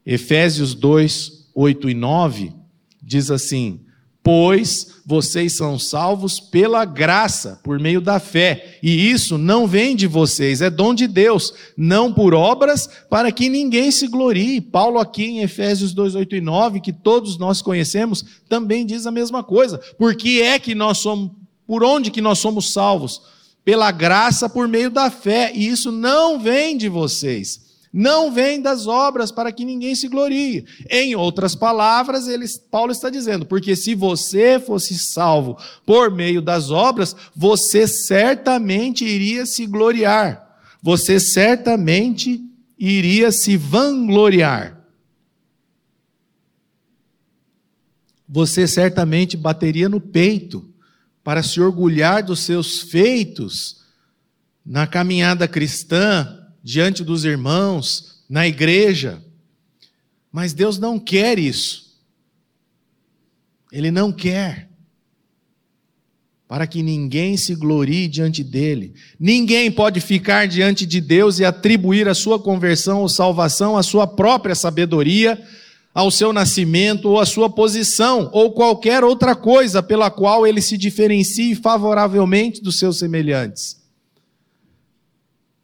Efésios 0.05 0.73
2, 0.73 1.51
8 1.53 1.89
e 1.89 1.93
9 1.93 2.53
diz 3.01 3.29
assim: 3.29 3.81
Pois 4.23 5.01
vocês 5.03 5.53
são 5.53 5.79
salvos 5.79 6.39
pela 6.39 6.85
graça, 6.85 7.59
por 7.63 7.79
meio 7.79 7.99
da 7.99 8.19
fé, 8.19 8.77
e 8.83 9.09
isso 9.09 9.35
não 9.35 9.65
vem 9.65 9.95
de 9.95 10.05
vocês, 10.05 10.61
é 10.61 10.69
dom 10.69 10.93
de 10.93 11.07
Deus, 11.07 11.53
não 11.75 12.13
por 12.13 12.35
obras, 12.35 12.87
para 13.09 13.31
que 13.31 13.49
ninguém 13.49 13.89
se 13.89 14.07
glorie. 14.07 14.61
Paulo, 14.61 14.99
aqui 14.99 15.25
em 15.25 15.39
Efésios 15.39 15.91
2, 15.91 16.13
8 16.13 16.35
e 16.35 16.41
9, 16.41 16.81
que 16.81 16.93
todos 16.93 17.39
nós 17.39 17.63
conhecemos, 17.63 18.23
também 18.47 18.85
diz 18.85 19.07
a 19.07 19.11
mesma 19.11 19.43
coisa. 19.43 19.79
Por 19.97 20.15
que 20.15 20.39
é 20.39 20.59
que 20.59 20.75
nós 20.75 20.99
somos, 20.99 21.31
por 21.65 21.83
onde 21.83 22.11
que 22.11 22.21
nós 22.21 22.37
somos 22.37 22.71
salvos? 22.71 23.21
Pela 23.65 23.91
graça, 23.91 24.47
por 24.47 24.67
meio 24.67 24.91
da 24.91 25.09
fé, 25.09 25.51
e 25.55 25.67
isso 25.67 25.91
não 25.91 26.39
vem 26.39 26.77
de 26.77 26.87
vocês 26.87 27.70
não 27.93 28.31
vem 28.31 28.61
das 28.61 28.87
obras 28.87 29.31
para 29.31 29.51
que 29.51 29.65
ninguém 29.65 29.93
se 29.95 30.07
glorie. 30.07 30.65
Em 30.89 31.13
outras 31.15 31.55
palavras, 31.55 32.27
ele, 32.27 32.45
Paulo 32.69 32.91
está 32.91 33.09
dizendo, 33.09 33.45
porque 33.45 33.75
se 33.75 33.93
você 33.93 34.59
fosse 34.59 34.97
salvo 34.97 35.57
por 35.85 36.09
meio 36.09 36.41
das 36.41 36.71
obras, 36.71 37.15
você 37.35 37.87
certamente 37.87 39.03
iria 39.03 39.45
se 39.45 39.65
gloriar. 39.65 40.57
Você 40.81 41.19
certamente 41.19 42.41
iria 42.79 43.31
se 43.31 43.57
vangloriar. 43.57 44.79
Você 48.27 48.65
certamente 48.65 49.35
bateria 49.35 49.89
no 49.89 49.99
peito 49.99 50.65
para 51.21 51.43
se 51.43 51.59
orgulhar 51.59 52.23
dos 52.23 52.39
seus 52.39 52.79
feitos 52.79 53.81
na 54.65 54.87
caminhada 54.87 55.47
cristã, 55.47 56.40
diante 56.63 57.03
dos 57.03 57.25
irmãos, 57.25 58.23
na 58.29 58.47
igreja. 58.47 59.21
Mas 60.31 60.53
Deus 60.53 60.77
não 60.77 60.97
quer 60.97 61.37
isso. 61.37 61.99
Ele 63.71 63.91
não 63.91 64.11
quer. 64.11 64.69
Para 66.47 66.67
que 66.67 66.83
ninguém 66.83 67.35
se 67.37 67.55
glorie 67.55 68.07
diante 68.07 68.43
dele. 68.43 68.93
Ninguém 69.19 69.71
pode 69.71 69.99
ficar 69.99 70.47
diante 70.47 70.85
de 70.85 71.01
Deus 71.01 71.39
e 71.39 71.45
atribuir 71.45 72.07
a 72.07 72.13
sua 72.13 72.39
conversão 72.39 73.01
ou 73.01 73.09
salvação 73.09 73.77
à 73.77 73.83
sua 73.83 74.05
própria 74.05 74.55
sabedoria, 74.55 75.41
ao 75.93 76.11
seu 76.11 76.31
nascimento 76.31 77.09
ou 77.09 77.19
à 77.19 77.25
sua 77.25 77.49
posição, 77.49 78.29
ou 78.33 78.51
qualquer 78.53 79.03
outra 79.03 79.35
coisa 79.35 79.81
pela 79.81 80.09
qual 80.09 80.45
ele 80.45 80.61
se 80.61 80.77
diferencie 80.77 81.55
favoravelmente 81.55 82.61
dos 82.61 82.77
seus 82.77 82.99
semelhantes. 82.99 83.80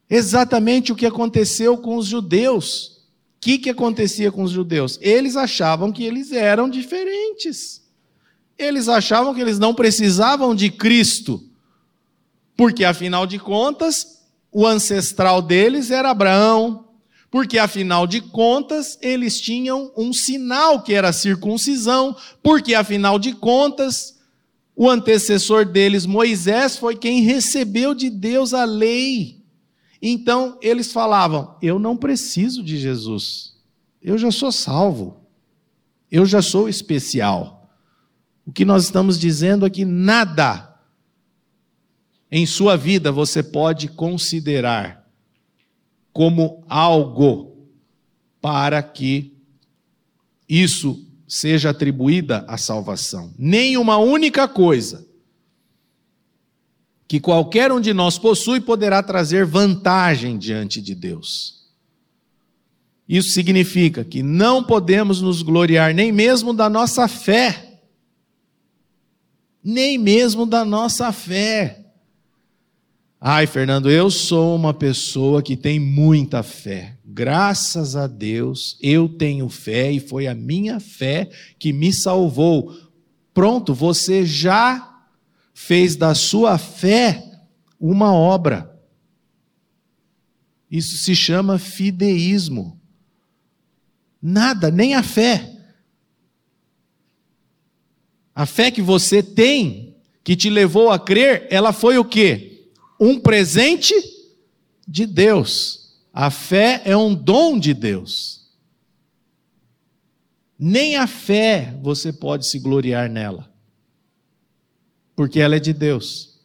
Exatamente 0.09 0.91
o 0.91 0.95
que 0.95 1.05
aconteceu 1.05 1.77
com 1.77 1.97
os 1.97 2.05
judeus. 2.05 2.97
O 3.37 3.39
que, 3.41 3.57
que 3.57 3.69
acontecia 3.69 4.31
com 4.31 4.43
os 4.43 4.51
judeus? 4.51 4.97
Eles 5.01 5.35
achavam 5.35 5.91
que 5.91 6.03
eles 6.03 6.31
eram 6.31 6.69
diferentes. 6.69 7.81
Eles 8.57 8.89
achavam 8.89 9.33
que 9.33 9.41
eles 9.41 9.59
não 9.59 9.73
precisavam 9.73 10.55
de 10.55 10.71
Cristo, 10.71 11.43
porque 12.55 12.83
afinal 12.83 13.27
de 13.27 13.37
contas, 13.37 14.23
o 14.51 14.65
ancestral 14.65 15.41
deles 15.41 15.91
era 15.91 16.09
Abraão, 16.09 16.87
porque 17.29 17.59
afinal 17.59 18.07
de 18.07 18.21
contas, 18.21 18.97
eles 19.01 19.39
tinham 19.39 19.91
um 19.95 20.11
sinal 20.11 20.81
que 20.81 20.93
era 20.93 21.09
a 21.09 21.13
circuncisão, 21.13 22.15
porque 22.41 22.73
afinal 22.73 23.19
de 23.19 23.33
contas, 23.33 24.17
o 24.75 24.89
antecessor 24.89 25.65
deles, 25.65 26.05
Moisés, 26.05 26.77
foi 26.77 26.95
quem 26.95 27.21
recebeu 27.21 27.93
de 27.93 28.09
Deus 28.09 28.53
a 28.53 28.63
lei. 28.63 29.36
Então 30.01 30.57
eles 30.61 30.91
falavam: 30.91 31.57
Eu 31.61 31.79
não 31.79 31.97
preciso 31.97 32.63
de 32.63 32.77
Jesus, 32.77 33.55
eu 34.01 34.17
já 34.17 34.31
sou 34.31 34.51
salvo, 34.51 35.21
eu 36.11 36.25
já 36.25 36.41
sou 36.41 36.69
especial. 36.69 37.69
O 38.45 38.51
que 38.51 38.63
nós 38.63 38.85
estamos 38.85 39.19
dizendo 39.19 39.65
é 39.65 39.69
que 39.69 39.83
nada 39.83 40.73
em 42.31 42.45
sua 42.45 42.77
vida 42.77 43.11
você 43.11 43.43
pode 43.43 43.89
considerar 43.89 45.05
como 46.13 46.63
algo 46.67 47.67
para 48.41 48.81
que 48.81 49.33
isso 50.47 51.05
seja 51.27 51.71
atribuída 51.71 52.45
à 52.47 52.57
salvação. 52.57 53.33
Nem 53.37 53.77
uma 53.77 53.97
única 53.97 54.47
coisa 54.47 55.05
que 57.07 57.19
qualquer 57.19 57.71
um 57.71 57.79
de 57.79 57.93
nós 57.93 58.17
possui 58.17 58.59
poderá 58.59 59.01
trazer 59.01 59.45
vantagem 59.45 60.37
diante 60.37 60.81
de 60.81 60.93
Deus. 60.93 61.57
Isso 63.07 63.29
significa 63.29 64.03
que 64.03 64.21
não 64.21 64.61
podemos 64.61 65.21
nos 65.21 65.41
gloriar 65.41 65.93
nem 65.93 66.11
mesmo 66.11 66.53
da 66.53 66.69
nossa 66.69 67.07
fé, 67.07 67.79
nem 69.63 69.97
mesmo 69.97 70.45
da 70.45 70.65
nossa 70.65 71.11
fé. 71.13 71.85
Ai, 73.19 73.47
Fernando, 73.47 73.89
eu 73.89 74.11
sou 74.11 74.55
uma 74.55 74.73
pessoa 74.73 75.41
que 75.41 75.55
tem 75.55 75.79
muita 75.79 76.43
fé. 76.43 76.97
Graças 77.05 77.95
a 77.95 78.05
Deus, 78.05 78.77
eu 78.81 79.09
tenho 79.09 79.49
fé 79.49 79.91
e 79.91 79.99
foi 79.99 80.27
a 80.27 80.35
minha 80.35 80.79
fé 80.79 81.29
que 81.57 81.71
me 81.71 81.91
salvou. 81.91 82.75
Pronto, 83.33 83.73
você 83.73 84.25
já 84.25 84.96
fez 85.59 85.95
da 85.95 86.13
sua 86.13 86.59
fé 86.59 87.41
uma 87.79 88.13
obra. 88.13 88.79
Isso 90.69 90.97
se 90.97 91.15
chama 91.15 91.57
fideísmo. 91.57 92.79
Nada, 94.21 94.69
nem 94.69 94.93
a 94.93 95.01
fé. 95.01 95.51
A 98.35 98.45
fé 98.45 98.69
que 98.69 98.83
você 98.83 99.23
tem, 99.23 99.97
que 100.23 100.35
te 100.35 100.47
levou 100.47 100.91
a 100.91 100.99
crer, 100.99 101.47
ela 101.49 101.73
foi 101.73 101.97
o 101.97 102.05
quê? 102.05 102.69
Um 102.99 103.19
presente 103.19 103.95
de 104.87 105.07
Deus. 105.07 105.97
A 106.13 106.29
fé 106.29 106.83
é 106.85 106.95
um 106.95 107.15
dom 107.15 107.57
de 107.57 107.73
Deus. 107.73 108.47
Nem 110.57 110.97
a 110.97 111.07
fé 111.07 111.75
você 111.81 112.13
pode 112.13 112.45
se 112.47 112.59
gloriar 112.59 113.09
nela 113.09 113.56
porque 115.18 115.39
ela 115.39 115.55
é 115.55 115.59
de 115.59 115.74
Deus. 115.74 116.38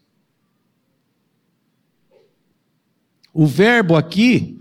O 3.35 3.47
verbo 3.47 3.95
aqui, 3.95 4.59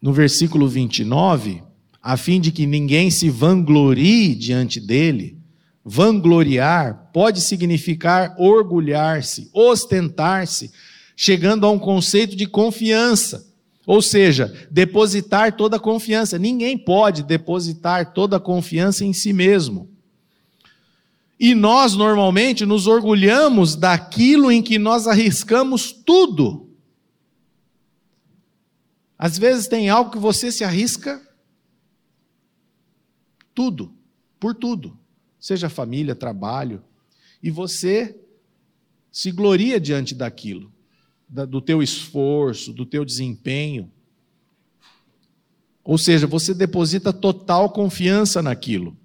no 0.00 0.10
versículo 0.10 0.66
29, 0.66 1.62
a 2.02 2.16
fim 2.16 2.40
de 2.40 2.50
que 2.50 2.64
ninguém 2.64 3.10
se 3.10 3.28
vanglorie 3.28 4.34
diante 4.34 4.80
dele, 4.80 5.36
vangloriar 5.84 7.10
pode 7.12 7.42
significar 7.42 8.34
orgulhar-se, 8.38 9.50
ostentar-se, 9.52 10.72
chegando 11.14 11.66
a 11.66 11.70
um 11.70 11.78
conceito 11.78 12.34
de 12.34 12.46
confiança. 12.46 13.52
Ou 13.86 14.00
seja, 14.00 14.66
depositar 14.70 15.54
toda 15.58 15.76
a 15.76 15.80
confiança. 15.80 16.38
Ninguém 16.38 16.78
pode 16.78 17.22
depositar 17.22 18.14
toda 18.14 18.38
a 18.38 18.40
confiança 18.40 19.04
em 19.04 19.12
si 19.12 19.30
mesmo. 19.30 19.93
E 21.38 21.54
nós 21.54 21.94
normalmente 21.94 22.64
nos 22.64 22.86
orgulhamos 22.86 23.74
daquilo 23.74 24.50
em 24.52 24.62
que 24.62 24.78
nós 24.78 25.06
arriscamos 25.06 25.92
tudo. 25.92 26.70
Às 29.18 29.38
vezes 29.38 29.66
tem 29.66 29.88
algo 29.88 30.10
que 30.10 30.18
você 30.18 30.52
se 30.52 30.64
arrisca 30.64 31.20
tudo, 33.54 33.92
por 34.38 34.54
tudo, 34.54 34.98
seja 35.38 35.68
família, 35.68 36.14
trabalho, 36.14 36.82
e 37.42 37.50
você 37.50 38.20
se 39.12 39.30
gloria 39.30 39.80
diante 39.80 40.14
daquilo, 40.14 40.72
do 41.28 41.60
teu 41.60 41.82
esforço, 41.82 42.72
do 42.72 42.84
teu 42.84 43.04
desempenho. 43.04 43.90
Ou 45.84 45.96
seja, 45.96 46.26
você 46.26 46.52
deposita 46.52 47.12
total 47.12 47.70
confiança 47.70 48.42
naquilo. 48.42 48.96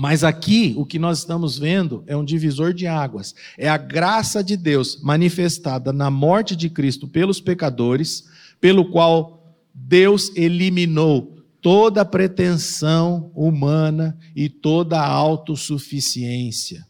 Mas 0.00 0.22
aqui 0.22 0.74
o 0.76 0.86
que 0.86 0.96
nós 0.96 1.18
estamos 1.18 1.58
vendo 1.58 2.04
é 2.06 2.16
um 2.16 2.24
divisor 2.24 2.72
de 2.72 2.86
águas. 2.86 3.34
É 3.58 3.68
a 3.68 3.76
graça 3.76 4.44
de 4.44 4.56
Deus 4.56 5.02
manifestada 5.02 5.92
na 5.92 6.08
morte 6.08 6.54
de 6.54 6.70
Cristo 6.70 7.08
pelos 7.08 7.40
pecadores, 7.40 8.28
pelo 8.60 8.92
qual 8.92 9.42
Deus 9.74 10.30
eliminou 10.36 11.42
toda 11.60 12.04
pretensão 12.04 13.32
humana 13.34 14.16
e 14.36 14.48
toda 14.48 15.04
autossuficiência. 15.04 16.86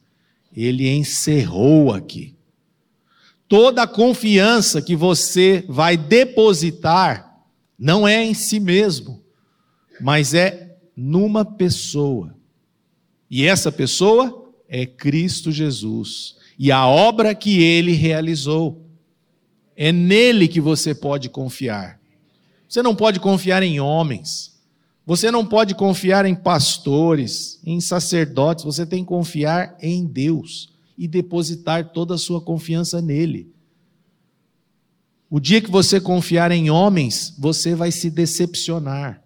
Ele 0.54 0.86
encerrou 0.86 1.94
aqui. 1.94 2.36
Toda 3.48 3.86
confiança 3.86 4.82
que 4.82 4.94
você 4.94 5.64
vai 5.66 5.96
depositar 5.96 7.42
não 7.78 8.06
é 8.06 8.22
em 8.22 8.34
si 8.34 8.60
mesmo, 8.60 9.22
mas 9.98 10.34
é 10.34 10.76
numa 10.94 11.42
pessoa. 11.42 12.36
E 13.30 13.44
essa 13.44 13.70
pessoa 13.70 14.52
é 14.68 14.86
Cristo 14.86 15.52
Jesus. 15.52 16.36
E 16.58 16.72
a 16.72 16.86
obra 16.86 17.34
que 17.34 17.62
ele 17.62 17.92
realizou. 17.92 18.84
É 19.76 19.92
nele 19.92 20.48
que 20.48 20.60
você 20.60 20.92
pode 20.92 21.28
confiar. 21.28 22.00
Você 22.68 22.82
não 22.82 22.96
pode 22.96 23.20
confiar 23.20 23.62
em 23.62 23.78
homens. 23.78 24.58
Você 25.06 25.30
não 25.30 25.46
pode 25.46 25.74
confiar 25.74 26.26
em 26.26 26.34
pastores, 26.34 27.60
em 27.64 27.80
sacerdotes. 27.80 28.64
Você 28.64 28.84
tem 28.84 29.04
que 29.04 29.08
confiar 29.08 29.76
em 29.80 30.04
Deus 30.04 30.70
e 30.98 31.06
depositar 31.06 31.92
toda 31.92 32.14
a 32.14 32.18
sua 32.18 32.40
confiança 32.40 33.00
nele. 33.00 33.52
O 35.30 35.38
dia 35.38 35.60
que 35.60 35.70
você 35.70 36.00
confiar 36.00 36.50
em 36.50 36.70
homens, 36.70 37.34
você 37.38 37.74
vai 37.74 37.92
se 37.92 38.10
decepcionar. 38.10 39.22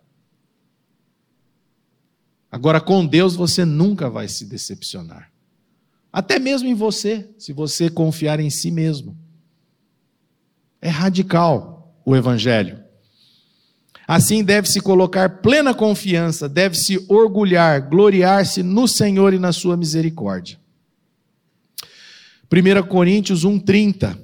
Agora, 2.53 2.83
com 2.83 3.07
Deus, 3.07 3.35
você 3.35 3.65
nunca 3.65 4.11
vai 4.11 4.29
se 4.29 4.45
decepcionar. 4.45 5.33
Até 6.13 6.39
mesmo 6.39 6.69
em 6.69 6.75
você, 6.75 7.31
se 7.39 7.51
você 7.51 7.89
confiar 7.89 8.39
em 8.39 8.51
si 8.51 8.71
mesmo. 8.71 9.17
É 10.79 10.91
radical 10.91 11.97
o 12.05 12.15
Evangelho. 12.15 12.83
Assim 14.07 14.45
deve-se 14.45 14.83
colocar 14.83 15.41
plena 15.41 15.73
confiança, 15.73 16.47
deve-se 16.47 17.03
orgulhar, 17.09 17.89
gloriar-se 17.89 18.63
no 18.63 18.87
Senhor 18.87 19.33
e 19.33 19.39
na 19.39 19.53
sua 19.53 19.75
misericórdia. 19.75 20.61
1 22.53 22.87
Coríntios 22.87 23.47
1,30. 23.47 24.19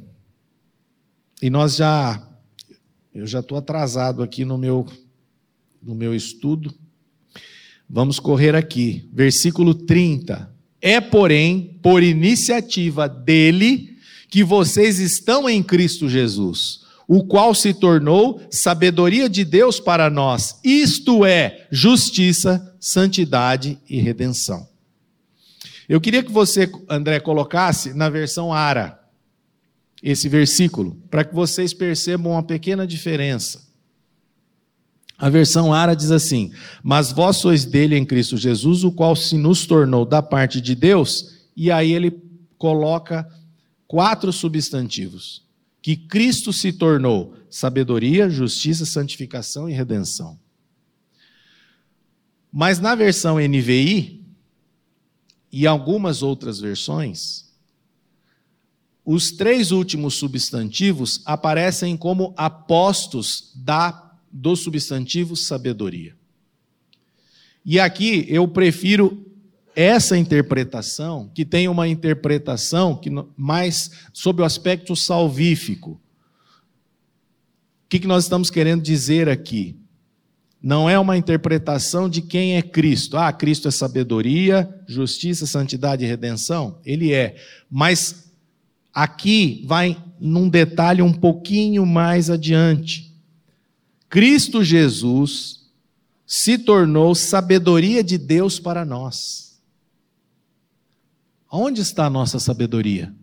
E 1.41 1.49
nós 1.49 1.76
já, 1.76 2.22
eu 3.14 3.26
já 3.26 3.41
estou 3.41 3.57
atrasado 3.57 4.22
aqui 4.22 4.45
no 4.45 4.59
meu, 4.59 4.87
no 5.81 5.95
meu 5.95 6.14
estudo. 6.14 6.74
Vamos 7.89 8.18
correr 8.20 8.55
aqui. 8.55 9.09
Versículo 9.12 9.74
30. 9.74 10.53
É, 10.80 11.01
porém, 11.01 11.78
por 11.82 12.03
iniciativa 12.03 13.09
dele 13.09 13.97
que 14.30 14.45
vocês 14.45 14.99
estão 14.99 15.49
em 15.49 15.62
Cristo 15.62 16.09
Jesus 16.09 16.86
o 17.09 17.24
qual 17.24 17.55
se 17.55 17.72
tornou 17.72 18.39
sabedoria 18.51 19.30
de 19.30 19.43
Deus 19.43 19.80
para 19.80 20.11
nós, 20.11 20.61
isto 20.62 21.24
é, 21.24 21.66
justiça, 21.70 22.76
santidade 22.78 23.78
e 23.89 23.99
redenção. 23.99 24.68
Eu 25.89 26.03
queria 26.03 26.22
que 26.22 26.30
você, 26.30 26.70
André, 26.86 27.18
colocasse 27.18 27.95
na 27.95 28.11
versão 28.11 28.53
Ara 28.53 29.01
esse 30.03 30.28
versículo, 30.28 30.97
para 31.11 31.24
que 31.24 31.34
vocês 31.34 31.72
percebam 31.72 32.32
uma 32.32 32.43
pequena 32.43 32.86
diferença. 32.86 33.66
A 35.19 35.29
versão 35.29 35.75
Ara 35.75 35.97
diz 35.97 36.12
assim: 36.12 36.53
Mas 36.83 37.11
vós 37.11 37.39
sois 37.39 37.64
dele 37.64 37.97
em 37.97 38.05
Cristo 38.05 38.37
Jesus, 38.37 38.85
o 38.85 38.93
qual 38.93 39.16
se 39.16 39.37
nos 39.37 39.66
tornou 39.66 40.05
da 40.05 40.23
parte 40.23 40.61
de 40.61 40.77
Deus, 40.77 41.35
e 41.57 41.73
aí 41.73 41.93
ele 41.93 42.23
coloca 42.57 43.29
quatro 43.89 44.33
substantivos 44.33 45.43
que 45.83 45.97
Cristo 45.97 46.53
se 46.53 46.73
tornou 46.73 47.35
sabedoria, 47.51 48.29
justiça, 48.29 48.85
santificação 48.85 49.69
e 49.69 49.73
redenção. 49.73 50.39
Mas 52.53 52.79
na 52.79 52.95
versão 52.95 53.39
NVI 53.39 54.25
e 55.51 55.66
algumas 55.66 56.23
outras 56.23 56.61
versões, 56.61 57.49
os 59.05 59.31
três 59.33 59.71
últimos 59.71 60.14
substantivos 60.14 61.23
aparecem 61.25 61.97
como 61.97 62.35
apostos 62.37 63.53
da 63.55 64.08
do 64.31 64.55
substantivo 64.57 65.37
sabedoria. 65.37 66.14
E 67.64 67.79
aqui 67.79 68.24
eu 68.29 68.47
prefiro 68.49 69.24
essa 69.74 70.16
interpretação, 70.16 71.31
que 71.35 71.45
tem 71.45 71.68
uma 71.68 71.87
interpretação 71.87 72.97
que 72.97 73.11
mais 73.37 73.91
sob 74.12 74.43
o 74.43 74.45
aspecto 74.45 74.97
salvífico. 74.97 75.91
O 75.91 76.01
que, 77.89 78.01
que 78.01 78.07
nós 78.07 78.24
estamos 78.24 78.51
querendo 78.51 78.83
dizer 78.83 79.29
aqui? 79.29 79.76
Não 80.61 80.91
é 80.91 80.99
uma 80.99 81.16
interpretação 81.16 82.09
de 82.09 82.20
quem 82.20 82.57
é 82.57 82.62
Cristo. 82.62 83.16
Ah, 83.16 83.33
Cristo 83.33 83.68
é 83.68 83.70
sabedoria, 83.70 84.68
justiça, 84.89 85.47
santidade 85.47 86.05
e 86.05 86.09
redenção. 86.09 86.81
Ele 86.85 87.12
é. 87.12 87.37
Mas 87.70 88.33
aqui 88.93 89.62
vai 89.64 89.97
num 90.18 90.49
detalhe 90.49 91.01
um 91.01 91.12
pouquinho 91.12 91.87
mais 91.87 92.29
adiante. 92.29 93.08
Cristo 94.09 94.65
Jesus 94.65 95.67
se 96.27 96.59
tornou 96.59 97.15
sabedoria 97.15 98.03
de 98.03 98.19
Deus 98.19 98.59
para 98.59 98.85
nós. 98.85 99.59
Onde 101.51 101.81
está 101.81 102.07
a 102.07 102.11
nossa 102.11 102.39
sabedoria? 102.39 103.15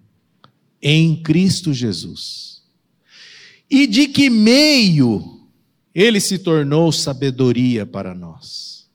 Em 0.81 1.21
Cristo 1.21 1.73
Jesus. 1.73 2.63
E 3.69 3.87
de 3.87 4.07
que 4.07 4.29
meio 4.29 5.47
ele 5.93 6.19
se 6.19 6.39
tornou 6.39 6.91
sabedoria 6.91 7.85
para 7.85 8.13
nós? 8.13 8.89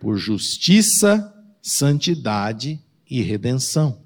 Por 0.00 0.16
justiça, 0.16 1.32
santidade 1.60 2.80
e 3.08 3.20
redenção. 3.20 4.02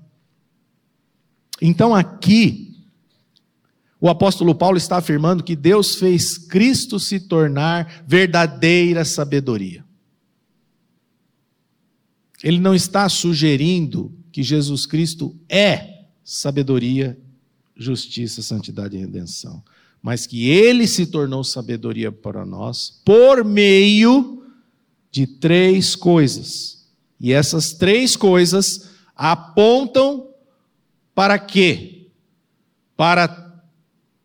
Então 1.61 1.95
aqui, 1.95 2.78
o 4.01 4.09
apóstolo 4.09 4.55
Paulo 4.55 4.79
está 4.79 4.99
afirmando 4.99 5.43
que 5.43 5.57
Deus 5.57 5.97
fez 5.97 6.39
Cristo 6.39 7.01
se 7.01 7.19
tornar 7.19 8.05
verdadeira 8.07 9.05
sabedoria. 9.05 9.85
Ele 12.43 12.61
não 12.61 12.75
está 12.75 13.09
sugerindo 13.09 14.13
que 14.31 14.43
Jesus 14.43 14.87
Cristo 14.87 15.37
é 15.49 16.05
sabedoria, 16.23 17.19
justiça, 17.77 18.41
santidade 18.41 18.97
e 18.97 19.01
redenção, 19.01 19.63
mas 20.01 20.27
que 20.27 20.49
ele 20.49 20.87
se 20.87 21.07
tornou 21.07 21.43
sabedoria 21.43 22.13
para 22.13 22.47
nós 22.47 23.03
por 23.05 23.45
meio 23.45 24.45
de 25.11 25.27
três 25.27 25.97
coisas. 25.97 26.87
E 27.19 27.33
essas 27.33 27.73
três 27.73 28.15
coisas 28.15 28.91
apontam 29.17 30.29
para 31.17 31.37
quê? 31.37 32.07
Para 32.97 33.48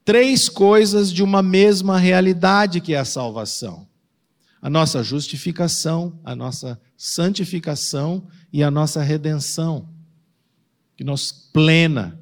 três 0.05 0.49
coisas 0.49 1.11
de 1.11 1.23
uma 1.23 1.41
mesma 1.41 1.97
realidade 1.97 2.81
que 2.81 2.93
é 2.93 2.99
a 2.99 3.05
salvação: 3.05 3.87
a 4.61 4.69
nossa 4.69 5.03
justificação, 5.03 6.19
a 6.23 6.35
nossa 6.35 6.79
santificação 6.97 8.27
e 8.51 8.63
a 8.63 8.71
nossa 8.71 9.01
redenção 9.01 9.93
que 10.95 11.03
nós 11.03 11.31
plena, 11.31 12.19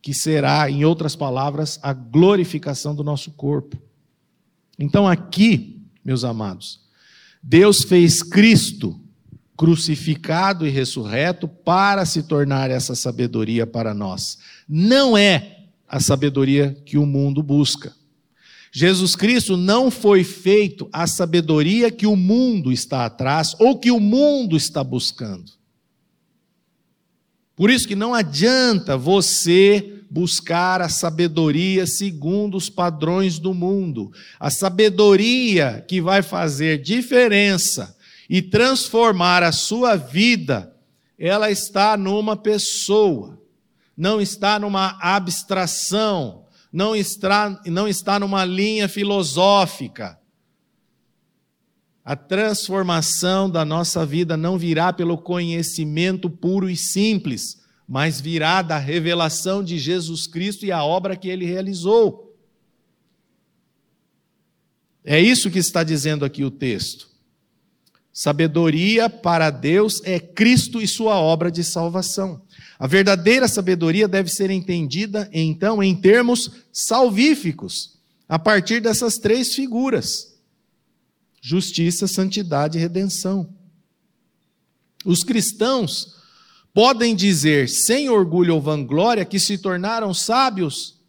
que 0.00 0.14
será, 0.14 0.70
em 0.70 0.84
outras 0.84 1.16
palavras, 1.16 1.78
a 1.82 1.92
glorificação 1.92 2.94
do 2.94 3.02
nosso 3.02 3.32
corpo. 3.32 3.76
Então 4.78 5.06
aqui, 5.08 5.82
meus 6.04 6.24
amados, 6.24 6.80
Deus 7.42 7.82
fez 7.82 8.22
Cristo 8.22 9.00
crucificado 9.56 10.64
e 10.66 10.70
ressurreto 10.70 11.48
para 11.48 12.06
se 12.06 12.22
tornar 12.22 12.70
essa 12.70 12.94
sabedoria 12.94 13.66
para 13.66 13.92
nós. 13.92 14.38
Não 14.68 15.18
é 15.18 15.57
a 15.88 15.98
sabedoria 16.00 16.76
que 16.84 16.98
o 16.98 17.06
mundo 17.06 17.42
busca. 17.42 17.94
Jesus 18.70 19.16
Cristo 19.16 19.56
não 19.56 19.90
foi 19.90 20.22
feito 20.22 20.88
a 20.92 21.06
sabedoria 21.06 21.90
que 21.90 22.06
o 22.06 22.14
mundo 22.14 22.70
está 22.70 23.06
atrás 23.06 23.56
ou 23.58 23.78
que 23.78 23.90
o 23.90 23.98
mundo 23.98 24.56
está 24.56 24.84
buscando. 24.84 25.50
Por 27.56 27.70
isso 27.70 27.88
que 27.88 27.96
não 27.96 28.14
adianta 28.14 28.96
você 28.96 29.98
buscar 30.10 30.80
a 30.80 30.88
sabedoria 30.88 31.86
segundo 31.86 32.56
os 32.56 32.70
padrões 32.70 33.38
do 33.38 33.52
mundo. 33.52 34.12
A 34.38 34.50
sabedoria 34.50 35.84
que 35.88 36.00
vai 36.00 36.22
fazer 36.22 36.80
diferença 36.80 37.96
e 38.28 38.40
transformar 38.40 39.42
a 39.42 39.52
sua 39.52 39.96
vida, 39.96 40.72
ela 41.18 41.50
está 41.50 41.96
numa 41.96 42.36
pessoa, 42.36 43.40
não 43.98 44.20
está 44.20 44.60
numa 44.60 44.96
abstração, 45.00 46.46
não 46.72 46.94
está, 46.94 47.60
não 47.66 47.88
está 47.88 48.20
numa 48.20 48.44
linha 48.44 48.88
filosófica. 48.88 50.16
A 52.04 52.14
transformação 52.14 53.50
da 53.50 53.64
nossa 53.64 54.06
vida 54.06 54.36
não 54.36 54.56
virá 54.56 54.92
pelo 54.92 55.18
conhecimento 55.18 56.30
puro 56.30 56.70
e 56.70 56.76
simples, 56.76 57.60
mas 57.88 58.20
virá 58.20 58.62
da 58.62 58.78
revelação 58.78 59.64
de 59.64 59.76
Jesus 59.76 60.28
Cristo 60.28 60.64
e 60.64 60.70
a 60.70 60.84
obra 60.84 61.16
que 61.16 61.28
ele 61.28 61.44
realizou. 61.44 62.38
É 65.04 65.20
isso 65.20 65.50
que 65.50 65.58
está 65.58 65.82
dizendo 65.82 66.24
aqui 66.24 66.44
o 66.44 66.52
texto. 66.52 67.08
Sabedoria 68.12 69.10
para 69.10 69.50
Deus 69.50 70.00
é 70.04 70.20
Cristo 70.20 70.80
e 70.80 70.86
sua 70.86 71.18
obra 71.18 71.50
de 71.50 71.64
salvação. 71.64 72.46
A 72.78 72.86
verdadeira 72.86 73.48
sabedoria 73.48 74.06
deve 74.06 74.28
ser 74.28 74.50
entendida, 74.50 75.28
então, 75.32 75.82
em 75.82 75.94
termos 75.94 76.50
salvíficos, 76.72 77.98
a 78.28 78.38
partir 78.38 78.80
dessas 78.80 79.18
três 79.18 79.54
figuras 79.54 80.38
justiça, 81.40 82.06
santidade 82.06 82.78
e 82.78 82.80
redenção. 82.80 83.54
Os 85.04 85.22
cristãos 85.24 86.16
podem 86.74 87.14
dizer, 87.14 87.68
sem 87.68 88.08
orgulho 88.08 88.54
ou 88.54 88.60
vanglória, 88.60 89.24
que 89.24 89.38
se 89.38 89.58
tornaram 89.58 90.12
sábios. 90.12 91.00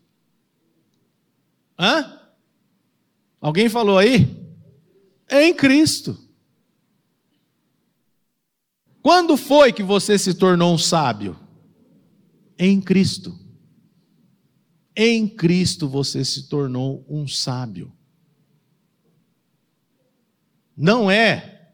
Hã? 1.78 2.20
Alguém 3.42 3.70
falou 3.70 3.98
aí? 3.98 4.36
Em 5.30 5.54
Cristo. 5.54 6.18
Quando 9.02 9.38
foi 9.38 9.72
que 9.72 9.84
você 9.84 10.18
se 10.18 10.34
tornou 10.34 10.74
um 10.74 10.78
sábio? 10.78 11.38
Em 12.60 12.82
Cristo. 12.82 13.40
Em 14.94 15.26
Cristo 15.26 15.88
você 15.88 16.26
se 16.26 16.50
tornou 16.50 17.06
um 17.10 17.26
sábio. 17.26 17.94
Não 20.76 21.10
é 21.10 21.72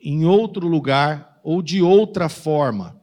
em 0.00 0.24
outro 0.24 0.66
lugar 0.66 1.38
ou 1.44 1.60
de 1.60 1.82
outra 1.82 2.30
forma. 2.30 2.98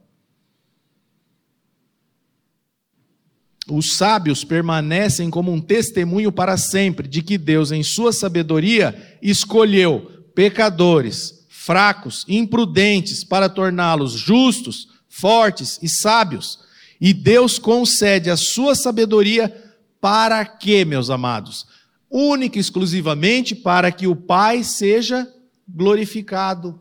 Os 3.68 3.92
sábios 3.92 4.42
permanecem 4.44 5.30
como 5.30 5.52
um 5.52 5.60
testemunho 5.60 6.32
para 6.32 6.56
sempre 6.56 7.06
de 7.06 7.22
que 7.22 7.38
Deus, 7.38 7.70
em 7.70 7.82
sua 7.84 8.12
sabedoria, 8.12 9.18
escolheu 9.22 10.24
pecadores, 10.34 11.46
fracos, 11.48 12.24
imprudentes, 12.28 13.24
para 13.24 13.48
torná-los 13.48 14.12
justos, 14.12 14.95
fortes 15.18 15.78
e 15.82 15.88
sábios. 15.88 16.58
E 17.00 17.12
Deus 17.12 17.58
concede 17.58 18.30
a 18.30 18.36
sua 18.36 18.74
sabedoria 18.74 19.54
para 20.00 20.44
quê, 20.44 20.84
meus 20.84 21.10
amados? 21.10 21.66
Única 22.10 22.58
e 22.58 22.60
exclusivamente 22.60 23.54
para 23.54 23.90
que 23.90 24.06
o 24.06 24.16
Pai 24.16 24.62
seja 24.62 25.30
glorificado, 25.68 26.80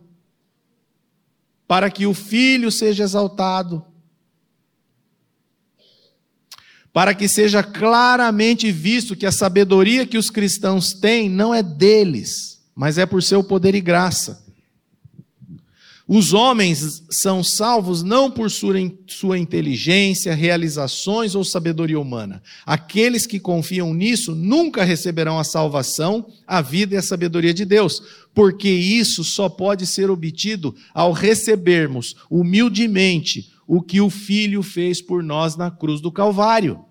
para 1.68 1.90
que 1.90 2.06
o 2.06 2.14
Filho 2.14 2.72
seja 2.72 3.04
exaltado 3.04 3.86
para 6.96 7.14
que 7.14 7.28
seja 7.28 7.62
claramente 7.62 8.72
visto 8.72 9.18
que 9.18 9.26
a 9.26 9.32
sabedoria 9.32 10.08
que 10.08 10.18
os 10.18 10.30
cristãos 10.30 10.94
têm 10.94 11.30
não 11.30 11.54
é 11.54 11.62
deles, 11.62 12.64
mas 12.74 12.98
é 12.98 13.06
por 13.06 13.22
seu 13.22 13.44
poder 13.44 13.76
e 13.76 13.82
graça. 13.82 14.45
Os 16.08 16.34
homens 16.34 17.04
são 17.10 17.44
salvos 17.44 18.04
não 18.04 18.30
por 18.30 18.52
sua 18.52 19.40
inteligência, 19.40 20.36
realizações 20.36 21.34
ou 21.34 21.44
sabedoria 21.44 22.00
humana. 22.00 22.44
Aqueles 22.64 23.26
que 23.26 23.40
confiam 23.40 23.92
nisso 23.92 24.36
nunca 24.36 24.84
receberão 24.84 25.40
a 25.40 25.44
salvação, 25.44 26.28
a 26.46 26.62
vida 26.62 26.94
e 26.94 26.98
a 26.98 27.02
sabedoria 27.02 27.54
de 27.54 27.66
Deus, 27.66 28.04
porque 28.36 28.70
isso 28.70 29.24
só 29.24 29.50
pode 29.50 29.88
ser 29.88 30.12
obtido 30.12 30.76
ao 30.94 31.12
recebermos 31.12 32.16
humildemente 32.30 33.52
o 33.68 33.82
que 33.82 34.00
o 34.00 34.12
Filho 34.12 34.62
fez 34.62 35.02
por 35.02 35.24
nós 35.24 35.56
na 35.56 35.72
cruz 35.72 36.02
do 36.02 36.12
Calvário. 36.12 36.86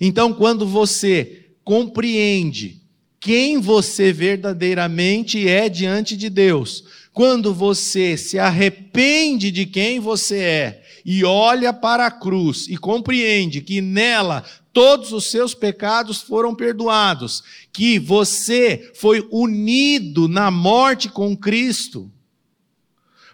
Então, 0.00 0.32
quando 0.32 0.64
você 0.64 1.50
compreende 1.64 2.80
quem 3.18 3.60
você 3.60 4.14
verdadeiramente 4.14 5.46
é 5.46 5.68
diante 5.68 6.16
de 6.16 6.30
Deus, 6.30 6.84
quando 7.12 7.52
você 7.52 8.16
se 8.16 8.38
arrepende 8.38 9.50
de 9.50 9.66
quem 9.66 9.98
você 9.98 10.38
é 10.38 10.82
e 11.04 11.24
olha 11.24 11.72
para 11.72 12.06
a 12.06 12.10
cruz 12.10 12.66
e 12.68 12.76
compreende 12.76 13.60
que 13.60 13.80
nela 13.80 14.44
todos 14.72 15.12
os 15.12 15.30
seus 15.30 15.54
pecados 15.54 16.20
foram 16.20 16.54
perdoados, 16.54 17.42
que 17.72 17.98
você 17.98 18.90
foi 18.94 19.26
unido 19.30 20.28
na 20.28 20.50
morte 20.50 21.08
com 21.08 21.36
Cristo, 21.36 22.10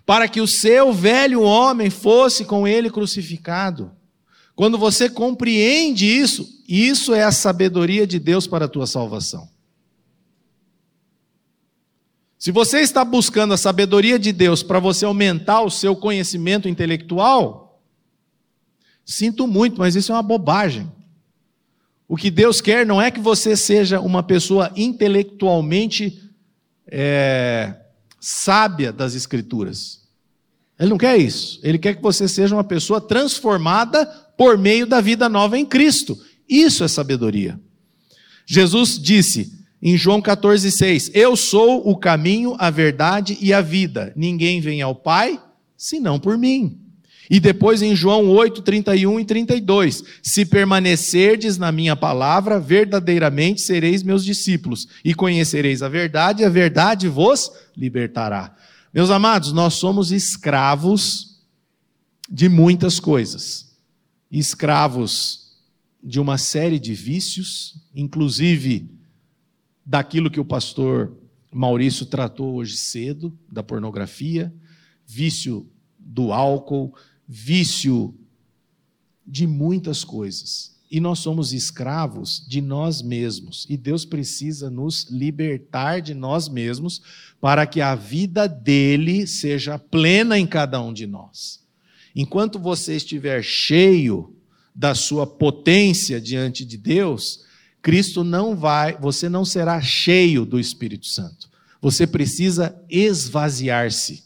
para 0.07 0.29
que 0.29 0.41
o 0.41 0.47
seu 0.47 0.93
velho 0.93 1.43
homem 1.43 1.91
fosse 1.91 2.45
com 2.45 2.66
ele 2.66 2.89
crucificado. 2.89 3.91
Quando 4.55 4.79
você 4.79 5.11
compreende 5.11 6.07
isso, 6.07 6.49
isso 6.66 7.12
é 7.12 7.22
a 7.22 7.33
sabedoria 7.33 8.07
de 8.07 8.18
Deus 8.18 8.47
para 8.47 8.64
a 8.64 8.68
tua 8.68 8.87
salvação. 8.87 9.55
Se 12.47 12.53
você 12.53 12.78
está 12.78 13.05
buscando 13.05 13.55
a 13.55 13.57
sabedoria 13.57 14.20
de 14.20 14.30
Deus 14.30 14.62
para 14.62 14.78
você 14.78 15.05
aumentar 15.05 15.62
o 15.62 15.68
seu 15.68 15.97
conhecimento 15.97 16.68
intelectual, 16.68 17.82
sinto 19.05 19.49
muito, 19.49 19.80
mas 19.80 19.97
isso 19.97 20.12
é 20.12 20.14
uma 20.14 20.22
bobagem. 20.22 20.88
O 22.07 22.16
que 22.16 22.30
Deus 22.30 22.61
quer 22.61 22.86
não 22.86 23.03
é 23.03 23.11
que 23.11 23.18
você 23.18 23.57
seja 23.57 23.99
uma 23.99 24.22
pessoa 24.22 24.70
intelectualmente 24.76 26.22
é, 26.86 27.74
sábia 28.20 28.92
das 28.92 29.16
Escrituras. 29.16 30.03
Ele 30.78 30.90
não 30.90 30.99
quer 30.99 31.16
isso. 31.16 31.59
Ele 31.64 31.78
quer 31.78 31.97
que 31.97 32.03
você 32.03 32.28
seja 32.28 32.55
uma 32.55 32.62
pessoa 32.62 33.01
transformada 33.01 34.07
por 34.38 34.57
meio 34.57 34.86
da 34.86 35.01
vida 35.01 35.28
nova 35.28 35.59
em 35.59 35.66
Cristo. 35.66 36.16
Isso 36.49 36.84
é 36.84 36.86
sabedoria. 36.86 37.59
Jesus 38.47 39.01
disse 39.01 39.66
em 39.81 39.97
João 39.97 40.20
14,6: 40.20 41.11
Eu 41.14 41.37
sou 41.37 41.89
o 41.89 41.97
caminho, 41.97 42.57
a 42.59 42.70
verdade 42.70 43.37
e 43.41 43.53
a 43.53 43.61
vida. 43.61 44.12
Ninguém 44.16 44.61
vem 44.61 44.83
ao 44.83 44.95
Pai 44.95 45.41
senão 45.77 46.18
por 46.18 46.39
mim. 46.39 46.81
E 47.29 47.41
depois 47.41 47.83
em 47.83 47.95
João 47.95 48.29
8, 48.31 48.62
31 48.62 49.20
e 49.20 49.24
32: 49.24 50.05
Se 50.22 50.47
permanecerdes 50.47 51.59
na 51.59 51.72
minha 51.72 51.97
palavra, 51.97 52.61
verdadeiramente 52.61 53.61
sereis 53.61 54.03
meus 54.03 54.24
discípulos, 54.24 54.87
e 55.05 55.14
conhecereis 55.14 55.83
a 55.83 55.89
verdade, 55.89 56.43
e 56.43 56.47
a 56.47 56.49
verdade 56.49 57.09
vos 57.09 57.51
libertará. 57.77 58.55
Meus 58.95 59.11
amados, 59.11 59.53
nós 59.53 59.74
somos 59.74 60.12
escravos 60.12 61.41
de 62.31 62.49
muitas 62.49 63.01
coisas. 63.01 63.66
Escravos 64.31 65.47
de 66.03 66.20
uma 66.20 66.39
série 66.39 66.79
de 66.79 66.95
vícios, 66.95 67.74
inclusive 67.95 68.95
daquilo 69.87 70.30
que 70.30 70.41
o 70.41 70.45
pastor 70.45 71.16
Maurício 71.53 72.05
tratou 72.05 72.57
hoje 72.57 72.76
cedo, 72.76 73.32
da 73.51 73.62
pornografia, 73.62 74.53
vício 75.07 75.70
do 75.97 76.32
álcool, 76.32 76.93
vício 77.26 78.12
de 79.24 79.47
muitas 79.47 80.03
coisas. 80.03 80.74
E 80.91 81.01
nós 81.01 81.20
somos 81.20 81.53
escravos 81.53 82.45
de 82.47 82.61
nós 82.61 83.01
mesmos. 83.01 83.66
E 83.68 83.76
Deus 83.76 84.05
precisa 84.05 84.68
nos 84.68 85.05
libertar 85.11 86.01
de 86.01 86.14
nós 86.14 86.49
mesmos 86.49 87.03
para 87.41 87.66
que 87.66 87.80
a 87.80 87.95
vida 87.95 88.49
dele 88.49 89.26
seja 89.26 89.78
plena 89.78 90.39
em 90.39 90.47
cada 90.47 90.80
um 90.80 90.93
de 90.93 91.07
nós. 91.07 91.64
Enquanto 92.14 92.59
você 92.59 92.97
estiver 92.97 93.43
cheio 93.43 94.34
da 94.74 94.95
sua 94.95 95.26
potência 95.26 96.20
diante 96.20 96.64
de 96.64 96.76
Deus, 96.76 97.45
Cristo 97.87 98.24
não 98.24 98.57
vai, 98.57 98.99
você 98.99 99.28
não 99.28 99.45
será 99.45 99.80
cheio 99.80 100.45
do 100.45 100.59
Espírito 100.59 101.07
Santo. 101.07 101.49
Você 101.80 102.05
precisa 102.05 102.74
esvaziar-se. 102.91 104.24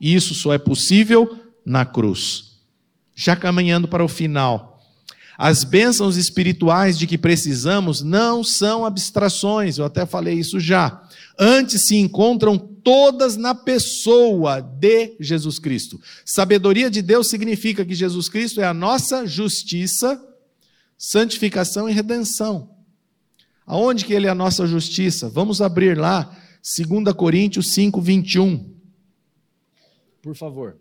Isso 0.00 0.32
só 0.32 0.54
é 0.54 0.58
possível 0.58 1.40
na 1.64 1.84
cruz. 1.84 2.60
Já 3.16 3.34
caminhando 3.34 3.88
para 3.88 4.04
o 4.04 4.06
final, 4.06 4.80
as 5.36 5.64
bênçãos 5.64 6.16
espirituais 6.16 6.96
de 6.96 7.04
que 7.08 7.18
precisamos 7.18 8.00
não 8.00 8.44
são 8.44 8.86
abstrações, 8.86 9.78
eu 9.78 9.84
até 9.84 10.06
falei 10.06 10.34
isso 10.34 10.60
já. 10.60 11.02
Antes 11.36 11.88
se 11.88 11.96
encontram 11.96 12.56
todas 12.56 13.36
na 13.36 13.56
pessoa 13.56 14.60
de 14.60 15.16
Jesus 15.18 15.58
Cristo. 15.58 16.00
Sabedoria 16.24 16.88
de 16.88 17.02
Deus 17.02 17.26
significa 17.26 17.84
que 17.84 17.92
Jesus 17.92 18.28
Cristo 18.28 18.60
é 18.60 18.64
a 18.64 18.72
nossa 18.72 19.26
justiça, 19.26 20.24
santificação 20.96 21.88
e 21.88 21.92
redenção. 21.92 22.70
Aonde 23.66 24.04
que 24.04 24.12
ele 24.12 24.26
é 24.26 24.30
a 24.30 24.34
nossa 24.34 24.66
justiça? 24.66 25.28
Vamos 25.28 25.60
abrir 25.60 25.98
lá, 25.98 26.36
2 26.62 27.12
Coríntios 27.14 27.72
5, 27.74 28.00
21. 28.00 28.74
Por 30.22 30.34
favor. 30.34 30.76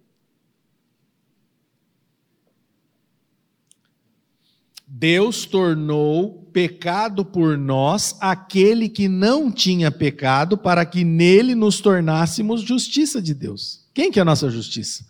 Deus 4.87 5.45
tornou 5.45 6.49
pecado 6.53 7.25
por 7.25 7.57
nós 7.57 8.15
aquele 8.21 8.87
que 8.87 9.09
não 9.09 9.51
tinha 9.51 9.91
pecado, 9.91 10.57
para 10.57 10.85
que 10.85 11.03
nele 11.03 11.53
nos 11.53 11.81
tornássemos 11.81 12.61
justiça 12.61 13.21
de 13.21 13.33
Deus. 13.33 13.83
Quem 13.93 14.11
que 14.11 14.19
é 14.19 14.21
a 14.21 14.25
nossa 14.25 14.49
justiça? 14.49 15.05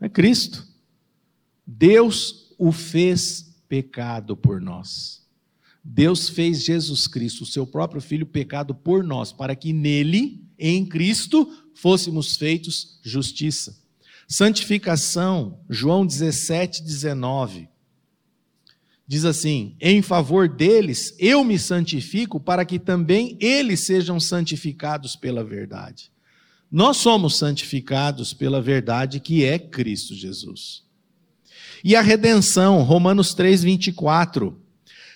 É 0.00 0.08
Cristo. 0.08 0.66
Deus 1.66 2.54
o 2.58 2.70
fez 2.70 3.49
pecado 3.70 4.36
por 4.36 4.60
nós. 4.60 5.22
Deus 5.82 6.28
fez 6.28 6.62
Jesus 6.62 7.06
Cristo, 7.06 7.44
o 7.44 7.46
seu 7.46 7.64
próprio 7.66 8.02
filho, 8.02 8.26
pecado 8.26 8.74
por 8.74 9.02
nós, 9.02 9.32
para 9.32 9.54
que 9.54 9.72
nele, 9.72 10.44
em 10.58 10.84
Cristo, 10.84 11.48
fôssemos 11.72 12.36
feitos 12.36 12.98
justiça. 13.02 13.78
Santificação, 14.28 15.60
João 15.70 16.04
17, 16.04 16.82
19 16.82 17.68
diz 19.06 19.24
assim: 19.24 19.74
em 19.80 20.02
favor 20.02 20.48
deles 20.48 21.16
eu 21.18 21.42
me 21.42 21.58
santifico 21.58 22.38
para 22.38 22.64
que 22.64 22.78
também 22.78 23.36
eles 23.40 23.80
sejam 23.80 24.20
santificados 24.20 25.16
pela 25.16 25.42
verdade. 25.42 26.12
Nós 26.70 26.98
somos 26.98 27.36
santificados 27.36 28.32
pela 28.32 28.62
verdade 28.62 29.18
que 29.18 29.44
é 29.44 29.58
Cristo 29.58 30.14
Jesus. 30.14 30.84
E 31.82 31.96
a 31.96 32.02
redenção, 32.02 32.82
Romanos 32.82 33.34
3, 33.34 33.62
24. 33.62 34.56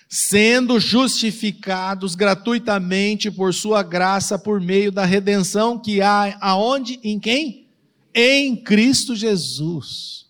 sendo 0.07 0.79
justificados 0.79 2.13
gratuitamente 2.13 3.31
por 3.31 3.53
sua 3.53 3.81
graça 3.81 4.37
por 4.37 4.61
meio 4.61 4.91
da 4.91 5.03
redenção 5.03 5.79
que 5.79 5.99
há 5.99 6.37
aonde? 6.39 6.99
Em 7.03 7.19
quem? 7.19 7.67
Em 8.13 8.55
Cristo 8.55 9.15
Jesus. 9.15 10.27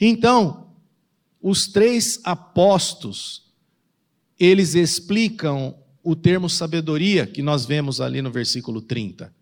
Então, 0.00 0.66
os 1.40 1.68
três 1.68 2.20
apóstolos, 2.24 3.52
eles 4.38 4.74
explicam 4.74 5.76
o 6.02 6.16
termo 6.16 6.50
sabedoria 6.50 7.26
que 7.26 7.40
nós 7.40 7.64
vemos 7.64 8.00
ali 8.00 8.20
no 8.20 8.30
versículo 8.30 8.82
30. 8.82 9.32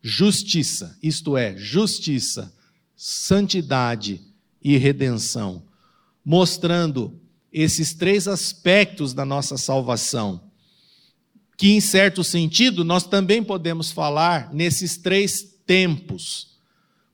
Justiça, 0.00 0.96
isto 1.02 1.36
é, 1.36 1.56
justiça, 1.56 2.54
santidade 2.94 4.20
e 4.66 4.76
redenção, 4.78 5.62
mostrando 6.24 7.20
esses 7.52 7.94
três 7.94 8.26
aspectos 8.26 9.14
da 9.14 9.24
nossa 9.24 9.56
salvação, 9.56 10.40
que 11.56 11.70
em 11.70 11.80
certo 11.80 12.24
sentido 12.24 12.84
nós 12.84 13.04
também 13.04 13.44
podemos 13.44 13.92
falar 13.92 14.52
nesses 14.52 14.96
três 14.96 15.40
tempos. 15.64 16.56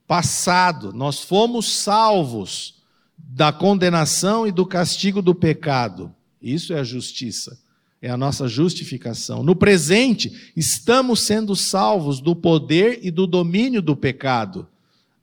Passado, 0.07 0.91
nós 0.93 1.19
fomos 1.19 1.75
salvos 1.75 2.81
da 3.15 3.53
condenação 3.53 4.47
e 4.47 4.51
do 4.51 4.65
castigo 4.65 5.21
do 5.21 5.35
pecado. 5.35 6.11
Isso 6.41 6.73
é 6.73 6.79
a 6.79 6.83
justiça, 6.83 7.61
é 8.01 8.09
a 8.09 8.17
nossa 8.17 8.47
justificação. 8.47 9.43
No 9.43 9.55
presente, 9.55 10.51
estamos 10.55 11.19
sendo 11.19 11.55
salvos 11.55 12.19
do 12.19 12.35
poder 12.35 13.01
e 13.03 13.11
do 13.11 13.27
domínio 13.27 13.79
do 13.79 13.95
pecado 13.95 14.67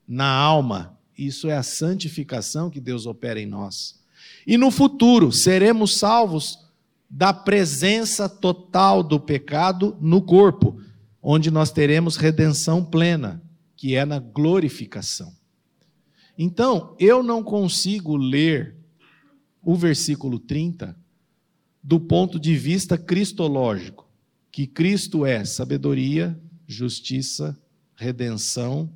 na 0.07 0.31
alma. 0.31 0.97
Isso 1.21 1.47
é 1.47 1.55
a 1.55 1.61
santificação 1.61 2.67
que 2.67 2.81
Deus 2.81 3.05
opera 3.05 3.39
em 3.39 3.45
nós. 3.45 4.01
E 4.45 4.57
no 4.57 4.71
futuro 4.71 5.31
seremos 5.31 5.95
salvos 5.95 6.57
da 7.07 7.31
presença 7.31 8.27
total 8.27 9.03
do 9.03 9.19
pecado 9.19 9.95
no 10.01 10.19
corpo, 10.19 10.81
onde 11.21 11.51
nós 11.51 11.71
teremos 11.71 12.15
redenção 12.15 12.83
plena, 12.83 13.39
que 13.75 13.95
é 13.95 14.03
na 14.03 14.17
glorificação. 14.17 15.31
Então, 16.35 16.95
eu 16.99 17.21
não 17.21 17.43
consigo 17.43 18.17
ler 18.17 18.75
o 19.61 19.75
versículo 19.75 20.39
30 20.39 20.97
do 21.83 21.99
ponto 21.99 22.39
de 22.39 22.55
vista 22.55 22.97
cristológico, 22.97 24.09
que 24.51 24.65
Cristo 24.65 25.23
é 25.23 25.45
sabedoria, 25.45 26.39
justiça, 26.65 27.55
redenção, 27.95 28.91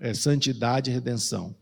é, 0.00 0.14
santidade 0.14 0.90
e 0.90 0.94
redenção. 0.94 1.54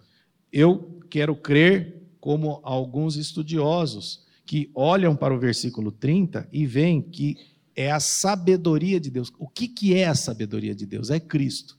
Eu 0.52 1.00
quero 1.10 1.34
crer 1.36 2.02
como 2.20 2.60
alguns 2.62 3.16
estudiosos 3.16 4.26
que 4.46 4.70
olham 4.74 5.14
para 5.14 5.34
o 5.34 5.38
versículo 5.38 5.92
30 5.92 6.48
e 6.52 6.64
veem 6.64 7.02
que 7.02 7.36
é 7.76 7.90
a 7.90 8.00
sabedoria 8.00 8.98
de 8.98 9.10
Deus. 9.10 9.32
O 9.38 9.48
que, 9.48 9.68
que 9.68 9.94
é 9.94 10.06
a 10.06 10.14
sabedoria 10.14 10.74
de 10.74 10.86
Deus? 10.86 11.10
É 11.10 11.20
Cristo. 11.20 11.76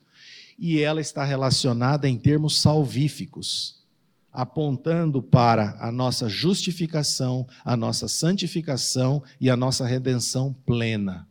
E 0.57 0.79
ela 0.79 1.01
está 1.01 1.23
relacionada 1.23 2.07
em 2.07 2.17
termos 2.17 2.61
salvíficos, 2.61 3.83
apontando 4.31 5.23
para 5.23 5.77
a 5.79 5.91
nossa 5.91 6.27
justificação, 6.27 7.47
a 7.63 7.75
nossa 7.77 8.07
santificação 8.07 9.23
e 9.39 9.49
a 9.49 9.55
nossa 9.55 9.85
redenção 9.85 10.53
plena. 10.65 11.28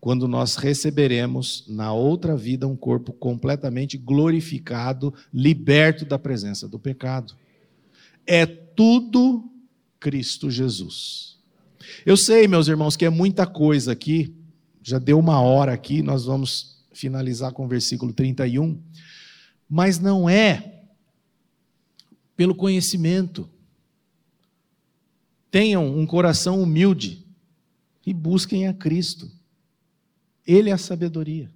Quando 0.00 0.28
nós 0.28 0.56
receberemos 0.56 1.64
na 1.68 1.92
outra 1.92 2.36
vida 2.36 2.66
um 2.66 2.76
corpo 2.76 3.12
completamente 3.12 3.98
glorificado, 3.98 5.12
liberto 5.32 6.04
da 6.04 6.18
presença 6.18 6.68
do 6.68 6.78
pecado 6.78 7.34
é 8.28 8.44
tudo 8.44 9.50
Cristo 9.98 10.50
Jesus. 10.50 11.38
Eu 12.04 12.16
sei, 12.16 12.46
meus 12.46 12.68
irmãos, 12.68 12.94
que 12.94 13.06
é 13.06 13.10
muita 13.10 13.46
coisa 13.46 13.92
aqui, 13.92 14.36
já 14.82 14.98
deu 14.98 15.18
uma 15.18 15.40
hora 15.40 15.72
aqui, 15.72 16.02
nós 16.02 16.26
vamos 16.26 16.84
finalizar 16.92 17.52
com 17.52 17.64
o 17.64 17.68
versículo 17.68 18.12
31, 18.12 18.78
mas 19.68 19.98
não 19.98 20.28
é 20.28 20.82
pelo 22.36 22.54
conhecimento. 22.54 23.48
Tenham 25.50 25.98
um 25.98 26.06
coração 26.06 26.62
humilde 26.62 27.26
e 28.04 28.12
busquem 28.12 28.68
a 28.68 28.74
Cristo. 28.74 29.30
Ele 30.48 30.70
é 30.70 30.72
a 30.72 30.78
sabedoria. 30.78 31.50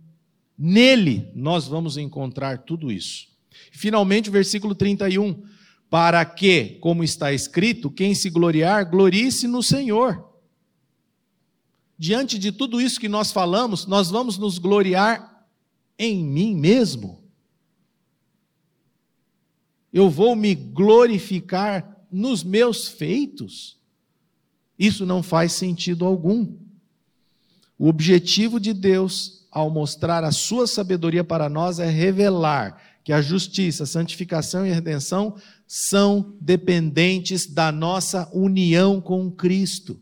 Nele 0.59 1.31
nós 1.35 1.67
vamos 1.67 1.97
encontrar 1.97 2.59
tudo 2.59 2.93
isso. 2.93 3.27
Finalmente, 3.73 4.29
o 4.29 4.33
versículo 4.33 4.75
31 4.75 5.43
para 5.89 6.25
que, 6.25 6.79
como 6.81 7.03
está 7.03 7.33
escrito, 7.33 7.91
quem 7.91 8.15
se 8.15 8.31
gloriar, 8.31 8.89
glorie-se 8.91 9.47
no 9.47 9.63
Senhor. 9.63 10.31
Diante 11.99 12.39
de 12.39 12.51
tudo 12.53 12.81
isso 12.81 13.01
que 13.01 13.09
nós 13.09 13.31
falamos, 13.31 13.87
nós 13.87 14.11
vamos 14.11 14.39
nos 14.39 14.59
gloriar 14.59 15.47
em 15.99 16.25
mim 16.25 16.55
mesmo. 16.55 17.23
Eu 19.93 20.09
vou 20.09 20.35
me 20.35 20.55
glorificar 20.55 22.07
nos 22.11 22.43
meus 22.43 22.89
feitos. 22.89 23.79
Isso 24.79 25.05
não 25.05 25.23
faz 25.23 25.53
sentido 25.53 26.07
algum. 26.07 26.57
O 27.83 27.89
objetivo 27.89 28.61
de 28.61 28.73
Deus, 28.73 29.45
ao 29.51 29.69
mostrar 29.69 30.23
a 30.23 30.31
sua 30.31 30.69
sabedoria 30.69 31.25
para 31.25 31.49
nós, 31.49 31.81
é 31.81 31.91
revelar 31.91 32.81
que 33.03 33.13
a 33.13 33.21
justiça, 33.21 33.83
a 33.83 33.87
santificação 33.87 34.65
e 34.65 34.71
a 34.71 34.75
redenção 34.75 35.35
são 35.67 36.33
dependentes 36.41 37.45
da 37.45 37.73
nossa 37.73 38.31
união 38.33 39.01
com 39.01 39.29
Cristo. 39.33 40.01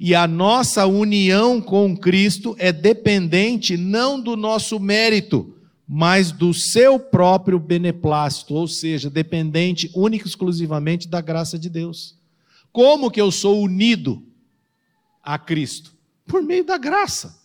E 0.00 0.14
a 0.14 0.26
nossa 0.26 0.86
união 0.86 1.60
com 1.60 1.94
Cristo 1.94 2.56
é 2.58 2.72
dependente 2.72 3.76
não 3.76 4.18
do 4.18 4.34
nosso 4.34 4.80
mérito, 4.80 5.54
mas 5.86 6.32
do 6.32 6.54
seu 6.54 6.98
próprio 6.98 7.58
beneplácito, 7.58 8.54
ou 8.54 8.66
seja, 8.66 9.10
dependente 9.10 9.90
única 9.94 10.24
e 10.24 10.28
exclusivamente 10.30 11.06
da 11.06 11.20
graça 11.20 11.58
de 11.58 11.68
Deus. 11.68 12.16
Como 12.72 13.10
que 13.10 13.20
eu 13.20 13.30
sou 13.30 13.60
unido 13.60 14.26
a 15.22 15.38
Cristo? 15.38 15.92
Por 16.32 16.42
meio 16.42 16.64
da 16.64 16.78
graça. 16.78 17.38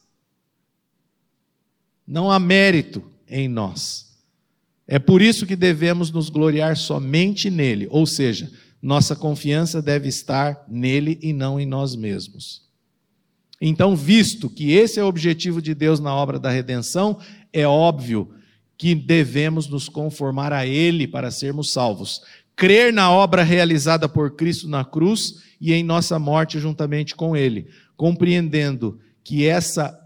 Não 2.07 2.31
há 2.31 2.39
mérito 2.39 3.03
em 3.27 3.49
nós. 3.49 4.17
É 4.87 4.97
por 4.97 5.21
isso 5.21 5.45
que 5.45 5.57
devemos 5.57 6.09
nos 6.09 6.29
gloriar 6.29 6.77
somente 6.77 7.49
nele, 7.49 7.85
ou 7.91 8.05
seja, 8.05 8.49
nossa 8.81 9.13
confiança 9.13 9.81
deve 9.81 10.07
estar 10.07 10.63
nele 10.69 11.19
e 11.21 11.33
não 11.33 11.59
em 11.59 11.65
nós 11.65 11.97
mesmos. 11.97 12.61
Então, 13.59 13.93
visto 13.93 14.49
que 14.49 14.71
esse 14.71 15.01
é 15.01 15.03
o 15.03 15.07
objetivo 15.07 15.61
de 15.61 15.75
Deus 15.75 15.99
na 15.99 16.15
obra 16.15 16.39
da 16.39 16.49
redenção, 16.49 17.19
é 17.51 17.67
óbvio 17.67 18.33
que 18.77 18.95
devemos 18.95 19.67
nos 19.67 19.89
conformar 19.89 20.53
a 20.53 20.65
ele 20.65 21.05
para 21.05 21.29
sermos 21.29 21.73
salvos. 21.73 22.21
Crer 22.55 22.93
na 22.93 23.11
obra 23.11 23.43
realizada 23.43 24.07
por 24.07 24.37
Cristo 24.37 24.69
na 24.69 24.85
cruz 24.85 25.43
e 25.59 25.73
em 25.73 25.83
nossa 25.83 26.17
morte 26.17 26.57
juntamente 26.57 27.15
com 27.15 27.35
ele, 27.35 27.67
compreendendo 27.97 29.01
que 29.23 29.45
essa 29.45 29.99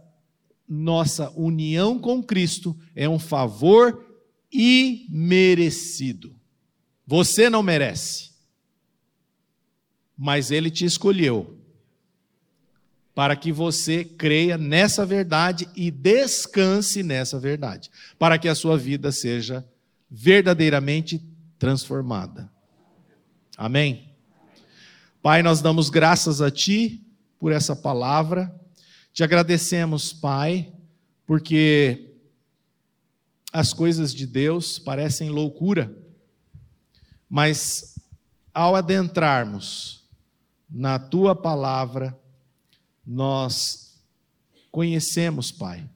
nossa 0.68 1.30
união 1.32 2.00
com 2.00 2.24
Cristo 2.24 2.76
é 2.96 3.08
um 3.08 3.20
favor 3.20 4.08
imerecido. 4.52 6.34
Você 7.06 7.50
não 7.50 7.62
merece, 7.62 8.32
mas 10.18 10.50
Ele 10.50 10.72
te 10.72 10.86
escolheu 10.86 11.58
para 13.14 13.36
que 13.36 13.52
você 13.52 14.06
creia 14.06 14.58
nessa 14.58 15.06
verdade 15.06 15.68
e 15.76 15.92
descanse 15.92 17.04
nessa 17.04 17.38
verdade, 17.38 17.92
para 18.18 18.40
que 18.40 18.48
a 18.48 18.56
sua 18.56 18.78
vida 18.78 19.12
seja 19.12 19.68
verdadeiramente 20.10 21.22
transformada. 21.60 22.50
Amém? 23.58 24.10
Pai, 25.22 25.44
nós 25.44 25.62
damos 25.62 25.90
graças 25.90 26.42
a 26.42 26.50
Ti 26.50 27.06
por 27.42 27.52
essa 27.52 27.76
palavra, 27.76 28.56
te 29.12 29.24
agradecemos, 29.24 30.14
Pai, 30.14 30.72
porque 31.26 32.14
as 33.52 33.74
coisas 33.74 34.14
de 34.14 34.28
Deus 34.28 34.78
parecem 34.78 35.32
loucura, 35.32 35.92
mas 37.28 37.96
ao 38.54 38.76
adentrarmos 38.76 40.08
na 40.70 41.00
tua 41.00 41.36
palavra, 41.36 42.16
nós 43.04 44.00
conhecemos, 44.72 45.52
Pai, 45.52 45.90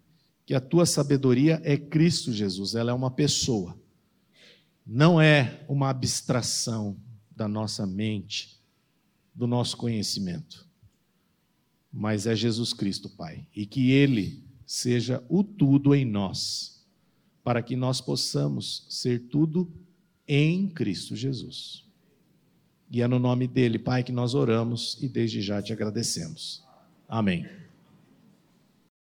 que 0.48 0.56
a 0.56 0.60
tua 0.60 0.88
sabedoria 0.88 1.62
é 1.64 1.78
Cristo 1.78 2.34
Jesus, 2.34 2.74
ela 2.74 2.90
é 2.90 2.94
uma 2.94 3.12
pessoa, 3.12 3.80
não 4.84 5.22
é 5.22 5.64
uma 5.70 5.92
abstração 5.92 6.98
da 7.30 7.48
nossa 7.48 7.86
mente, 7.86 8.60
do 9.32 9.46
nosso 9.46 9.78
conhecimento, 9.78 10.66
mas 11.98 12.28
é 12.28 12.36
Jesus 12.36 12.74
Cristo, 12.74 13.08
Pai, 13.08 13.48
e 13.56 13.66
que 13.66 13.92
Ele 13.92 14.44
seja 14.66 15.24
o 15.30 15.42
tudo 15.42 15.96
em 15.96 16.04
nós 16.04 16.86
para 17.42 17.64
que 17.64 17.74
nós 17.74 18.02
possamos 18.02 18.86
ser 18.90 19.30
tudo 19.30 19.72
em 20.28 20.68
Cristo 20.68 21.16
Jesus. 21.16 21.86
E 22.92 23.02
é 23.02 23.08
no 23.08 23.18
nome 23.18 23.48
dele, 23.48 23.80
Pai, 23.80 24.04
que 24.04 24.12
nós 24.12 24.34
oramos 24.34 24.98
e 25.02 25.08
desde 25.08 25.42
já 25.42 25.62
te 25.62 25.72
agradecemos. 25.72 26.62
Amém. 27.08 27.48